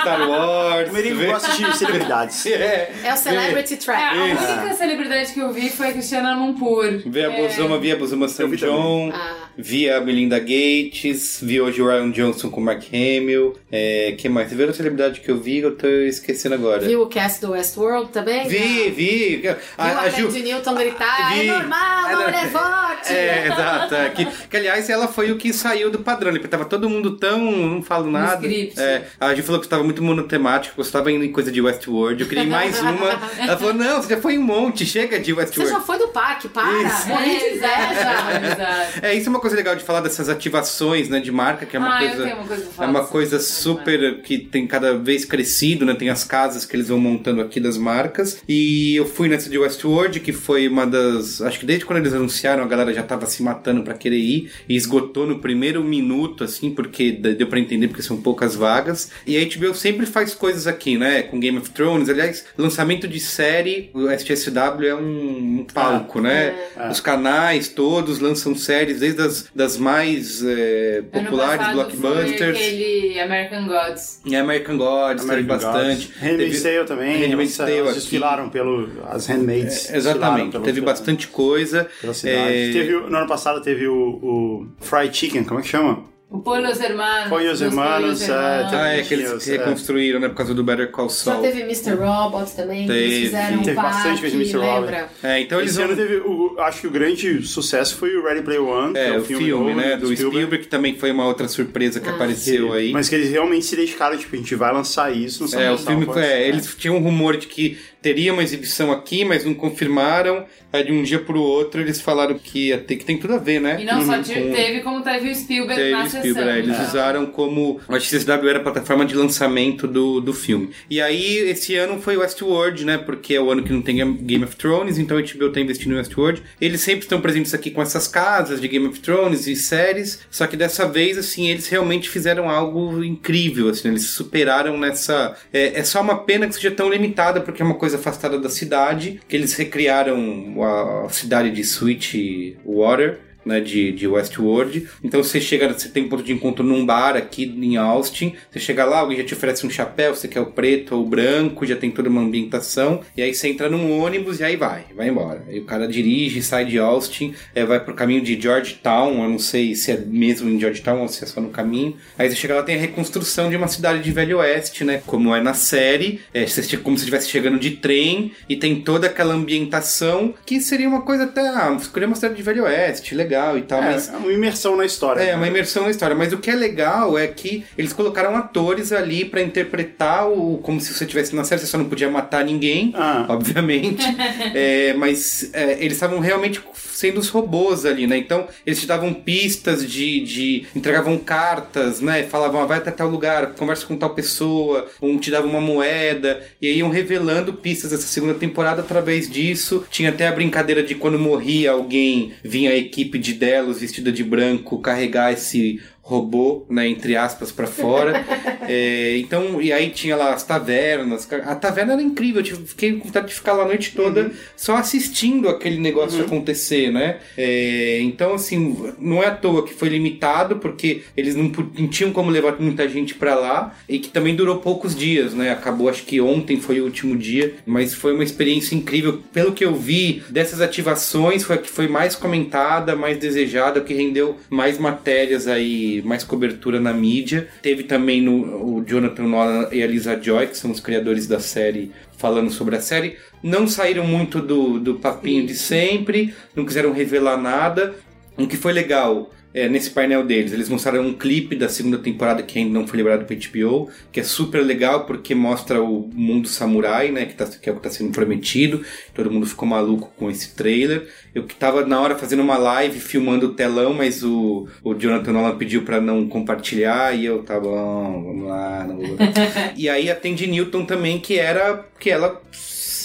[0.00, 0.90] Star Wars.
[0.90, 2.46] O Merigo vê- gosta de celebridades.
[2.46, 4.16] É, É o Celebrity É, Track.
[4.18, 7.02] a única celebridade que eu vi foi a Cristiana Lumpur.
[7.04, 8.46] vi a É, Bozoma, vi a Bozoma St.
[8.46, 9.48] vi John, Ah.
[9.58, 13.25] vi a Melinda Gates, vi hoje o Ryan Johnson com o Mark Hamill.
[13.70, 14.52] É, que mais?
[14.52, 15.58] Viu a celebridade que eu vi?
[15.58, 16.80] Eu tô esquecendo agora.
[16.86, 18.46] Viu o cast do Westworld também?
[18.48, 19.36] Vi, vi.
[19.36, 20.28] Viu a, A, a Gil.
[20.28, 21.48] Tandy Newton gritar, Vi.
[21.48, 23.12] é normal, É, a mulher é forte!
[23.12, 23.94] É, exato.
[23.94, 26.38] é, que, que, aliás, ela foi o que saiu do padrão, né?
[26.38, 27.38] Porque tava todo mundo tão.
[27.50, 28.34] não falo nada.
[28.46, 28.80] script.
[28.80, 32.22] É, a Gil falou que estava muito monotemático, gostava em coisa de Westworld.
[32.22, 33.10] Eu queria mais uma.
[33.38, 35.72] Ela falou: não, você já foi em um monte, chega de Você Westworld.
[35.72, 36.82] já foi do parque, para!
[36.82, 37.08] Isso.
[37.08, 38.86] Morri de É, inveja!
[39.02, 41.78] É, isso é uma coisa legal de falar dessas ativações, né, de marca, que é
[41.78, 44.38] uma ah, eu coisa tenho uma coisa pra é falar uma coisa coisas, super que
[44.38, 45.94] tem cada vez crescido, né?
[45.94, 48.42] Tem as casas que eles vão montando aqui das marcas.
[48.48, 51.40] E eu fui nessa de Westworld, que foi uma das.
[51.40, 54.50] Acho que desde quando eles anunciaram, a galera já tava se matando pra querer ir.
[54.68, 59.10] E esgotou no primeiro minuto, assim, porque deu pra entender porque são poucas vagas.
[59.26, 61.22] E a HBO sempre faz coisas aqui, né?
[61.22, 62.08] Com Game of Thrones.
[62.08, 66.54] Aliás, lançamento de série, o STSW é um, um palco, né?
[66.76, 66.88] é.
[66.90, 72.58] Os canais todos lançam séries, desde as das mais Ano populares, blockbusters.
[72.58, 74.20] Foi aquele American Gods.
[74.24, 76.06] E American Gods, teve American bastante.
[76.06, 76.16] Gods.
[76.20, 77.18] Handmaid's Teve- Tale também.
[77.26, 77.94] Handmaid's Tale aqui.
[77.94, 78.88] desfilaram pelo...
[79.08, 79.90] As Handmaids.
[79.90, 81.88] É, Exatamente, pelo- teve bastante coisa.
[82.00, 82.36] Pela cidade.
[82.54, 86.04] É, Teve, no ano passado teve o, o Fried Chicken, como é que chama?
[86.28, 87.28] O Pollos Hermanos.
[87.28, 88.72] Pollos Los Hermanos, Pollos é, Hermanos.
[88.74, 91.42] Ah, é que eles reconstruíram, né, por causa do Better Call Só Saul.
[91.42, 91.90] teve Mr.
[91.94, 92.98] Robot também, Teve.
[92.98, 94.58] eles fizeram um Teve bastante parque, coisa de Mr.
[94.58, 94.92] Robot.
[95.22, 95.88] É, então eles Esse vão...
[95.92, 99.16] ano teve, o, acho que o grande sucesso foi o Ready Player One, que É,
[99.16, 100.58] o filme, novo né, do Spielberg.
[100.64, 102.90] que também foi uma outra surpresa que Ah, apareceu aí.
[102.92, 105.70] Mas que eles realmente se dedicaram, tipo, a gente vai lançar isso no São É,
[105.70, 109.52] o filme, é, eles tinham um rumor de que teria uma exibição aqui, mas não
[109.52, 110.44] confirmaram.
[110.72, 113.38] Aí de um dia pro outro eles falaram que ia ter, que tem tudo a
[113.38, 113.78] ver, né?
[113.80, 116.48] E não só Com- te- teve, como teve o Spielberg Teve na Spielberg, sessão.
[116.50, 116.86] é, eles então.
[116.86, 117.80] usaram como.
[117.88, 120.70] A XSW era a plataforma de lançamento do, do filme.
[120.88, 122.96] E aí, esse ano foi Westworld, né?
[122.98, 125.92] Porque é o ano que não tem Game of Thrones, então a HBO tá investindo
[125.94, 126.42] em Westworld.
[126.60, 130.46] Eles sempre estão presentes aqui com essas casas de Game of Thrones e séries, só
[130.46, 135.34] que dessa vez, assim, eles realmente fizeram algo incrível, assim, eles superaram nessa.
[135.52, 138.48] É, é só uma pena que seja tão limitada, porque é uma coisa afastada da
[138.48, 144.88] cidade, que eles recriaram a, cidade de Sweetwater né, de, de Westworld.
[145.02, 148.34] Então você chega, você tem um ponto de encontro num bar aqui em Austin.
[148.50, 151.06] Você chega lá, alguém já te oferece um chapéu, você quer o preto ou o
[151.06, 153.00] branco, já tem toda uma ambientação.
[153.16, 155.44] E aí você entra num ônibus e aí vai, vai embora.
[155.48, 159.22] Aí o cara dirige, sai de Austin, é, vai pro caminho de Georgetown.
[159.22, 161.96] Eu não sei se é mesmo em Georgetown ou se é só no caminho.
[162.18, 165.00] Aí você chega lá, tem a reconstrução de uma cidade de Velho Oeste, né?
[165.06, 166.20] Como é na série.
[166.34, 170.88] É, você como se estivesse chegando de trem e tem toda aquela ambientação que seria
[170.88, 171.46] uma coisa até.
[171.46, 174.08] Ah, escolher uma cidade de Velho Oeste, legal e tal, É, mas.
[174.08, 175.20] é uma imersão na história.
[175.20, 175.34] É, né?
[175.36, 176.14] uma imersão na história.
[176.16, 180.58] Mas o que é legal é que eles colocaram atores ali pra interpretar o.
[180.62, 183.26] como se você estivesse na série, você só não podia matar ninguém, Ah.
[183.28, 184.04] obviamente.
[184.54, 188.16] É, mas é, eles estavam realmente sendo os robôs ali, né?
[188.16, 190.20] Então, eles te davam pistas de.
[190.20, 192.22] de entregavam cartas, né?
[192.22, 196.42] Falavam, ah, vai até tal lugar, conversa com tal pessoa, um te dava uma moeda,
[196.60, 199.84] e aí iam revelando pistas dessa segunda temporada através disso.
[199.90, 204.22] Tinha até a brincadeira de quando morria alguém, vinha a equipe de Delos vestida de
[204.24, 208.24] branco carregar esse robô, né, entre aspas, pra fora.
[208.68, 211.28] É, então, e aí tinha lá as tavernas.
[211.44, 214.76] A taverna era incrível, eu fiquei com vontade de ficar lá a noite toda só
[214.76, 217.18] assistindo aquele negócio acontecer, né?
[217.38, 221.44] É, então, assim, não é à toa que foi limitado, porque eles não,
[221.78, 225.52] não tinham como levar muita gente pra lá e que também durou poucos dias, né?
[225.52, 229.20] Acabou, acho que ontem foi o último dia, mas foi uma experiência incrível.
[229.32, 233.94] Pelo que eu vi dessas ativações, foi a que foi mais comentada, mais desejada, que
[233.94, 237.48] rendeu mais matérias aí, mais cobertura na mídia.
[237.62, 241.40] Teve também no, o Jonathan Nolan e a Lisa Joy, que são os criadores da
[241.40, 243.16] série, falando sobre a série.
[243.42, 247.94] Não saíram muito do, do papinho de sempre, não quiseram revelar nada.
[248.36, 252.42] O que foi legal é, nesse painel deles, eles mostraram um clipe da segunda temporada
[252.42, 256.46] que ainda não foi liberado para HBO, que é super legal porque mostra o mundo
[256.46, 258.84] samurai, né, que, tá, que é o que está sendo prometido.
[259.14, 261.08] Todo mundo ficou maluco com esse trailer.
[261.34, 265.32] Eu que tava na hora fazendo uma live filmando o telão, mas o, o Jonathan
[265.32, 269.16] Nolan pediu para não compartilhar e eu tava, bom, vamos lá, não vou.
[269.74, 272.42] e aí a Tandy Newton também, que era que ela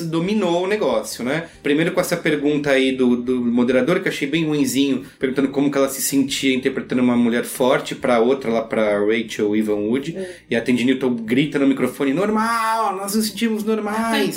[0.06, 1.48] dominou o negócio, né?
[1.64, 5.72] Primeiro com essa pergunta aí do, do moderador, que eu achei bem ruinzinho, perguntando como
[5.72, 10.18] que ela se sentia interpretando uma mulher forte pra outra, lá pra Rachel Evanwood.
[10.50, 14.36] E a Tandy Newton grita no microfone, normal, nós nos sentimos normais.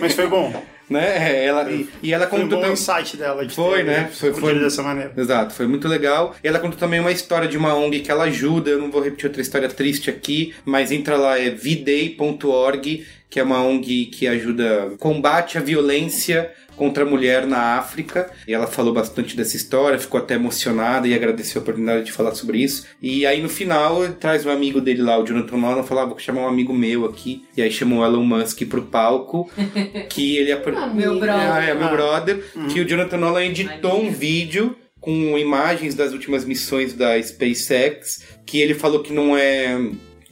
[0.00, 0.52] Mas foi bom.
[0.90, 1.44] né?
[1.46, 2.58] Ela, e, e ela Foi um contou...
[2.58, 3.46] bom tam- insight dela.
[3.46, 4.10] De Foi, ter né?
[4.12, 5.12] Foi- respondido foi- dessa maneira.
[5.16, 6.36] Exato, foi muito legal.
[6.44, 8.70] E ela contou também uma história de uma ONG que ela ajuda.
[8.70, 13.42] Eu não vou repetir outra história triste aqui, mas entra lá, é viday.org, que é
[13.42, 18.30] uma ONG que ajuda, combate a violência contra a mulher na África.
[18.46, 22.34] E ela falou bastante dessa história, ficou até emocionada e agradeceu a oportunidade de falar
[22.34, 22.86] sobre isso.
[23.00, 26.42] E aí no final traz um amigo dele lá, o Jonathan Nolan, falava, vou chamar
[26.42, 27.42] um amigo meu aqui.
[27.56, 29.50] E aí chamou o Elon Musk pro palco,
[30.10, 30.52] que ele...
[30.52, 31.52] apro- Meu brother.
[31.52, 31.90] Ah, é, meu Ah.
[31.90, 38.22] brother, que o Jonathan Nolan editou um vídeo com imagens das últimas missões da SpaceX,
[38.46, 39.78] que ele falou que não é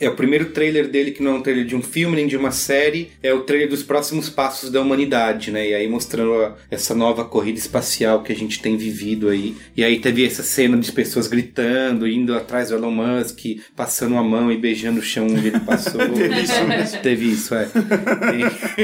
[0.01, 2.37] É o primeiro trailer dele que não é um trailer de um filme nem de
[2.37, 5.69] uma série, é o trailer dos próximos passos da humanidade, né?
[5.69, 9.55] E aí mostrando a- essa nova corrida espacial que a gente tem vivido aí.
[9.77, 13.41] E aí teve essa cena de pessoas gritando, indo atrás do Elon Musk,
[13.77, 16.01] passando a mão e beijando o chão onde ele passou.
[16.11, 16.99] Teve isso.
[17.03, 17.69] Teve isso, é.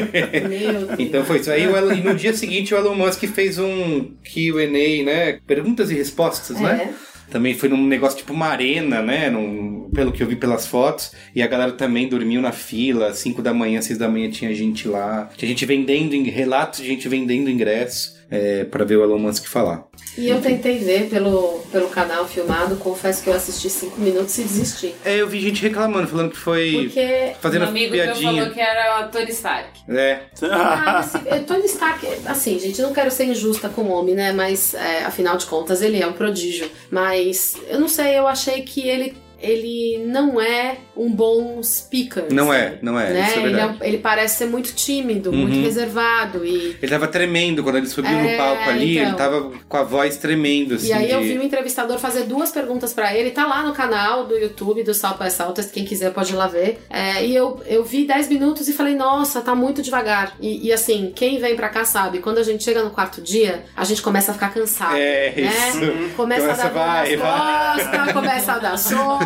[0.98, 1.51] Então foi isso.
[1.51, 5.38] Aí o Elon- e no dia seguinte o Elon Musk fez um Q&A, né?
[5.47, 6.94] Perguntas e respostas, né?
[7.31, 9.28] Também foi num negócio tipo uma arena, né?
[9.31, 11.12] Num- pelo que eu vi pelas fotos.
[11.35, 13.12] E a galera também dormiu na fila.
[13.15, 15.31] 5 da manhã, 6 da manhã tinha gente lá.
[15.36, 19.85] Tinha gente vendendo, relatos de gente vendendo ingresso é, para ver o Elon Musk falar.
[20.16, 24.43] E eu tentei ver pelo, pelo canal filmado, confesso que eu assisti cinco minutos e
[24.43, 24.94] desisti.
[25.05, 27.32] É, eu vi gente reclamando, falando que foi Porque.
[27.40, 28.32] fazendo um amigo meu piadinha.
[28.32, 29.69] falou que era o Tony Stark.
[29.89, 30.20] É,
[30.51, 34.32] Ah, assim, eh, Tony Stark, assim, gente, não quero ser injusta com o homem, né?
[34.32, 36.70] Mas, é, afinal de contas, ele é um prodígio.
[36.90, 42.25] Mas, eu não sei, eu achei que ele, ele não é um bom speaker.
[42.33, 42.57] não sabe?
[42.59, 43.33] é, não é, Né?
[43.37, 45.63] é ele, é um- ele parece ser muito tímido, muito Uhum.
[45.63, 46.45] reservado.
[46.45, 49.09] E, Ele tava tremendo quando ele subiu no É, palco ali, então.
[49.09, 50.89] ele tava com a voz tremendo, assim.
[50.89, 53.31] e aí eu de- vi o entrevistador fazer duas perguntas pra ele.
[53.31, 56.47] Tá lá no canal do YouTube do South by Southwest, quem quiser pode ir lá
[56.47, 56.81] ver.
[56.89, 60.35] É, e eu, eu vi 10 minutos e falei, nossa, tá muito devagar.
[60.41, 63.65] E, e assim, quem vem pra cá sabe, quando a gente chega no quarto dia,
[63.77, 64.97] a gente começa a ficar cansado.
[64.97, 65.43] É, né?
[65.43, 66.15] isso.
[66.17, 67.77] Começa, Começa, a dar vai, vai.
[67.77, 69.26] costas, começa a dar sono.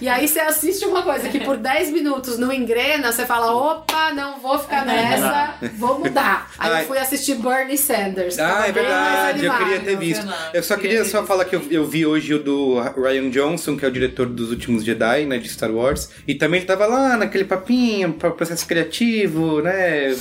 [0.00, 4.12] E aí você assiste uma coisa que por 10 minutos não engrena, você fala, opa,
[4.12, 6.50] não vou ficar nessa, vou mudar.
[6.58, 6.82] Aí Ai.
[6.82, 8.38] eu fui assistir Bernie Sanders.
[8.38, 10.26] Ah, é verdade, eu queria ter visto.
[10.52, 13.84] Eu só Queria só falar que eu, eu vi hoje o do Ryan Johnson, que
[13.84, 16.10] é o diretor dos últimos Jedi, né, de Star Wars.
[16.26, 20.14] E também ele tava lá naquele papinho, pro- processo criativo, né?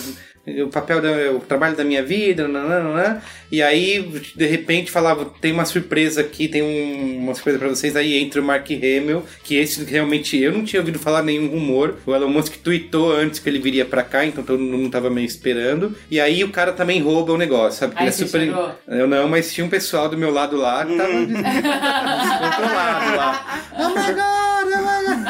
[0.64, 3.22] O papel, da, o trabalho da minha vida, nananana.
[3.52, 4.02] e aí,
[4.36, 7.96] de repente, falava: tem uma surpresa aqui, tem um- uma surpresa pra vocês.
[7.96, 11.96] Aí entra o Mark Hamill, que esse realmente eu não tinha ouvido falar nenhum rumor.
[12.06, 15.26] O Elon Musk tweetou antes que ele viria pra cá, então todo mundo tava meio
[15.26, 15.96] esperando.
[16.10, 17.96] E aí o cara também rouba o negócio, sabe?
[18.00, 18.46] Ele é super.
[18.48, 18.72] chorou?
[18.88, 23.46] Eu não, mas tinha um pessoal do meu lado lá que tava des- descontrolado lá.
[23.82, 24.49] Oh my god.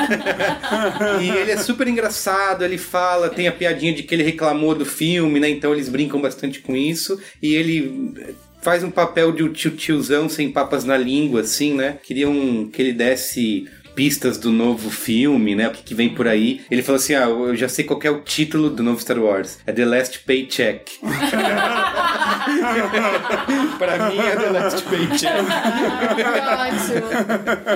[1.21, 4.85] e ele é super engraçado, ele fala, tem a piadinha de que ele reclamou do
[4.85, 5.49] filme, né?
[5.49, 7.19] Então eles brincam bastante com isso.
[7.41, 8.13] E ele
[8.61, 11.97] faz um papel de um tio tiozão sem papas na língua, assim, né?
[12.03, 13.67] Queriam que ele desse
[13.99, 15.67] pistas do novo filme, né?
[15.67, 16.61] O que, que vem por aí.
[16.71, 19.19] Ele falou assim: Ah, eu já sei qual que é o título do novo Star
[19.19, 19.59] Wars.
[19.67, 20.89] É The Last Paycheck.
[23.77, 25.43] pra mim é The Last Paycheck.
[26.63, 27.09] Ótimo.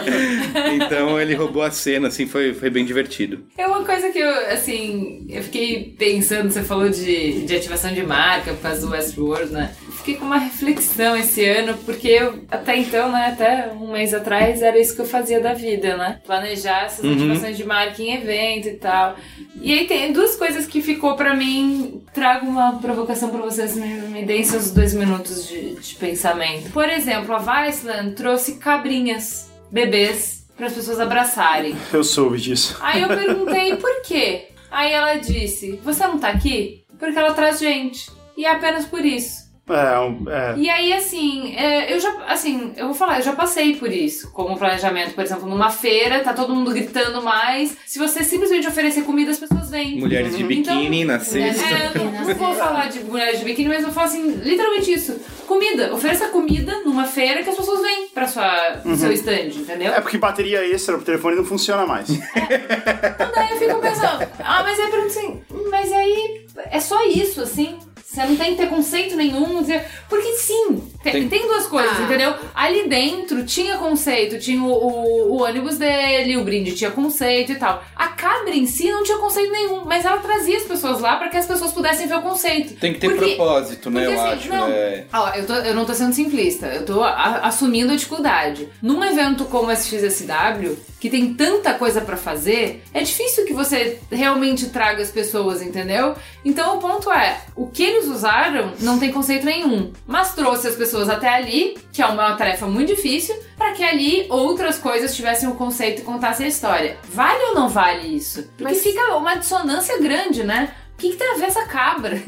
[0.74, 3.44] Então ele roubou a cena, assim, foi, foi bem divertido.
[3.58, 8.04] É uma coisa que eu, assim, eu fiquei pensando, você falou de, de ativação de
[8.04, 9.74] marca por causa do Westworld, né?
[10.04, 14.62] Fiquei com uma reflexão esse ano, porque eu, até então, né, até um mês atrás,
[14.62, 16.20] era isso que eu fazia da vida, né?
[16.26, 19.16] Planejar essas ativações de marca em evento e tal.
[19.62, 23.86] E aí tem duas coisas que ficou pra mim, trago uma provocação pra vocês, me,
[24.10, 26.70] me deem seus dois minutos de, de pensamento.
[26.72, 31.78] Por exemplo, a Viceland trouxe cabrinhas, bebês, para as pessoas abraçarem.
[31.94, 32.76] Eu soube disso.
[32.82, 34.50] Aí eu perguntei por quê.
[34.70, 36.84] Aí ela disse: Você não tá aqui?
[37.00, 38.12] Porque ela traz gente.
[38.36, 39.43] E é apenas por isso.
[39.70, 40.56] É, um- é.
[40.58, 44.30] E aí, assim, é, eu já, assim, eu vou falar, eu já passei por isso.
[44.34, 47.78] Como planejamento, por exemplo, numa feira, tá todo mundo gritando mais.
[47.86, 49.98] Se você simplesmente oferecer comida, as pessoas vêm.
[50.00, 51.64] Mulheres de biquíni na sexta.
[51.66, 54.92] É, eu não, não vou falar de mulheres de biquíni, mas eu falo assim, literalmente
[54.92, 55.18] isso.
[55.48, 55.94] Comida.
[55.94, 59.94] Ofereça comida numa feira que as pessoas vêm pra sua, seu stand, entendeu?
[59.94, 62.10] É porque bateria extra pro telefone não funciona mais.
[62.10, 65.42] Então daí eu fico pensando, ah, mas é pra assim,
[65.72, 67.78] mas aí é só isso, assim.
[68.14, 69.62] Você não tem que ter conceito nenhum.
[69.62, 72.04] dizer- Porque sim, tem, Tem- tem duas coisas, Ah.
[72.04, 72.34] entendeu?
[72.54, 77.56] Ali dentro tinha conceito, tinha o, o, o ônibus dele, o brinde tinha conceito e
[77.56, 77.84] tal.
[77.96, 81.30] A cabra em si não tinha conceito nenhum, mas ela trazia as pessoas lá pra
[81.30, 82.76] que as pessoas pudessem ver o conceito.
[82.76, 84.02] Tem que ter Porque- propósito, né?
[84.06, 84.50] porque, eu assim, acho.
[84.50, 85.06] Não, né?
[85.12, 88.70] Ó, eu, tô- eu não tô sendo simplista, eu tô a- assumindo a dificuldade.
[88.82, 94.00] Num evento como esse XSW, que tem tanta coisa pra fazer, é difícil que você
[94.12, 96.14] realmente traga as pessoas, entendeu?
[96.46, 100.76] Então o ponto é, o que eles usaram não tem conceito nenhum, mas trouxe as
[100.76, 105.48] pessoas até ali, que é uma tarefa muito difícil, pra que ali outras coisas tivessem
[105.50, 106.98] o conceito e contassem a história.
[107.12, 108.44] Vale ou não vale isso?
[108.58, 110.74] Porque Mas- fica uma dissonância grande, né?
[110.94, 112.22] O que, que tem a ver essa cabra?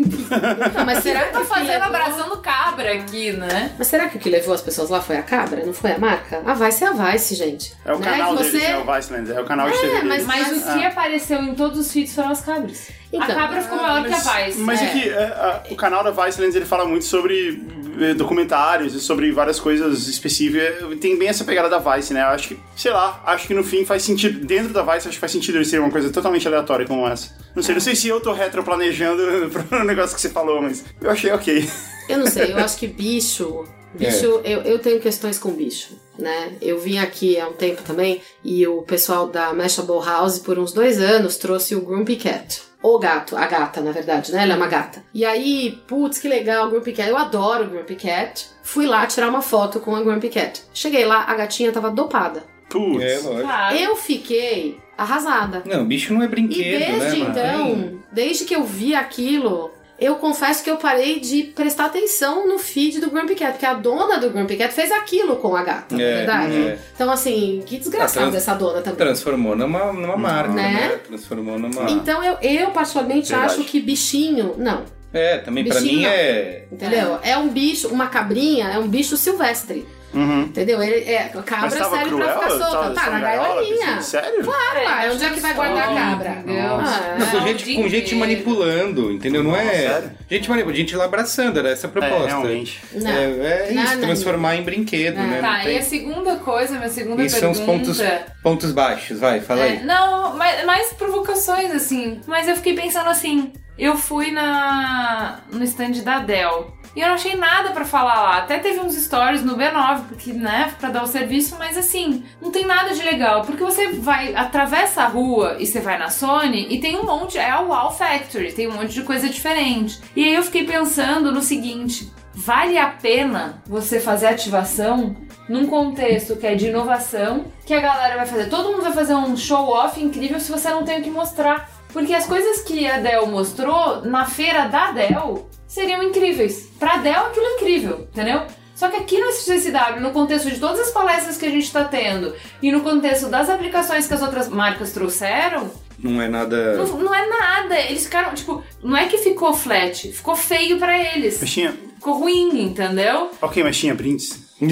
[0.76, 3.72] Não, mas será que tá fazendo levou- abraçando cabra aqui, né?
[3.78, 5.64] Mas será que o que levou as pessoas lá foi a cabra?
[5.66, 6.42] Não foi a marca?
[6.46, 7.74] A Vice é a Vice, gente.
[7.86, 8.10] É o Né?
[8.10, 8.68] canal Que deles, você...
[8.68, 8.78] né?
[8.80, 9.32] O Viceland.
[9.32, 10.26] É o canal de É, TV mas- deles.
[10.26, 12.90] Mas o que apareceu em todos os feeds foram as cabras.
[13.14, 14.60] A Então, cabra ficou maior que a Vice.
[14.60, 14.90] Mas é, É.
[14.92, 17.64] que é, a- o canal da Viceland ele fala muito sobre
[18.00, 20.76] eh, documentários e sobre várias coisas específicas.
[21.00, 22.22] Tem bem essa pegada da Vice, né?
[22.22, 24.46] Eu acho que, sei lá, acho que no fim faz sentido.
[24.46, 27.30] Dentro da Vice, acho que faz sentido ele ser uma coisa totalmente aleatória como essa.
[27.56, 31.10] Não sei, não sei se eu tô retroplanejando pro negócio que você falou, mas eu
[31.10, 31.70] achei ok.
[32.10, 33.64] Eu não sei, eu acho que bicho.
[33.96, 36.52] Bicho, eu, eu tenho questões com bicho, né?
[36.62, 40.74] Eu vim aqui há um tempo também e o pessoal da Mashable House, por uns
[40.74, 42.62] dois anos, trouxe o Grumpy Cat.
[42.88, 44.44] O gato, a gata, na verdade, né?
[44.44, 45.04] Ela é uma gata.
[45.12, 47.10] E aí, putz, que legal, o Grumpy Cat.
[47.10, 48.48] Eu adoro o Grumpy Cat.
[48.62, 50.62] Fui lá tirar uma foto com a Grumpy Cat.
[50.72, 52.44] Cheguei lá, a gatinha tava dopada.
[52.70, 53.04] Putz.
[53.04, 53.42] É, lógico.
[53.42, 53.76] Claro.
[53.76, 55.64] Eu fiquei arrasada.
[55.66, 57.32] Não, bicho não é E brinquedo, desde né, mano?
[57.32, 62.58] então, desde que eu vi aquilo, eu confesso que eu parei de prestar atenção no
[62.60, 65.96] feed do Grumpy Cat, porque a dona do Grumpy Cat fez aquilo com a gata,
[65.96, 66.54] na É, verdade.
[66.58, 66.80] é.
[66.94, 68.98] Então, assim, que desgraçada Ah, trans- essa dona também.
[68.98, 70.72] Transformou numa, numa marca, Né?
[70.72, 71.00] né?
[71.08, 71.90] Transformou numa...
[71.90, 73.54] Então, eu, eu particularmente Verdade.
[73.54, 76.10] acho que bichinho, não, É, também pra Bichinho mim não.
[76.12, 76.64] é...
[76.72, 77.20] entendeu?
[77.24, 77.38] É.
[77.38, 79.86] um bicho, uma cabrinha, é um bicho silvestre,
[80.16, 80.42] Uhum.
[80.44, 80.82] entendeu?
[80.82, 82.28] Ele, é, cabra serve cruel?
[82.28, 82.92] pra ficar solta.
[82.92, 84.02] Tá, na gaiolinha.
[84.02, 84.44] Sério?
[84.44, 86.44] Claro, ah, onde é que vai guardar a cabra?
[86.48, 89.44] Ah, Não, com É, o gente, com gente manipulando, entendeu?
[89.44, 89.66] Não é.
[89.70, 90.12] sério?
[90.30, 92.24] Gente manipulando, gente lá abraçando, era essa a proposta.
[92.24, 92.82] É, realmente.
[92.94, 93.12] Não.
[93.12, 95.28] É, é Não, isso, não, transformar em brinquedo, Não.
[95.28, 95.42] né?
[95.42, 97.92] Tá, Não tem- e a segunda coisa, minha segunda Isso são pergunta...
[97.92, 98.04] os pontos,
[98.42, 99.84] pontos baixos, vai, fala É, aí.
[99.84, 102.22] não, mais, mais provocações, assim.
[102.26, 106.74] Mas eu fiquei pensando assim, eu fui na no stand da Dell.
[106.96, 108.38] E eu não achei nada pra falar lá.
[108.38, 112.52] Até teve uns stories no B9, porque, né, pra dar o serviço, mas assim, não
[112.52, 113.44] tem nada de legal.
[113.44, 117.38] Porque você vai, atravessa a rua e você vai na Sony e tem um monte,
[117.38, 120.00] é a Wow Factory, tem um monte de coisa diferente.
[120.16, 125.16] E aí eu fiquei pensando no seguinte: vale a pena você fazer ativação
[125.50, 128.50] num contexto que é de inovação, que a galera vai fazer.
[128.50, 131.70] Todo mundo vai fazer um show off incrível se você não tem o que mostrar.
[131.92, 136.70] Porque as coisas que a Dell mostrou na feira da Dell seriam incríveis.
[136.80, 138.42] Pra Dell aquilo é incrível, entendeu?
[138.76, 141.86] Só que aqui no SXSW, no contexto de todas as palestras que a gente tá
[141.86, 146.76] tendo e no contexto das aplicações que as outras marcas trouxeram, Não é nada.
[146.76, 147.80] não, não é nada.
[147.80, 151.38] Eles ficaram, tipo, não é que ficou flat, ficou feio pra eles.
[151.40, 151.72] Mas tinha.
[151.96, 153.32] Ficou ruim, entendeu?
[153.42, 154.44] Ok, mas tinha brindes?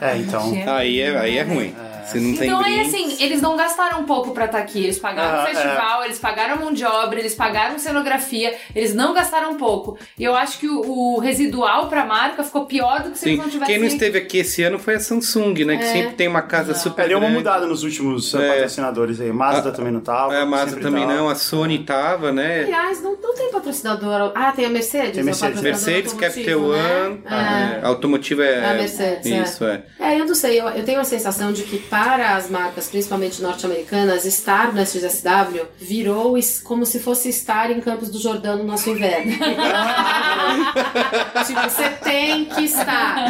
[0.00, 0.52] É, então.
[0.76, 1.74] Aí é, aí é ruim.
[2.10, 4.82] Se não tem Então aí assim, eles não gastaram um pouco pra estar aqui.
[4.84, 9.12] Eles pagaram Ah, o festival, eles pagaram mão de obra, eles pagaram cenografia, eles não
[9.14, 9.98] gastaram um pouco.
[10.18, 10.80] E eu acho que o,
[11.16, 13.30] o residual pra marca ficou pior do que se Sim.
[13.30, 13.74] eles não tivessem.
[13.74, 15.76] Quem não esteve aqui esse ano foi a Samsung, né?
[15.76, 15.92] Que É.
[15.92, 16.78] sempre tem uma casa Não.
[16.78, 17.38] super É, deu uma grande.
[17.38, 18.48] mudada nos últimos uh, É.
[18.54, 19.32] patrocinadores aí.
[19.32, 20.34] Mazda A- também não tava.
[20.34, 21.16] É, a Mazda sempre também tava.
[21.18, 22.62] não, a Sony tava, né?
[22.64, 24.32] Aliás, não, não tem patrocinador.
[24.34, 25.10] Ah, tem a Mercedes.
[25.12, 25.60] Tem é o Mercedes.
[25.60, 27.06] patrocinador Mercedes, Capital né?
[27.06, 27.80] One, É.
[27.82, 28.70] é, automotiva é.
[28.70, 29.42] A Mercedes, é.
[29.42, 29.82] Isso, é.
[30.00, 33.42] É, eu não sei, eu, eu tenho a sensação de que para as marcas, principalmente
[33.42, 38.88] norte-americanas, estar no SXSW virou como se fosse estar em Campos do Jordão no nosso
[38.90, 39.32] inverno.
[41.46, 43.24] tipo, você tem que estar.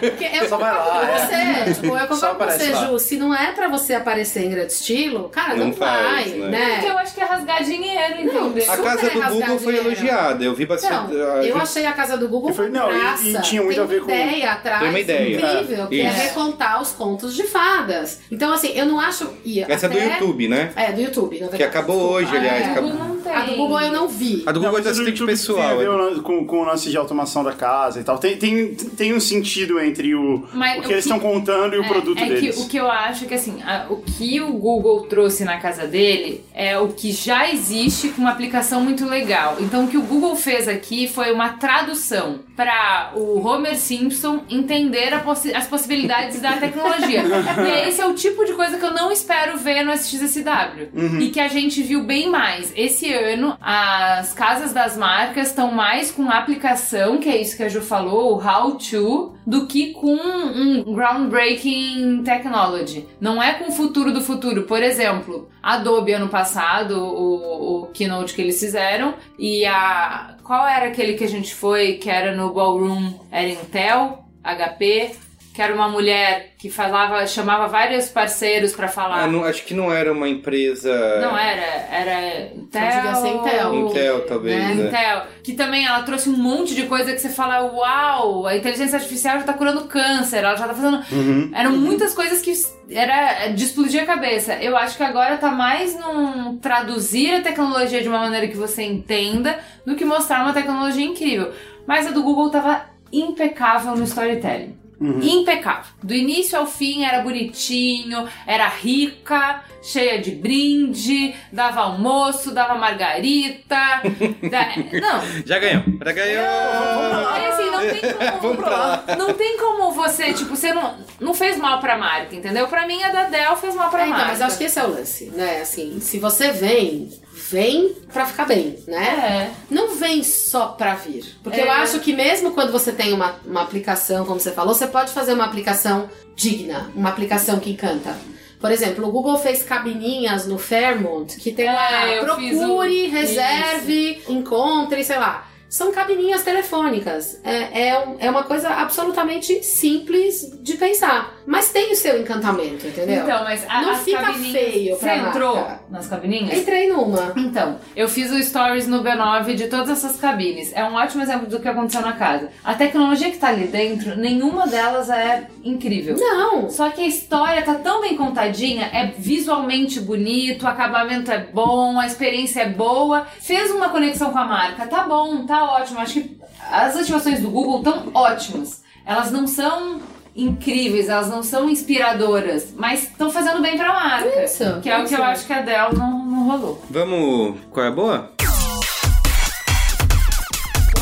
[0.00, 1.18] Porque eu Só vai lá, é.
[1.66, 2.86] você, tipo, eu concordo com você, lá.
[2.86, 6.38] Ju, se não é pra você aparecer em grande estilo, cara, não, Não faz, vai,
[6.38, 6.48] né?
[6.48, 6.74] né?
[6.76, 8.72] Porque eu acho que é rasgar dinheiro, Não, entendeu?
[8.72, 9.86] A casa do Google foi dinheiro.
[9.88, 10.44] elogiada.
[10.44, 11.12] Eu vi bastante.
[11.12, 13.28] Então, eu achei a casa do Google E foi- não, e- graça.
[13.28, 15.36] e tinha muito Tem a ver com- uma ideia atrás Tem uma ideia.
[15.36, 16.16] incrível, que é Isso.
[16.22, 18.13] recontar os contos de fadas.
[18.30, 19.28] Então, assim, eu não acho...
[19.44, 20.72] e Essa é do até- YouTube, né?
[20.76, 21.56] É, do YouTube, na verdade.
[21.56, 22.70] Que acabou hoje, aliás, É.
[22.70, 22.92] acabou.
[22.94, 23.14] Não.
[23.24, 24.42] A do Google eu não vi.
[24.46, 25.78] A do Não, Google é mas da o assistente YouTube pessoal.
[25.78, 26.20] Tem é.
[26.22, 28.18] com, com o lance de automação da casa e tal.
[28.18, 31.74] Tem, tem, tem um sentido entre o, Mas o que o eles que- estão contando
[31.74, 32.54] e o É, produto é deles.
[32.56, 35.86] Que, o que eu acho que assim, a- o que o Google trouxe na casa
[35.86, 39.56] dele é o que já existe com uma aplicação muito legal.
[39.58, 45.18] Então o que o Google fez aqui foi uma tradução para o Homer Simpson entender
[45.22, 47.22] possi- as possibilidades da tecnologia.
[47.66, 50.88] e esse é o tipo de coisa que eu não espero ver no SXSW.
[51.20, 52.72] E que a gente viu bem mais.
[52.76, 57.68] Esse ano, as casas das marcas estão mais com aplicação, que é isso que a
[57.68, 63.06] Ju falou, o how to, do que com um groundbreaking technology.
[63.20, 64.62] Não é com o futuro do futuro.
[64.62, 70.36] Por exemplo, Adobe ano passado, o, o keynote que eles fizeram, e a.
[70.44, 73.14] Qual era aquele que a gente foi, que era no Ballroom?
[73.30, 75.16] Era Intel, HP,
[75.54, 79.22] que era uma mulher que falava, chamava vários parceiros pra falar.
[79.22, 80.90] Ah, não- acho que não era uma empresa.
[81.20, 81.62] Não era,
[81.92, 83.26] era Intel.
[83.26, 83.74] Intel.
[83.74, 84.56] Intel, talvez.
[84.56, 84.74] Né?
[84.74, 84.88] né?
[84.88, 85.22] Intel.
[85.44, 89.38] Que também ela trouxe um monte de coisa que você fala, uau, a inteligência artificial
[89.38, 91.00] já tá curando câncer, ela já tá fazendo.
[91.12, 91.52] Uhum.
[91.54, 92.52] Eram muitas coisas que
[92.90, 94.54] era de explodir a cabeça.
[94.54, 98.82] Eu acho que agora tá mais num traduzir a tecnologia de uma maneira que você
[98.82, 99.56] entenda
[99.86, 101.52] do que mostrar uma tecnologia incrível.
[101.86, 104.82] Mas a do Google tava impecável no storytelling.
[105.00, 105.84] Impecável.
[106.02, 114.02] Do início ao fim era bonitinho, era rica, cheia de brinde, dava almoço, dava margarita.
[114.50, 115.82] da- Não, Já ganhou.
[116.04, 116.44] Já ganhou.
[116.44, 118.00] é assim, não tem
[118.40, 118.60] como.
[118.60, 119.04] Lá.
[119.18, 122.66] Não tem como você, tipo, você não, não fez mal pra marca, entendeu?
[122.68, 124.30] Pra mim a da Dell fez mal pra É, então, marca.
[124.32, 125.60] mas eu acho que esse é o lance, né?
[125.60, 127.10] Assim, se você vem,
[127.54, 129.50] vem pra ficar bem, né?
[129.50, 129.50] É.
[129.72, 131.24] Não vem só pra vir.
[131.42, 131.64] Porque É.
[131.64, 135.12] eu acho que mesmo quando você tem uma, uma aplicação, como você falou, você pode
[135.12, 138.16] fazer uma aplicação digna, uma aplicação que encanta.
[138.60, 144.22] Por exemplo, o Google fez cabininhas no Fairmont que tem lá, É, procure, o- reserve,
[144.28, 145.46] encontre, sei lá.
[145.74, 147.40] São cabininhas telefônicas.
[147.42, 151.34] É, é, é uma coisa absolutamente simples de pensar.
[151.44, 153.24] Mas tem o seu encantamento, entendeu?
[153.24, 155.80] Então, mas a, Não fica feio Você pra entrou marca.
[155.90, 156.58] nas cabininhas?
[156.58, 157.32] Entrei numa.
[157.36, 160.72] Então, eu fiz o stories no B9 de todas essas cabines.
[160.74, 162.50] É um ótimo exemplo do que aconteceu na casa.
[162.62, 166.16] A tecnologia que tá ali dentro, nenhuma delas é incrível.
[166.16, 166.70] Não.
[166.70, 171.98] Só que a história tá tão bem contadinha, é visualmente bonito, o acabamento é bom,
[171.98, 176.00] a experiência é boa, fez uma conexão com a marca, tá bom, tá ótimo.
[176.00, 176.38] Acho que
[176.70, 178.82] as ativações do Google estão ótimas.
[179.06, 180.00] Elas não são
[180.34, 184.44] incríveis, elas não são inspiradoras, mas estão fazendo bem pra marca.
[184.44, 186.82] Isso, que é o que eu acho que a Dell não, não rolou.
[186.90, 187.60] Vamos.
[187.70, 188.32] Qual é a boa?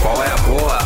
[0.01, 0.82] Qual é a boa?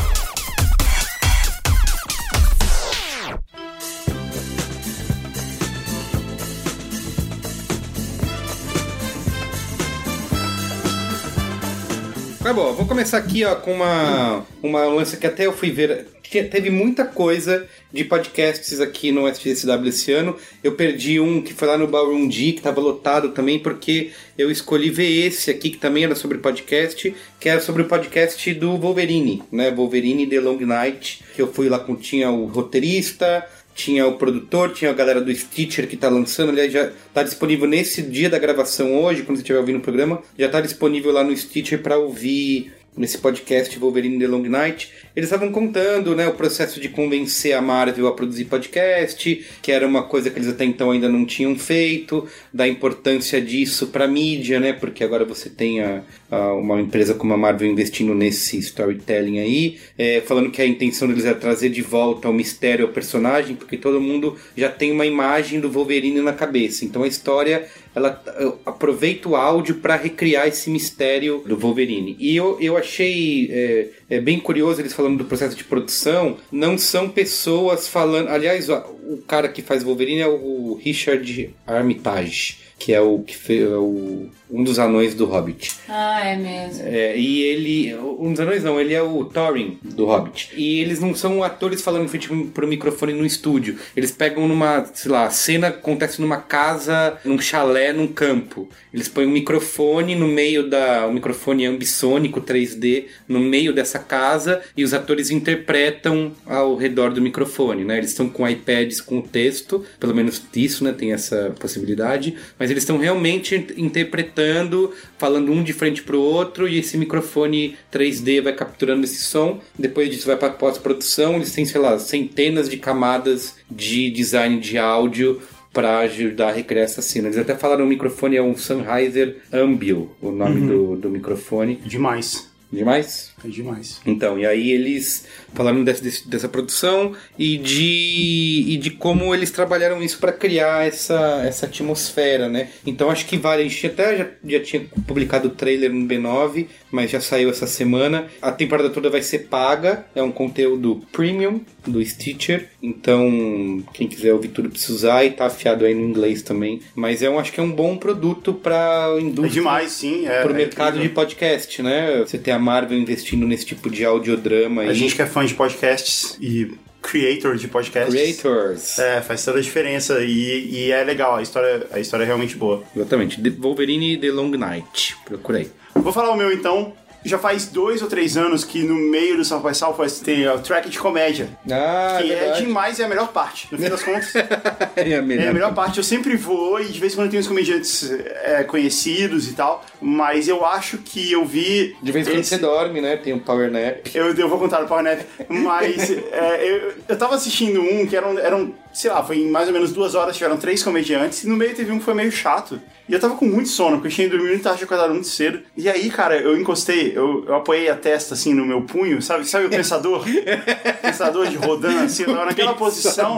[12.47, 16.07] Tá bom, vou começar aqui ó, com uma, uma lance que até eu fui ver.
[16.31, 20.37] Teve muita coisa de podcasts aqui no SXSW esse ano.
[20.63, 24.49] Eu perdi um que foi lá no Ballroom D, que estava lotado também, porque eu
[24.49, 28.77] escolhi ver esse aqui, que também era sobre podcast, que era sobre o podcast do
[28.77, 29.73] Wolverine, né?
[29.73, 33.45] Wolverine The Long Night, que eu fui lá com tinha o roteirista,
[33.77, 37.69] tinha o produtor, tinha a galera do Stitcher que tá lançando, aliás, já tá disponível
[37.69, 41.23] nesse dia da gravação hoje, quando você estiver ouvindo o programa, já tá disponível lá
[41.23, 44.91] no Stitcher para ouvir nesse podcast Wolverine The Long Night.
[45.15, 49.87] Eles estavam contando, né, o processo de convencer a Marvel a produzir podcast, que era
[49.87, 54.61] uma coisa que eles até então ainda não tinham feito, da importância disso pra mídia,
[54.61, 59.39] né, porque agora você tem a, a- uma empresa como a Marvel investindo nesse storytelling
[59.41, 63.57] aí, é, falando que a intenção deles é trazer de volta o mistério ao personagem,
[63.57, 66.85] porque todo mundo já tem uma imagem do Wolverine na cabeça.
[66.85, 67.67] Então a história
[67.97, 68.23] ela
[68.67, 72.15] aproveita o áudio para recriar esse mistério do Wolverine.
[72.21, 76.37] E eu, eu achei é, é bem curioso eles falando do processo de produção.
[76.53, 78.29] Não são pessoas falando.
[78.29, 83.63] Aliás, o cara que faz Wolverine é o Richard Armitage, que é o que fez
[83.63, 85.75] é o, um dos anões do Hobbit.
[85.89, 86.83] Ah, é mesmo.
[86.85, 87.95] É, e ele.
[87.97, 90.51] Um dos anões não, ele é o Thorin do Hobbit.
[90.57, 93.79] E eles não são atores falando em frente pro microfone no estúdio.
[93.97, 98.69] Eles pegam numa, sei lá, a cena acontece numa casa, num chalé, num campo.
[98.93, 101.07] Eles põem um microfone no meio da.
[101.07, 107.21] um microfone ambissônico 3D no meio dessa casa e os atores interpretam ao redor do
[107.21, 107.99] microfone, né?
[107.99, 110.93] Eles estão com iPads com texto, pelo menos isso, né?
[110.93, 112.37] Tem essa possibilidade.
[112.59, 118.43] Mas eles estão realmente interpretando, falando um de frente pro outro, e esse microfone 3D
[118.43, 119.61] vai capturando esse som.
[119.79, 121.37] Depois disso vai para pós-produção.
[121.37, 125.41] Eles têm, sei lá, centenas de camadas de design de áudio
[125.73, 127.29] para ajudar a recriar essa cena.
[127.29, 131.77] Eles até falaram o microfone é um Sennheiser Ambio, o nome do, do microfone.
[131.85, 132.49] Demais.
[132.73, 133.33] Demais?
[133.45, 134.01] É demais.
[134.07, 140.03] Então, e aí eles falaram desse- dessa produção e de, e de como eles trabalharam
[140.03, 142.69] isso para criar essa, essa atmosfera, né?
[142.87, 143.63] Então acho que vale.
[143.63, 147.67] A gente até já, já tinha publicado o trailer no B9, mas já saiu essa
[147.67, 148.27] semana.
[148.41, 152.69] A temporada toda vai ser paga, é um conteúdo premium do Stitcher.
[152.83, 156.81] Então, quem quiser ouvir tudo precisa usar e tá afiado aí no inglês também.
[156.95, 160.27] Mas eu acho que é um bom produto para É indústria demais, sim.
[160.27, 161.15] É, pro é mercado de incrível.
[161.15, 162.19] podcast, né?
[162.27, 165.55] Você tem a Marvel investindo nesse tipo de audiodrama A gente que é fã de
[165.55, 168.15] podcasts e creator de podcasts.
[168.15, 168.99] Creators.
[168.99, 172.57] É, faz toda a diferença e, e é legal, a história, a história é realmente
[172.57, 172.83] boa.
[172.95, 173.41] Exatamente.
[173.41, 175.17] The Wolverine The Long Night.
[175.25, 175.71] Procurei.
[175.95, 176.93] Vou falar o meu então.
[177.27, 180.59] Já faz dois ou três anos que no meio do South by Southwest tem o
[180.61, 181.49] track de comédia.
[181.71, 183.69] Ah, que é demais e é a melhor parte.
[183.71, 185.49] No fim das contas, é a é melhor.
[185.49, 185.99] a melhor parte.
[185.99, 188.11] Eu sempre vou e de vez em quando tem uns comediantes
[188.45, 189.85] é, conhecidos e tal.
[190.01, 191.97] Mas eu acho que eu vi.
[192.03, 193.17] De vez em quando esse- você dorme, né?
[193.17, 194.07] Tem um Power Nap.
[194.15, 198.15] Eu, eu vou contar no Power Nap, mas é, eu, eu tava assistindo um que
[198.17, 201.49] eram, eram sei lá, foi em mais ou menos duas horas, tiveram três comediantes, e
[201.49, 202.81] no meio teve um que foi meio chato.
[203.09, 205.61] E eu tava com muito sono, porque eu tinha dormido e tava acordado muito cedo.
[205.77, 209.45] E aí, cara, eu encostei, eu, eu apoiei a testa assim no meu punho, sabe?
[209.47, 210.25] Sabe o pensador?
[211.03, 213.37] pensador de rodando assim, eu tava naquela posição.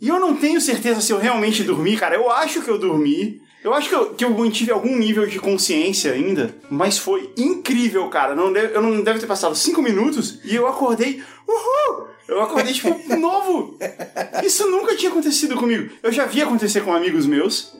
[0.00, 2.14] E eu não tenho certeza se eu realmente dormi, cara.
[2.16, 3.40] Eu acho que eu dormi.
[3.62, 8.06] Eu acho que eu, que eu mantive algum nível de consciência ainda, mas foi incrível,
[8.08, 8.34] cara.
[8.34, 11.22] Não deve- eu não deve ter passado cinco minutos e eu acordei.
[11.46, 12.06] Uhul!
[12.26, 13.78] Eu acordei, tipo, novo!
[14.42, 15.90] Isso nunca tinha acontecido comigo.
[16.02, 17.72] Eu já vi acontecer com amigos meus.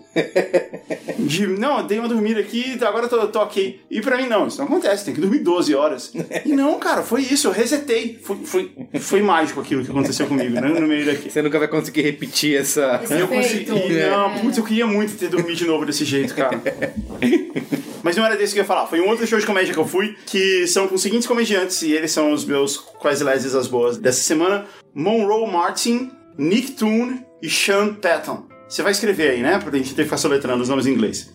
[1.19, 3.81] De, não, eu dei uma dormida aqui, agora eu tô, tô ok.
[3.91, 6.13] E pra mim, não, isso não acontece, tem que dormir 12 horas.
[6.45, 8.21] E não, cara, foi isso, eu resetei.
[8.23, 8.71] Foi, foi,
[9.01, 11.31] foi mágico aquilo que aconteceu comigo, né, no meio daqui.
[11.31, 13.01] Você nunca vai conseguir repetir essa.
[13.03, 13.71] Esse Eu consegui.
[14.09, 16.61] Não, putz, eu queria muito ter dormido de novo desse jeito, cara.
[18.05, 18.87] Mas não era desse que eu ia falar.
[18.87, 21.81] Foi um outro show de comédia que eu fui, que são com os seguintes comediantes,
[21.81, 27.25] e eles são os meus quase leses as boas dessa semana: Monroe Martin, Nick Toon
[27.41, 28.54] e Sean Patton.
[28.75, 29.57] Você vai escrever aí, né?
[29.57, 31.33] Pra gente ter que ficar soletrando os nomes em inglês.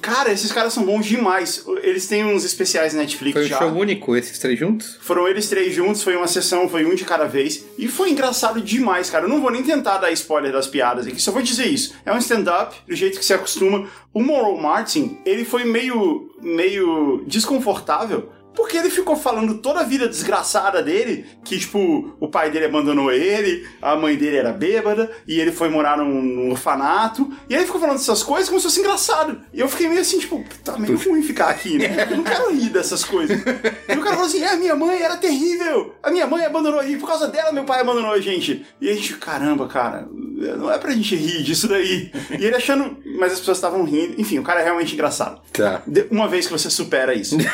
[0.00, 1.64] Cara, esses caras são bons demais.
[1.82, 3.58] Eles têm uns especiais na Netflix Foi um já.
[3.58, 4.96] show único, esses três juntos?
[5.00, 7.64] Foram eles três juntos, foi uma sessão, foi um de cada vez.
[7.76, 9.24] E foi engraçado demais, cara.
[9.24, 11.92] Eu não vou nem tentar dar spoiler das piadas aqui, só vou dizer isso.
[12.06, 13.88] É um stand-up, do jeito que se acostuma.
[14.12, 18.30] O Monroe Martin, ele foi meio, meio desconfortável.
[18.54, 23.12] Porque ele ficou falando toda a vida desgraçada dele, que, tipo, o pai dele abandonou
[23.12, 27.32] ele, a mãe dele era bêbada, e ele foi morar num, num orfanato.
[27.48, 29.40] E aí ele ficou falando essas coisas como se fosse engraçado.
[29.52, 32.06] E eu fiquei meio assim, tipo, tá meio ruim ficar aqui, né?
[32.10, 33.38] Eu não quero rir dessas coisas.
[33.88, 35.94] E o cara falou assim: é, a minha mãe era terrível.
[36.02, 36.98] A minha mãe abandonou a gente.
[36.98, 38.66] Por causa dela, meu pai abandonou a gente.
[38.80, 42.10] E a gente, caramba, cara, não é pra gente rir disso daí.
[42.38, 42.96] E ele achando.
[43.18, 44.20] Mas as pessoas estavam rindo.
[44.20, 45.40] Enfim, o cara é realmente engraçado.
[45.52, 45.82] Tá.
[45.86, 47.36] De- Uma vez que você supera isso.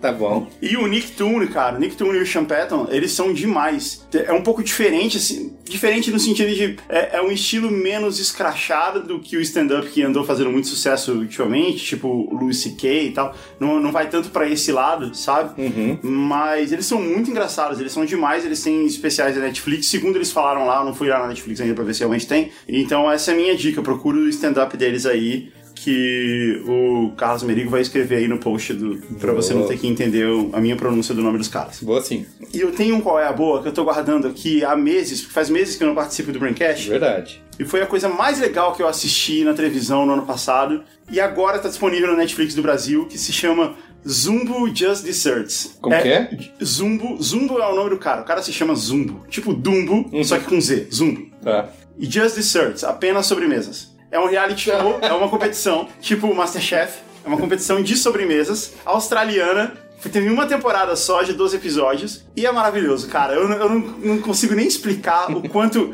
[0.00, 0.46] Tá bom.
[0.60, 4.06] E o Nick Toon, cara, o Nick Toon e o Sean Patton, eles são demais.
[4.12, 9.02] É um pouco diferente, assim, diferente no sentido de é, é um estilo menos escrachado
[9.02, 13.06] do que o stand-up que andou fazendo muito sucesso ultimamente, tipo o Louis C.K.
[13.06, 13.34] e tal.
[13.58, 15.60] Não, não vai tanto pra esse lado, sabe?
[16.02, 19.86] Mas eles são muito engraçados, eles são demais, eles têm especiais da Netflix.
[19.86, 22.26] Segundo eles falaram lá, eu não fui lá na Netflix ainda pra ver se realmente
[22.26, 22.50] tem.
[22.68, 25.52] Então essa é a minha dica, procura o stand-up deles aí.
[25.86, 29.86] Que o Carlos Merigo vai escrever aí no post do, pra você não ter que
[29.86, 31.80] entender a minha pronúncia do nome dos caras.
[31.80, 32.26] Boa sim.
[32.52, 35.20] E eu tenho um qual é a boa que eu tô guardando aqui há meses,
[35.20, 36.88] porque faz meses que eu não participo do Braincast.
[36.88, 37.40] Verdade.
[37.56, 40.82] E foi a coisa mais legal que eu assisti na televisão no ano passado.
[41.08, 43.76] E agora tá disponível na Netflix do Brasil, que se chama
[44.08, 45.78] Zumbo Just Desserts.
[45.80, 46.30] Como que é?
[46.64, 47.22] Zumbo.
[47.22, 48.22] Zumbo é o nome do cara.
[48.22, 49.24] O cara se chama Zumbo.
[49.28, 50.88] Tipo Dumbo, só que com Z.
[50.92, 51.30] Zumbo.
[51.40, 51.68] Tá.
[51.96, 53.94] E Just Desserts, apenas sobremesas.
[54.10, 57.06] É um reality show, é uma competição, tipo Masterchef.
[57.24, 59.72] É uma competição de sobremesas australiana.
[60.12, 62.24] Teve uma temporada só, de 12 episódios.
[62.36, 63.34] E é maravilhoso, cara.
[63.34, 65.92] Eu, eu não, não consigo nem explicar o quanto.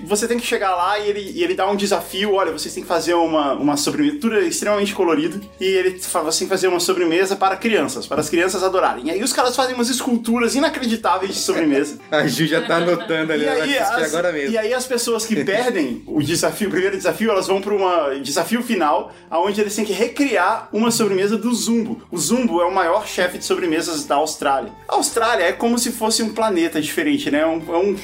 [0.00, 2.34] Você tem que chegar lá e ele, e ele dá um desafio.
[2.34, 4.18] Olha, vocês têm que fazer uma, uma sobremesa.
[4.20, 5.40] Tudo é extremamente colorido.
[5.60, 9.06] E ele fala: você tem que fazer uma sobremesa para crianças, para as crianças adorarem.
[9.06, 11.98] E aí os caras fazem umas esculturas inacreditáveis de sobremesa.
[12.10, 14.52] A Ju já tá anotando ali, E ela aí, as, agora mesmo.
[14.54, 18.22] e aí as pessoas que perdem o desafio, o primeiro desafio, elas vão para um
[18.22, 22.02] desafio final, onde eles têm que recriar uma sobremesa do Zumbo.
[22.10, 24.70] O Zumbo é o maior chefe de sobremesas da Austrália.
[24.88, 27.40] A Austrália é como se fosse um planeta diferente, né?
[27.40, 27.96] É um, é um,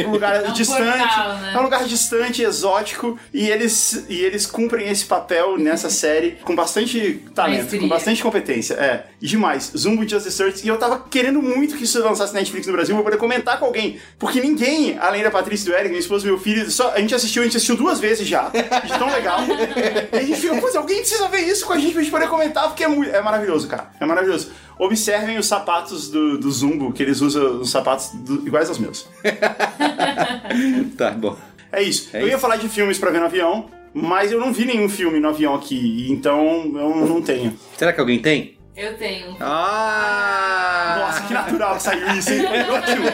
[0.00, 0.98] é um lugar É um distante.
[0.98, 1.52] portal, né?
[1.54, 6.54] É um lugar distante, exótico, e eles, e eles cumprem esse papel nessa série com
[6.54, 7.80] bastante talento, Maestria.
[7.80, 8.74] com bastante competência.
[8.74, 9.72] É, demais.
[9.76, 10.64] Zumbo Just Desserts.
[10.64, 13.58] E eu tava querendo muito que isso lançasse na Netflix no Brasil pra poder comentar
[13.58, 14.00] com alguém.
[14.18, 17.00] Porque ninguém, além da Patrícia e do Eric, minha esposa e meu filho, só, a
[17.00, 18.48] gente assistiu, a gente assistiu duas vezes já.
[18.48, 19.40] De tão legal.
[20.12, 22.64] e a gente ficou, alguém precisa ver isso com a gente pra gente poder comentar,
[22.64, 23.90] porque é, muito, é maravilhoso, cara.
[24.00, 24.50] É maravilhoso.
[24.78, 29.06] Observem os sapatos do, do Zumbo, que eles usam os sapatos do- iguais aos meus.
[30.96, 31.36] Tá bom.
[31.70, 32.10] É isso.
[32.12, 32.40] É eu ia isso.
[32.40, 35.54] falar de filmes pra ver no avião, mas eu não vi nenhum filme no avião
[35.54, 36.44] aqui, então
[36.74, 37.56] eu não tenho.
[37.76, 38.58] Será que alguém tem?
[38.76, 39.36] Eu tenho.
[39.40, 40.96] Ah!
[41.00, 42.42] Nossa, que natural que saiu isso, hein?
[42.46, 43.04] Foi ótimo.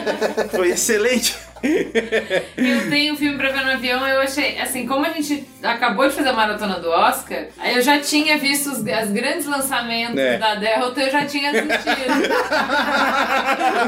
[0.51, 1.35] Foi excelente.
[2.57, 6.07] Eu tenho um filme pra ver no avião, eu achei, assim, como a gente acabou
[6.07, 10.17] de fazer a maratona do Oscar, aí eu já tinha visto os, os grandes lançamentos
[10.17, 10.37] É.
[10.37, 11.79] da Delta, eu já tinha assistido.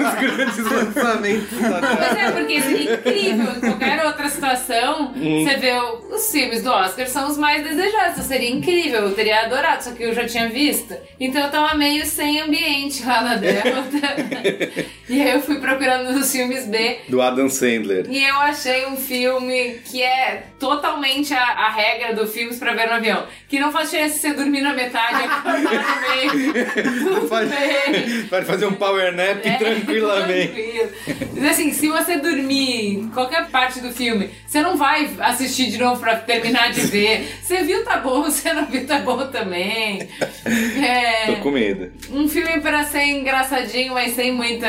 [0.02, 1.48] Os grandes lançamentos.
[1.60, 3.52] Mas é porque seria incrível.
[3.56, 5.43] Em qualquer outra situação, Hum.
[5.45, 5.73] você vê
[6.14, 8.11] os filmes do Oscar são os mais desejados.
[8.14, 10.95] Então seria incrível, eu teria adorado, só que eu já tinha visto.
[11.19, 14.91] Então eu tava meio sem ambiente lá na Delta.
[15.10, 18.05] E aí eu fui procurando nos filmes B Do Adam Sandler.
[18.09, 22.88] e eu achei um filme que é totalmente a, a regra do filmes pra ver
[22.88, 23.25] no avião.
[23.47, 27.27] Que não faz diferença se você dormir na metade, acordar no meio.
[27.27, 28.23] Pode, bem.
[28.29, 30.47] pode fazer um power nap É, tranquilamente.
[30.53, 30.89] tranquilo.
[31.35, 35.77] Mas assim, se você dormir em qualquer parte do filme, você não vai assistir de
[35.77, 37.39] novo pra terminar de ver.
[37.41, 38.21] Você viu, tá bom.
[38.31, 40.07] Você não viu, tá bom também.
[40.45, 41.91] É, Tô com medo.
[42.11, 44.67] um filme pra ser engraçadinho, mas sem muita,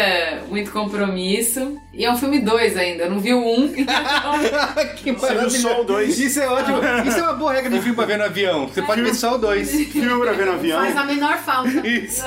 [0.48, 1.76] muito compromisso.
[1.94, 3.66] E é um filme dois ainda, eu não vi o um.
[3.76, 3.92] Então,
[4.96, 6.18] que Você viu só o dois?
[6.18, 6.78] Isso é ótimo.
[7.06, 8.66] Isso é uma boa regra de filme pra ver no avião.
[8.66, 9.70] Você pode ver só o dois.
[9.70, 10.80] Filme pra ver no avião.
[10.80, 11.86] Faz a menor falta.
[11.86, 12.22] Isso.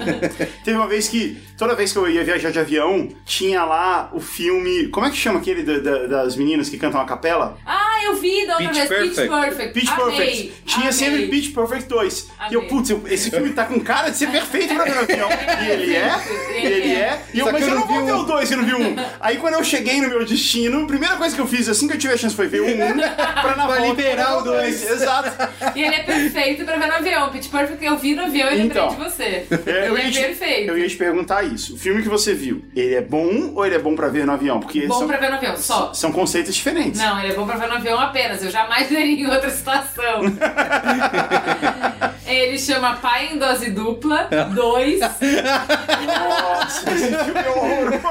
[0.64, 4.20] Teve uma vez que, toda vez que eu ia viajar de avião, tinha lá o
[4.20, 4.88] filme.
[4.88, 7.56] Como é que chama aquele da- da- das meninas que cantam a capela?
[7.64, 9.30] ah, eu vi da outra Pitch vez, Pitch Perfect.
[9.40, 9.72] Perfect.
[9.80, 10.52] Pitch Amei, Perfect.
[10.66, 10.92] Tinha amei.
[10.92, 12.28] sempre Pitch Perfect 2.
[12.50, 12.68] E eu, Amei.
[12.70, 15.28] putz, eu- esse filme tá com cara de ser perfeito pra ver no avião.
[15.62, 16.12] E ele é,
[16.60, 17.20] e ele é.
[17.32, 18.74] E eu, Só mas eu não vou vi ver o 2 se eu não vi
[18.74, 18.96] um.
[19.20, 21.94] Aí quando eu cheguei no meu destino, a primeira coisa que eu fiz assim que
[21.94, 24.42] eu tive a chance foi ver o 1 um, pra na Pra volta liberar o
[24.42, 24.90] ver dois.
[24.90, 25.30] Exato.
[25.76, 27.30] E ele é perfeito pra ver no avião.
[27.30, 28.88] Pitch Perfect eu vi no avião e lembrei Então.
[28.88, 29.46] de você.
[29.66, 30.70] É, eu ele é te- perfeito.
[30.70, 31.51] Eu ia te perguntar isso.
[31.54, 34.32] O filme que você viu, ele é bom ou ele é bom pra ver no
[34.32, 34.60] avião?
[34.60, 35.92] Porque Bom são, pra ver no avião, só.
[35.94, 37.00] são conceitos diferentes.
[37.00, 38.42] Não, ele é bom pra ver no avião apenas.
[38.42, 40.22] Eu jamais veria em outra situação.
[42.26, 45.00] ele chama Pai em Dose Dupla 2.
[45.00, 48.02] Nossa, filme é horroroso.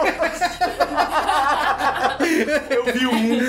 [2.70, 3.40] Eu vi um.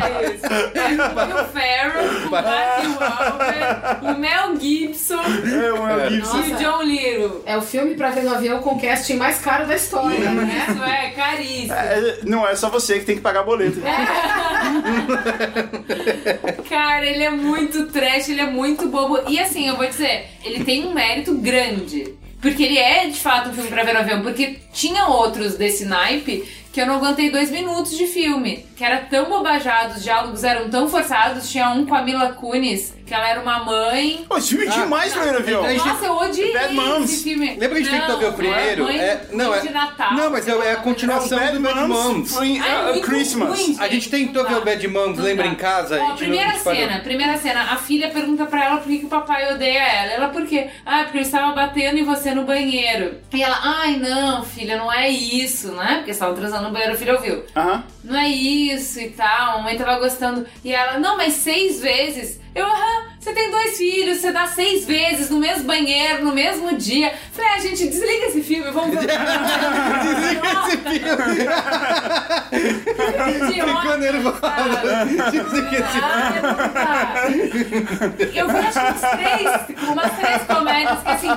[0.00, 0.46] é isso.
[0.46, 0.48] É
[0.92, 6.38] o Will Ferrell, o Mark Wahlberg, o Mel Gibson É o Mel Gibson.
[6.38, 7.42] e o John Little.
[7.46, 10.66] É o filme pra ver no avião com o casting mais caro da história, né?
[10.68, 11.72] Isso é caríssimo.
[11.74, 13.80] É, não é só você que tem que pagar boleto.
[16.68, 19.18] Cara, ele é muito trash, ele é muito bobo.
[19.28, 22.14] E assim, eu vou dizer, ele tem um mérito grande.
[22.40, 24.22] Porque ele é, de fato, um filme pra ver no avião.
[24.22, 28.66] Porque tinha outros desse naipe que eu não aguentei dois minutos de filme.
[28.76, 31.50] Que era tão bobajado, os diálogos eram tão forçados.
[31.50, 34.24] Tinha um com a Mila Kunis, que ela era uma mãe.
[34.26, 35.64] Pô, esse filme é demais pra ver no avião.
[35.64, 37.12] a gente- Nossa, eu odiei Bad Moms.
[37.12, 37.46] esse filme.
[37.58, 38.88] Lembra que a gente tentou ver o Não, primeiro?
[38.88, 40.14] É- não, é- de Natal.
[40.14, 43.48] não, mas é- é a continuação Bad do Bad Moms foi Ai, uh, muito Christmas.
[43.58, 45.50] ruim, A gente tentou ver o Bad Moms, Não lembra dá.
[45.50, 46.00] em casa?
[46.00, 46.80] Ó, A gente primeira não disparou.
[46.80, 50.12] cena, primeira cena, a filha pergunta pra ela por que, que o papai odeia ela.
[50.12, 50.68] Ela, por quê?
[50.86, 53.16] Ah, porque ele estava batendo em você no banheiro.
[53.30, 55.96] E ela, ai não, filha, não é isso, né?
[55.96, 57.44] Porque estavam transando no banheiro, a filha ouviu.
[57.54, 57.84] Aham.
[58.04, 60.46] Não é isso e tal, a mãe tava gostando.
[60.64, 62.40] E ela, não, mas seis vezes.
[62.54, 66.76] Eu, aham, você tem dois filhos, você dá seis vezes no mesmo banheiro, no mesmo
[66.76, 67.14] dia.
[67.32, 69.06] Falei, ah, gente, desliga esse filme, vamos ver.
[70.02, 71.12] Desliga esse filme.
[73.52, 74.42] Idiota, Ficou nervosa.
[75.30, 76.00] Desliga esse
[76.42, 77.24] não dá.
[78.34, 81.28] Eu que uns três, umas três comédias que assim.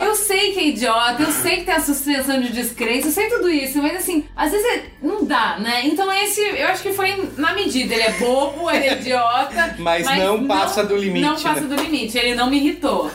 [0.00, 3.28] Eu sei que é idiota, eu sei que tem a suspensão de descrença, eu sei
[3.28, 5.82] tudo isso, mas assim, às vezes é- não dá, né?
[5.84, 7.92] Então esse, eu acho que foi na medida.
[7.92, 9.74] Ele é bobo, ele é idiota.
[9.78, 11.76] Mas não passa do limite, Não passa né?
[11.76, 13.10] do limite, ele não me irritou.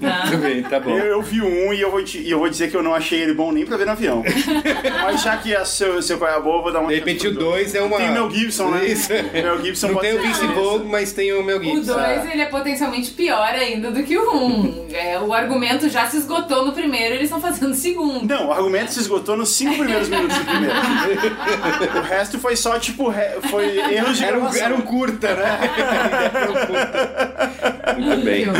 [0.00, 0.22] Tá?
[0.30, 0.90] Tudo bem, tá bom.
[0.90, 2.94] Eu, eu vi um e eu, vou te- e eu vou dizer que eu não
[2.94, 4.22] achei ele bom nem pra ver no avião.
[5.04, 7.26] Mas já que a seu, seu qual é a boa, vou dar uma De repente
[7.28, 7.96] o pro 2 é uma.
[7.98, 8.84] Tem o Mel Gibson, né?
[8.86, 9.08] Isso.
[9.32, 10.46] Mel Gibson Não pode tem o Vince.
[10.46, 11.94] Vogue, mas tem o Mel O Gibson.
[11.94, 14.44] 2 ele é potencialmente pior ainda do que o 1.
[14.46, 14.86] Um.
[14.92, 18.26] É, o argumento já se esgotou no primeiro, eles estão fazendo o segundo.
[18.26, 20.74] Não, o argumento se esgotou nos cinco primeiros minutos do primeiro.
[21.98, 23.12] o resto foi só, tipo,
[23.50, 24.64] foi erros de Era um, gravação.
[24.64, 25.58] era um curta, né?
[26.34, 27.31] Era um curta.
[27.98, 28.44] Muito bem.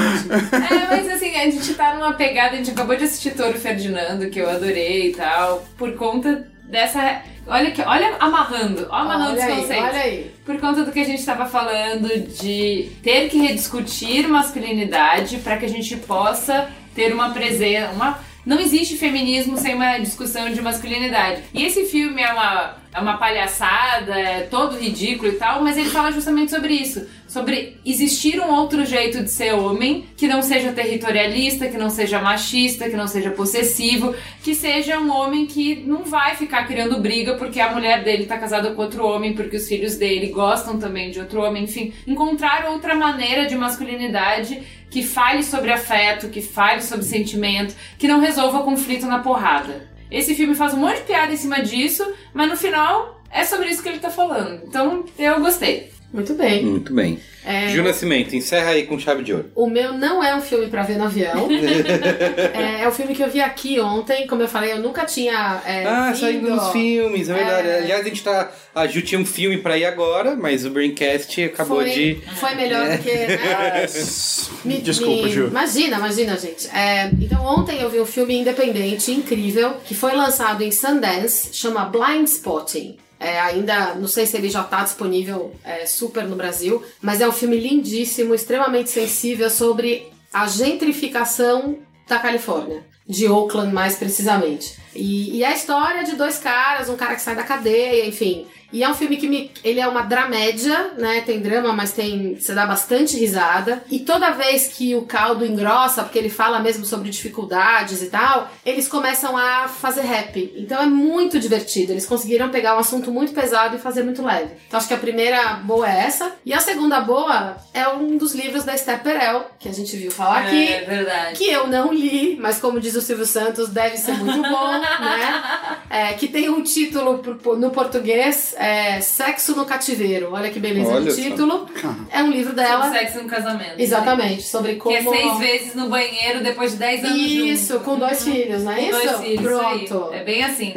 [0.53, 4.29] É, mas assim, a gente tá numa pegada, a gente acabou de assistir Toro Ferdinando,
[4.31, 7.23] que eu adorei e tal, por conta dessa.
[7.47, 9.89] Olha aqui, olha amarrando, ó, amarrando Olha os aí, conceitos.
[9.89, 10.31] olha aí.
[10.45, 15.67] Por conta do que a gente estava falando de ter que rediscutir masculinidade para que
[15.67, 21.43] a gente possa ter uma presença, uma não existe feminismo sem uma discussão de masculinidade.
[21.55, 25.89] E esse filme é uma, é uma palhaçada, é todo ridículo e tal, mas ele
[25.89, 27.07] fala justamente sobre isso.
[27.29, 32.21] Sobre existir um outro jeito de ser homem que não seja territorialista, que não seja
[32.21, 37.35] machista, que não seja possessivo, que seja um homem que não vai ficar criando briga
[37.35, 41.11] porque a mulher dele tá casada com outro homem, porque os filhos dele gostam também
[41.11, 41.93] de outro homem, enfim.
[42.07, 44.61] Encontrar outra maneira de masculinidade
[44.93, 49.89] que fale sobre afeto, que fale sobre sentimento, que não resolva conflito na porrada.
[50.11, 53.71] Esse filme faz um monte de piada em cima disso, mas no final é sobre
[53.71, 54.63] isso que ele tá falando.
[54.67, 55.91] Então eu gostei.
[56.13, 56.65] Muito bem.
[56.65, 57.19] Muito bem.
[57.45, 59.51] É, Gil Nascimento, encerra aí com chave de ouro.
[59.57, 61.49] O meu não é um filme pra ver no avião.
[62.55, 64.27] é, é um filme que eu vi aqui ontem.
[64.27, 65.61] Como eu falei, eu nunca tinha.
[65.67, 67.69] É, ah, saindo nos filmes, é verdade.
[67.69, 67.79] É.
[67.79, 68.53] Aliás, a gente tá.
[68.75, 72.21] A Ju tinha um filme pra ir agora, mas o Braincast acabou Foi, de.
[72.37, 73.11] foi melhor do que.
[73.13, 73.87] né?
[74.65, 75.47] Me- Desculpa, me- Ju.
[75.49, 76.69] Imagina, imagina, gente.
[76.69, 81.85] É, então, ontem eu vi um filme independente, incrível, que foi lançado em Sundance, chama
[81.87, 82.97] Blind Spotting.
[83.23, 87.29] É, ainda, não sei se ele já está disponível é, super no Brasil, mas é
[87.29, 91.79] um filme lindíssimo, extremamente sensível sobre a gentrificação
[92.09, 94.77] da Califórnia, de Oakland mais precisamente.
[94.93, 98.47] E, e a história de dois caras, um cara que sai da cadeia, enfim.
[98.73, 101.21] E é um filme que me, ele é uma dramédia, né?
[101.25, 103.83] Tem drama, mas tem você dá bastante risada.
[103.91, 108.51] E toda vez que o caldo engrossa, porque ele fala mesmo sobre dificuldades e tal,
[108.65, 110.53] eles começam a fazer rap.
[110.57, 111.93] Então é muito divertido.
[111.93, 114.51] Eles conseguiram pegar um assunto muito pesado e fazer muito leve.
[114.67, 116.33] Então acho que a primeira boa é essa.
[116.45, 120.11] E a segunda boa é um dos livros da Esther Perel, que a gente viu
[120.11, 121.37] falar aqui É verdade.
[121.37, 125.43] que eu não li, mas como diz o Silvio Santos, deve ser muito bom, né?
[125.91, 127.23] É, que tem um título
[127.59, 130.31] no português, é, Sexo no Cativeiro.
[130.33, 131.21] Olha que beleza Olha do só.
[131.21, 131.69] título.
[132.11, 132.85] É um livro dela.
[132.85, 133.75] Sobre sexo no casamento.
[133.79, 134.97] Exatamente, sobre Que como.
[134.97, 137.85] é seis vezes no banheiro depois de dez anos Isso, juntos.
[137.87, 138.93] com dois filhos, não é Com isso?
[139.03, 139.85] dois filhos, Pronto.
[139.85, 140.19] isso aí.
[140.21, 140.75] É bem assim.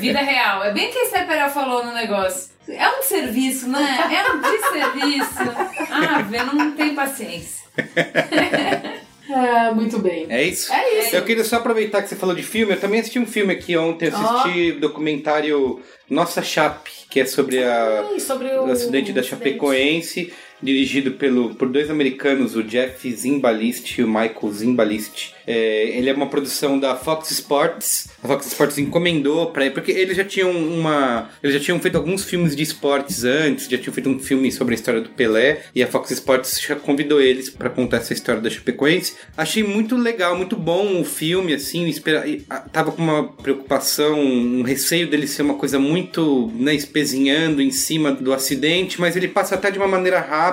[0.00, 0.64] Vida real.
[0.64, 2.50] É bem o que a Esther Perel falou no negócio.
[2.68, 3.98] É um serviço, né?
[4.10, 5.70] É um desserviço.
[5.92, 7.64] Ah, Vê, não tem paciência.
[9.32, 10.26] É, muito bem.
[10.28, 10.72] É isso?
[10.72, 11.16] É isso.
[11.16, 12.72] Eu queria só aproveitar que você falou de filme.
[12.72, 14.08] Eu também assisti um filme aqui ontem.
[14.08, 19.22] Eu assisti o documentário Nossa Chape, que é sobre a, sobre o o acidente da
[19.22, 20.32] Chapecoense,
[20.62, 25.32] dirigido pelo, por dois americanos, o Jeff Zimbalist e o Michael Zimbalist.
[25.46, 28.08] É, ele é uma produção da Fox Sports.
[28.22, 31.30] A Fox Sports encomendou para porque eles já tinham uma.
[31.42, 34.74] Eles já tinham feito alguns filmes de esportes antes, já tinham feito um filme sobre
[34.74, 38.40] a história do Pelé, e a Fox Sports já convidou eles para contar essa história
[38.40, 39.14] da Chapecoense.
[39.36, 44.62] Achei muito legal, muito bom o filme, assim, espera, ah, tava com uma preocupação, um
[44.62, 49.54] receio dele ser uma coisa muito, né, espezinhando em cima do acidente, mas ele passa
[49.54, 50.49] até de uma maneira rápida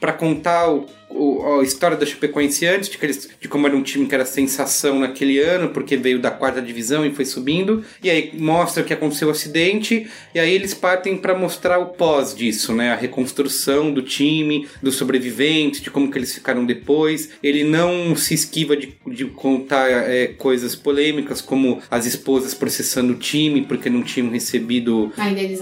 [0.00, 0.68] para contar
[1.16, 4.14] o, a história da Chapecoense antes, de, que eles, de como era um time que
[4.14, 8.82] era sensação naquele ano, porque veio da quarta divisão e foi subindo, e aí mostra
[8.82, 12.96] que aconteceu o acidente, e aí eles partem para mostrar o pós disso, né, a
[12.96, 17.30] reconstrução do time, dos sobreviventes, de como que eles ficaram depois.
[17.42, 23.16] Ele não se esquiva de, de contar é, coisas polêmicas, como as esposas processando o
[23.16, 25.12] time porque não tinham recebido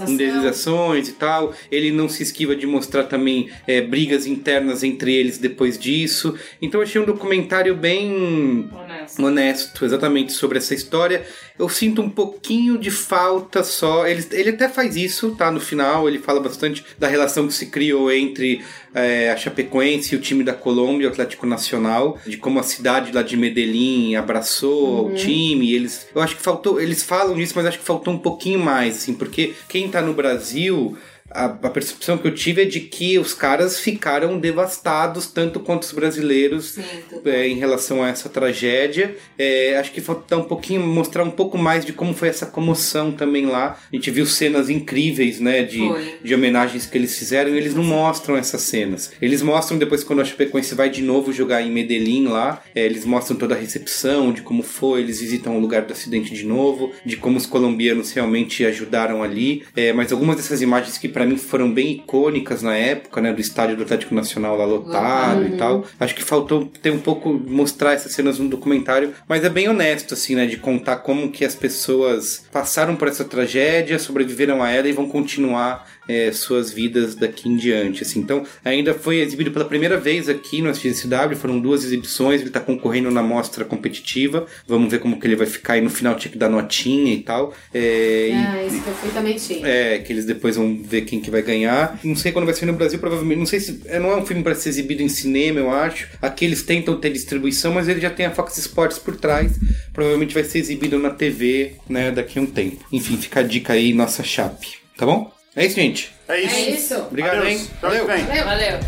[0.07, 1.53] indenizações e tal.
[1.71, 6.35] Ele não se esquiva de mostrar também é, brigas internas entre eles depois disso.
[6.61, 9.23] Então eu achei um documentário bem Honesto.
[9.23, 11.25] honesto, exatamente sobre essa história.
[11.57, 14.05] Eu sinto um pouquinho de falta só.
[14.05, 15.49] Ele, ele até faz isso, tá?
[15.49, 18.61] No final, ele fala bastante da relação que se criou entre
[18.93, 23.11] é, a Chapecoense e o time da Colômbia, o Atlético Nacional, de como a cidade
[23.11, 25.73] lá de Medellín abraçou o time.
[25.73, 26.81] Eles, eu acho que faltou.
[26.81, 30.13] Eles falam disso, mas acho que faltou um pouquinho mais, assim, porque quem tá no
[30.13, 30.97] Brasil.
[31.35, 35.83] A, a percepção que eu tive é de que os caras ficaram devastados, tanto quanto
[35.83, 36.83] os brasileiros, Sim,
[37.25, 39.17] é, em relação a essa tragédia.
[39.37, 43.11] É, acho que falta um pouquinho, mostrar um pouco mais de como foi essa comoção
[43.11, 43.77] também lá.
[43.91, 46.15] A gente viu cenas incríveis, né, de, Foi.
[46.23, 49.11] de homenagens que eles fizeram e eles não mostram essas cenas.
[49.21, 53.03] Eles mostram depois quando a Chapecoense vai de novo jogar em Medellín lá, é, eles
[53.03, 56.93] mostram toda a recepção, de como foi, eles visitam o lugar do acidente de novo,
[57.05, 59.63] de como os colombianos realmente ajudaram ali.
[59.75, 63.41] É, mas algumas dessas imagens que para mim foram bem icônicas na época, né, do
[63.41, 65.85] estádio do Atlético Nacional lá lotado e tal.
[65.99, 70.13] Acho que faltou ter um pouco mostrar essas cenas no documentário, mas é bem honesto
[70.13, 74.87] assim, né, de contar como que as pessoas passaram por essa tragédia, sobreviveram a ela
[74.87, 78.03] e vão continuar é, suas vidas daqui em diante.
[78.03, 78.19] Assim.
[78.19, 82.59] Então, ainda foi exibido pela primeira vez aqui no SXSW, foram duas exibições, ele está
[82.59, 84.45] concorrendo na mostra competitiva.
[84.67, 87.21] Vamos ver como que ele vai ficar e no final tinha que dar notinha e
[87.21, 87.53] tal.
[87.73, 89.63] É, e- Ah, isso perfeitamente.
[89.63, 91.99] é, que eles depois vão ver quem que vai ganhar.
[92.03, 93.39] Não sei quando vai ser no Brasil, provavelmente.
[93.39, 93.81] Não sei se.
[93.85, 96.07] é, Não é um filme para ser exibido em cinema, eu acho.
[96.21, 99.53] Aqui eles tentam ter distribuição, mas ele já tem a Fox Sports por trás.
[99.93, 102.83] Provavelmente vai ser exibido na TV, né, daqui a um tempo.
[102.91, 104.77] Enfim, fica a dica aí, nossa chape.
[104.97, 105.31] Tá bom?
[105.55, 106.13] É isso, gente.
[106.27, 106.55] É isso.
[106.55, 106.95] É isso.
[107.03, 107.47] Obrigado, Adeus.
[107.61, 107.69] hein?
[107.81, 108.07] Valeu.
[108.07, 108.25] vem.
[108.25, 108.45] Valeu.
[108.45, 108.79] Valeu.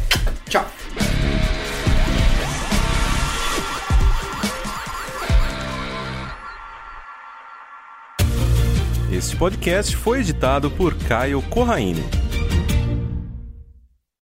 [0.49, 0.65] Tchau.
[9.11, 12.03] Este podcast foi editado por Caio Corraine.